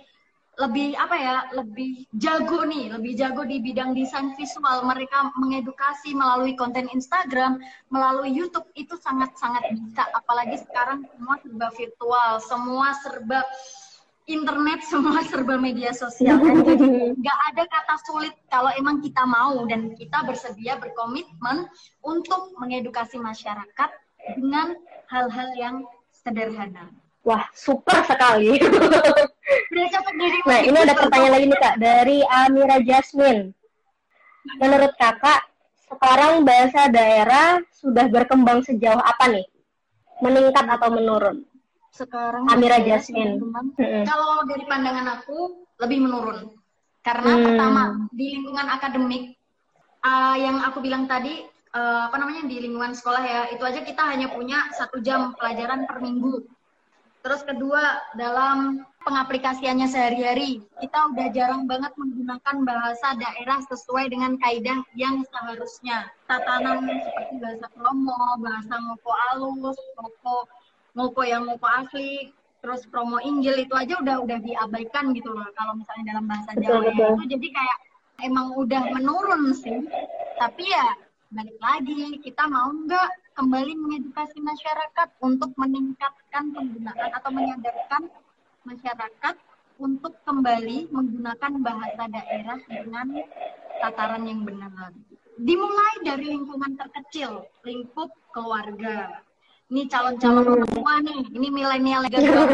lebih 0.55 0.95
apa 0.95 1.17
ya 1.19 1.37
lebih 1.51 2.07
jago 2.15 2.63
nih 2.63 2.95
lebih 2.95 3.19
jago 3.19 3.43
di 3.43 3.59
bidang 3.59 3.95
desain 3.95 4.35
visual. 4.39 4.87
Mereka 4.87 5.35
mengedukasi 5.35 6.15
melalui 6.15 6.55
konten 6.55 6.87
Instagram 6.95 7.59
melalui 7.91 8.31
YouTube 8.31 8.67
itu 8.79 8.95
sangat 9.03 9.35
sangat 9.35 9.67
bisa. 9.75 10.07
Apalagi 10.15 10.63
sekarang 10.63 11.07
semua 11.11 11.35
serba 11.43 11.69
virtual 11.75 12.31
semua 12.39 12.89
serba 13.03 13.41
internet 14.31 14.81
semua 14.93 15.21
serba 15.27 15.59
media 15.59 15.91
sosial 15.91 16.39
kan. 16.39 16.63
Jadi 16.63 16.87
nggak 17.21 17.39
ada 17.55 17.63
kata 17.67 17.97
sulit 18.07 18.35
kalau 18.47 18.71
emang 18.79 19.03
kita 19.03 19.27
mau. 19.27 19.59
Dan 19.67 19.99
kita 19.99 20.23
bersedia 20.23 20.79
berkomitmen 20.79 21.67
untuk 22.07 22.55
mengedukasi 22.63 23.19
masyarakat 23.19 23.91
dengan 24.39 24.79
hal-hal 25.11 25.49
yang 25.59 25.77
sederhana. 26.15 27.04
Wah, 27.25 27.49
super 27.57 28.05
sekali. 28.05 28.61
nah, 30.45 30.61
ini 30.61 30.77
ada 30.77 30.93
pertanyaan 30.93 31.33
lagi 31.41 31.47
nih 31.49 31.61
Kak 31.61 31.77
dari 31.81 32.19
Amira 32.21 32.79
Jasmine. 32.85 33.57
Menurut 34.61 34.93
Kakak, 35.01 35.49
sekarang 35.89 36.45
bahasa 36.45 36.93
daerah 36.93 37.65
sudah 37.73 38.07
berkembang 38.13 38.61
sejauh 38.61 39.01
apa 39.01 39.33
nih? 39.33 39.47
Meningkat 40.21 40.69
atau 40.69 40.93
menurun? 40.93 41.49
sekarang 41.95 42.51
Amira 42.51 42.83
Jasmine. 42.83 43.39
Hmm. 43.39 44.03
Kalau 44.03 44.43
dari 44.51 44.67
pandangan 44.67 45.23
aku 45.23 45.63
lebih 45.79 46.03
menurun. 46.03 46.51
Karena 47.07 47.33
hmm. 47.39 47.45
pertama 47.47 47.83
di 48.11 48.27
lingkungan 48.35 48.67
akademik 48.67 49.39
uh, 50.03 50.35
yang 50.35 50.59
aku 50.67 50.83
bilang 50.83 51.07
tadi 51.07 51.47
uh, 51.71 52.11
apa 52.11 52.17
namanya 52.19 52.51
di 52.51 52.67
lingkungan 52.67 52.99
sekolah 52.99 53.23
ya 53.23 53.41
itu 53.55 53.63
aja 53.63 53.81
kita 53.87 54.03
hanya 54.11 54.35
punya 54.35 54.67
satu 54.75 54.99
jam 54.99 55.39
pelajaran 55.39 55.87
per 55.87 56.03
minggu. 56.03 56.43
Terus 57.25 57.41
kedua 57.41 58.05
dalam 58.21 58.85
pengaplikasiannya 59.01 59.89
sehari-hari 59.89 60.61
kita 60.77 60.99
udah 61.09 61.33
jarang 61.33 61.65
banget 61.65 61.97
menggunakan 61.97 62.57
bahasa 62.69 63.17
daerah 63.17 63.65
sesuai 63.65 64.13
dengan 64.13 64.37
kaidah 64.37 64.85
yang 64.93 65.25
seharusnya. 65.33 66.13
Tatanan 66.29 66.85
seperti 66.85 67.41
bahasa 67.41 67.67
promo, 67.73 68.21
bahasa 68.45 68.77
ngoko 68.77 69.13
alus, 69.33 69.81
ngoko 69.97 70.45
ngopo 70.95 71.21
yang 71.27 71.49
ngopo 71.51 71.67
asli 71.67 72.31
terus 72.63 72.87
promo 72.89 73.21
Injil 73.21 73.61
itu 73.61 73.75
aja 73.77 74.01
udah 74.01 74.25
udah 74.25 74.39
diabaikan 74.41 75.13
gitu 75.13 75.37
loh 75.37 75.45
kalau 75.53 75.77
misalnya 75.77 76.17
dalam 76.17 76.25
bahasa 76.25 76.51
Jawa 76.57 76.81
betul, 76.81 77.13
itu 77.13 77.25
jadi 77.37 77.49
kayak 77.53 77.79
emang 78.25 78.47
udah 78.57 78.83
menurun 78.95 79.53
sih 79.53 79.85
tapi 80.41 80.65
ya 80.65 80.87
balik 81.35 81.59
lagi 81.61 82.23
kita 82.25 82.47
mau 82.49 82.73
nggak 82.73 83.11
kembali 83.35 83.73
mengedukasi 83.75 84.39
masyarakat 84.39 85.09
untuk 85.19 85.51
meningkatkan 85.59 86.55
penggunaan 86.55 87.11
atau 87.11 87.31
menyadarkan 87.35 88.03
masyarakat 88.63 89.35
untuk 89.83 90.15
kembali 90.23 90.89
menggunakan 90.95 91.53
bahasa 91.61 92.07
daerah 92.07 92.59
dengan 92.71 93.07
tataran 93.83 94.25
yang 94.25 94.47
benar. 94.47 94.95
Dimulai 95.35 96.07
dari 96.07 96.31
lingkungan 96.31 96.79
terkecil, 96.79 97.43
lingkup 97.67 98.15
keluarga, 98.31 99.19
ini 99.73 99.91
calon-calon 99.91 100.47
orang 100.47 100.71
tua 100.71 100.95
nih, 101.03 101.23
ini 101.35 101.49
milenial 101.51 102.07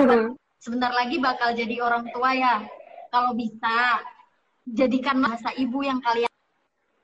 sebentar 0.64 0.88
lagi 0.94 1.20
bakal 1.20 1.52
jadi 1.52 1.76
orang 1.84 2.08
tua 2.14 2.32
ya. 2.32 2.64
Kalau 3.12 3.36
bisa, 3.36 4.00
jadikan 4.64 5.20
bahasa 5.20 5.52
ibu 5.58 5.82
yang 5.84 6.00
kalian 6.00 6.30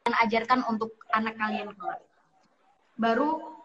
ajarkan 0.07 0.63
untuk 0.71 0.95
anak 1.13 1.35
kalian 1.37 1.75
kelak. 1.75 2.01
Baru 2.97 3.56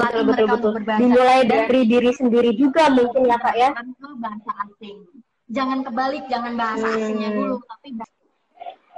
betul, 0.00 0.24
betul, 0.24 0.46
betul. 0.48 0.72
Dimulai 0.96 1.44
dari 1.44 1.80
diri 1.84 2.10
sendiri 2.16 2.56
juga 2.56 2.88
mungkin 2.88 3.28
ya 3.28 3.36
kak 3.36 3.56
ya. 3.56 3.70
Bahasa 4.16 4.50
asing. 4.64 5.04
Jangan 5.50 5.82
kebalik, 5.82 6.24
jangan 6.30 6.54
bahasa 6.54 6.86
hmm. 6.86 6.96
asingnya 6.96 7.30
dulu, 7.34 7.58
tapi 7.66 7.88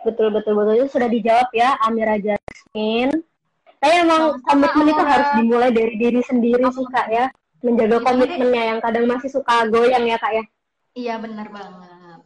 betul 0.02 0.34
betul 0.34 0.58
betul 0.58 0.74
itu 0.82 0.98
sudah 0.98 1.08
dijawab 1.08 1.48
ya 1.54 1.78
Amira 1.86 2.18
Jasmine. 2.18 3.22
Tapi 3.82 3.98
emang 3.98 4.38
komitmen 4.46 4.94
itu 4.94 5.02
harus 5.02 5.26
dimulai 5.34 5.74
dari 5.74 5.98
diri 5.98 6.22
sendiri 6.22 6.62
sih 6.70 6.86
kak 6.92 7.08
ya. 7.10 7.26
Menjaga 7.62 8.02
komitmennya 8.04 8.64
yang 8.74 8.80
kadang 8.82 9.06
masih 9.10 9.30
suka 9.30 9.66
goyang 9.70 10.06
ya 10.06 10.18
kak 10.20 10.32
ya. 10.34 10.42
Iya 10.92 11.16
benar 11.18 11.48
banget. 11.48 12.20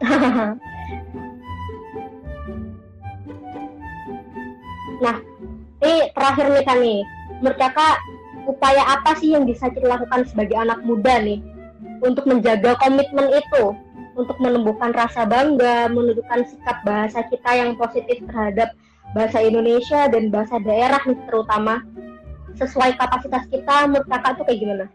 nah, 5.04 5.16
ini 5.84 6.08
terakhir 6.16 6.48
nih 6.48 6.64
kak 6.64 6.80
nih. 6.80 7.04
Menurut 7.40 7.56
kakak, 7.56 7.96
upaya 8.44 8.84
apa 9.00 9.16
sih 9.16 9.32
yang 9.32 9.48
bisa 9.48 9.72
kita 9.72 9.88
lakukan 9.88 10.28
sebagai 10.28 10.60
anak 10.60 10.84
muda 10.84 11.24
nih 11.24 11.40
untuk 12.04 12.28
menjaga 12.28 12.76
komitmen 12.76 13.32
itu? 13.32 13.72
Untuk 14.12 14.36
menumbuhkan 14.36 14.92
rasa 14.92 15.24
bangga, 15.24 15.88
menunjukkan 15.88 16.44
sikap 16.44 16.84
bahasa 16.84 17.24
kita 17.32 17.50
yang 17.56 17.80
positif 17.80 18.20
terhadap 18.28 18.76
bahasa 19.16 19.40
Indonesia 19.40 20.12
dan 20.12 20.28
bahasa 20.28 20.60
daerah 20.60 21.00
nih 21.08 21.16
terutama 21.24 21.80
sesuai 22.60 23.00
kapasitas 23.00 23.48
kita 23.48 23.88
menurut 23.88 24.04
kakak 24.12 24.36
tuh 24.36 24.44
kayak 24.44 24.60
gimana? 24.60 24.86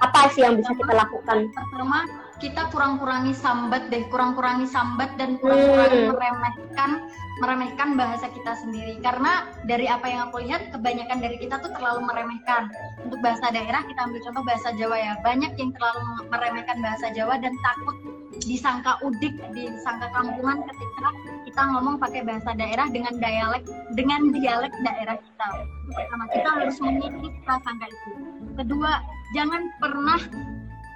Apa 0.00 0.32
sih 0.32 0.40
yang 0.40 0.56
bisa 0.56 0.72
kita 0.72 0.96
lakukan? 0.96 1.52
Pertama, 1.52 2.08
kita 2.42 2.74
kurang-kurangi 2.74 3.30
sambat 3.38 3.86
deh, 3.94 4.02
kurang-kurangi 4.10 4.66
sambat 4.66 5.14
dan 5.14 5.38
kurang-kurangi 5.38 6.10
hmm. 6.10 6.10
meremehkan 6.10 6.90
meremehkan 7.38 7.94
bahasa 7.94 8.26
kita 8.34 8.58
sendiri. 8.58 8.98
Karena 8.98 9.46
dari 9.70 9.86
apa 9.86 10.10
yang 10.10 10.28
aku 10.28 10.42
lihat, 10.42 10.74
kebanyakan 10.74 11.22
dari 11.22 11.38
kita 11.38 11.62
tuh 11.62 11.70
terlalu 11.78 12.02
meremehkan. 12.10 12.66
Untuk 13.06 13.22
bahasa 13.22 13.54
daerah, 13.54 13.86
kita 13.86 14.10
ambil 14.10 14.20
contoh 14.26 14.42
bahasa 14.42 14.68
Jawa 14.74 14.96
ya. 14.98 15.14
Banyak 15.22 15.54
yang 15.54 15.70
terlalu 15.70 16.02
meremehkan 16.34 16.76
bahasa 16.82 17.06
Jawa 17.14 17.38
dan 17.38 17.54
takut 17.62 17.96
disangka 18.42 18.98
udik, 19.06 19.38
disangka 19.54 20.10
kampungan 20.10 20.66
ketika 20.66 21.08
kita 21.46 21.62
ngomong 21.62 21.96
pakai 22.02 22.26
bahasa 22.26 22.50
daerah 22.58 22.90
dengan 22.90 23.14
dialek 23.22 23.64
dengan 23.94 24.20
dialek 24.34 24.72
daerah 24.82 25.16
kita. 25.16 25.48
Pertama 25.94 26.24
kita 26.34 26.48
harus 26.50 26.76
mengikis 26.82 27.34
prasangka 27.46 27.86
itu. 27.86 28.10
Kedua, 28.58 28.92
jangan 29.36 29.62
pernah 29.78 30.20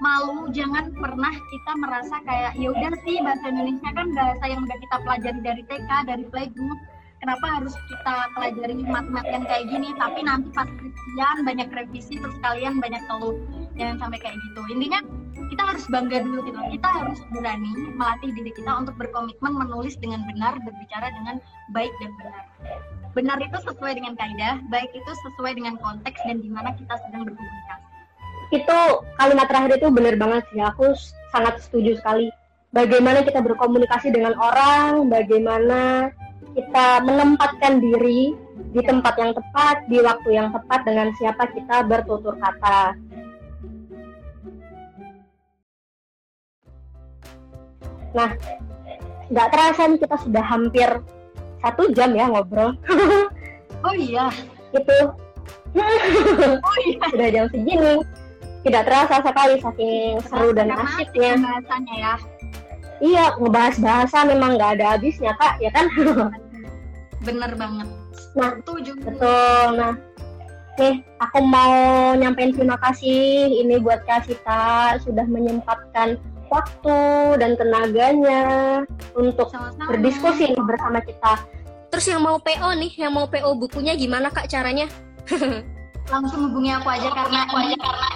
malu, 0.01 0.49
jangan 0.53 0.93
pernah 0.93 1.33
kita 1.33 1.73
merasa 1.81 2.17
kayak 2.25 2.53
ya 2.61 2.69
udah 2.73 2.93
sih 3.05 3.17
bahasa 3.25 3.45
Indonesia 3.49 3.91
kan 3.93 4.07
bahasa 4.13 4.45
yang 4.49 4.61
udah 4.65 4.79
kita 4.79 4.97
pelajari 5.03 5.41
dari 5.41 5.63
TK, 5.67 5.91
dari 6.07 6.25
playgroup. 6.29 6.81
Kenapa 7.17 7.47
harus 7.49 7.73
kita 7.89 8.15
pelajari 8.37 8.77
mat-mat 8.85 9.25
yang 9.25 9.45
kayak 9.49 9.65
gini? 9.73 9.97
Tapi 9.97 10.21
nanti 10.21 10.53
pas 10.53 10.69
skripsian 10.69 11.37
banyak 11.49 11.69
revisi 11.73 12.21
terus 12.21 12.37
kalian 12.45 12.77
banyak 12.77 13.01
keluh. 13.09 13.41
Jangan 13.81 13.97
sampai 14.05 14.21
kayak 14.21 14.37
gitu. 14.37 14.63
Intinya 14.69 15.01
kita 15.49 15.63
harus 15.65 15.85
bangga 15.89 16.19
dulu 16.21 16.45
gitu. 16.45 16.61
Kita 16.77 16.89
harus 16.93 17.21
berani 17.33 17.73
melatih 17.97 18.31
diri 18.37 18.53
kita 18.53 18.69
untuk 18.69 18.95
berkomitmen 19.01 19.53
menulis 19.57 19.97
dengan 19.97 20.29
benar, 20.29 20.61
berbicara 20.61 21.09
dengan 21.09 21.41
baik 21.73 21.93
dan 22.05 22.13
benar. 22.21 22.45
Benar 23.17 23.39
itu 23.41 23.59
sesuai 23.65 23.97
dengan 23.97 24.13
kaidah, 24.21 24.61
baik 24.69 24.93
itu 24.93 25.11
sesuai 25.25 25.57
dengan 25.57 25.81
konteks 25.81 26.21
dan 26.29 26.45
di 26.45 26.53
mana 26.53 26.77
kita 26.77 27.01
sedang 27.09 27.25
berkomunikasi. 27.25 27.96
Itu 28.55 28.79
kalimat 29.19 29.47
terakhir 29.51 29.81
itu 29.81 29.89
benar 29.91 30.15
banget 30.19 30.43
sih. 30.53 30.61
Aku 30.63 30.95
sangat 31.35 31.63
setuju 31.63 31.99
sekali. 31.99 32.31
Bagaimana 32.75 33.25
kita 33.25 33.41
berkomunikasi 33.41 34.13
dengan 34.13 34.37
orang, 34.37 35.09
bagaimana 35.09 36.13
kita 36.53 37.05
menempatkan 37.05 37.81
diri 37.81 38.37
di 38.73 38.81
tempat 38.85 39.15
yang 39.17 39.33
tepat, 39.33 39.85
di 39.89 39.99
waktu 40.01 40.29
yang 40.37 40.49
tepat 40.53 40.85
dengan 40.85 41.09
siapa 41.17 41.49
kita 41.53 41.85
bertutur 41.85 42.37
kata 42.37 42.97
Nah, 48.17 48.33
nggak 49.29 49.49
terasa 49.53 49.83
nih 49.93 50.01
kita 50.01 50.17
sudah 50.25 50.45
hampir 50.45 50.89
satu 51.61 51.93
jam 51.93 52.17
ya 52.17 52.33
ngobrol. 52.33 52.73
oh 53.87 53.95
iya. 53.95 54.33
Itu. 54.73 54.99
oh 56.65 56.77
iya. 56.89 57.05
sudah 57.13 57.29
jam 57.29 57.47
segini. 57.53 58.01
Tidak 58.65 58.83
terasa 58.83 59.21
sekali 59.23 59.55
saking 59.61 60.21
seru 60.27 60.51
dan 60.57 60.73
asiknya. 60.73 61.37
Bahasanya 61.39 61.95
ya. 61.97 62.15
Iya, 62.97 63.25
ngebahas 63.37 63.77
bahasa 63.77 64.19
memang 64.25 64.57
nggak 64.57 64.81
ada 64.81 64.97
habisnya 64.97 65.37
kak, 65.37 65.61
ya 65.61 65.69
kan? 65.71 65.87
Bener 67.27 67.53
banget. 67.59 67.89
Nah, 68.37 68.51
Setuju. 68.61 68.93
betul. 69.01 69.67
Nah, 69.77 69.95
nih 70.77 71.01
aku 71.21 71.39
mau 71.45 71.73
nyampein 72.17 72.53
terima 72.53 72.77
kasih 72.81 73.49
ini 73.49 73.81
buat 73.81 74.05
Kak 74.05 74.29
Sita 74.29 74.97
sudah 75.01 75.25
menyempatkan 75.25 76.21
waktu 76.53 76.99
dan 77.41 77.57
tenaganya 77.59 78.43
untuk 79.17 79.51
Sama-sama. 79.51 79.89
berdiskusi 79.91 80.53
nih 80.53 80.63
bersama 80.63 81.01
kita. 81.03 81.33
Terus 81.91 82.07
yang 82.13 82.23
mau 82.23 82.37
PO 82.37 82.69
nih, 82.77 82.93
yang 83.01 83.13
mau 83.17 83.27
PO 83.27 83.57
bukunya 83.57 83.97
gimana 83.97 84.29
kak 84.29 84.47
caranya? 84.53 84.87
Langsung 86.13 86.49
hubungi 86.53 86.71
aku 86.71 86.89
aja 86.93 87.09
karena 87.11 87.39
aku 87.49 87.55
aja 87.57 87.77
karena 87.81 88.09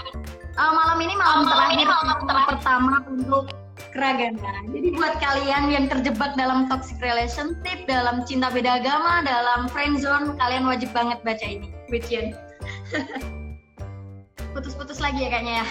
uh, 0.60 0.72
malam 0.76 0.98
ini 1.00 1.14
malam 1.16 1.48
terakhir 1.48 1.86
malam 1.88 2.18
pertama 2.44 2.94
untuk 3.08 3.44
keragaman. 3.90 4.62
Jadi 4.70 4.88
buat 4.94 5.14
kalian 5.18 5.64
yang 5.72 5.84
terjebak 5.88 6.36
dalam 6.36 6.68
toxic 6.68 7.00
relationship, 7.00 7.88
dalam 7.88 8.22
cinta 8.28 8.52
beda 8.52 8.78
agama, 8.84 9.24
dalam 9.24 9.66
friend 9.72 9.98
zone, 9.98 10.36
kalian 10.36 10.68
wajib 10.68 10.92
banget 10.92 11.18
baca 11.24 11.46
ini. 11.48 11.72
Witchen. 11.88 12.36
Putus-putus 14.54 15.00
lagi 15.02 15.26
ya 15.26 15.28
kayaknya 15.32 15.54
ya. 15.64 15.66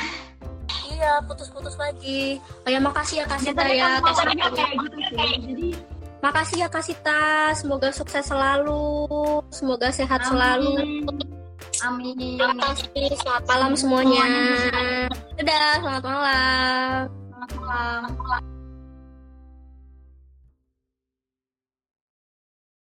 Iya, 0.89 1.13
putus-putus 1.23 1.79
lagi. 1.79 2.43
Oh 2.67 2.69
ya 2.71 2.79
makasih 2.83 3.23
ya 3.23 3.25
Biasanya 3.27 3.71
ya. 3.71 3.87
kan 3.87 4.03
Kak 4.03 4.13
ngomongnya 4.19 4.47
Sita. 4.51 4.57
kayak 4.57 4.75
gitu 4.75 4.97
sih. 4.99 5.31
Jadi 5.39 5.69
Makasih 6.19 6.57
ya 6.59 6.67
Kak 6.67 6.83
Sita. 6.83 7.23
Semoga 7.55 7.89
sukses 7.95 8.27
selalu. 8.27 9.07
Semoga 9.47 9.87
sehat 9.95 10.27
selalu. 10.27 11.07
Amin. 11.85 12.35
Makasih. 12.39 13.15
Selamat 13.19 13.43
malam 13.47 13.71
semuanya. 13.79 14.25
Dadah, 15.39 15.79
selamat 15.79 16.03
malam. 16.03 17.01
Selamat 17.31 17.51
malam. 17.55 18.58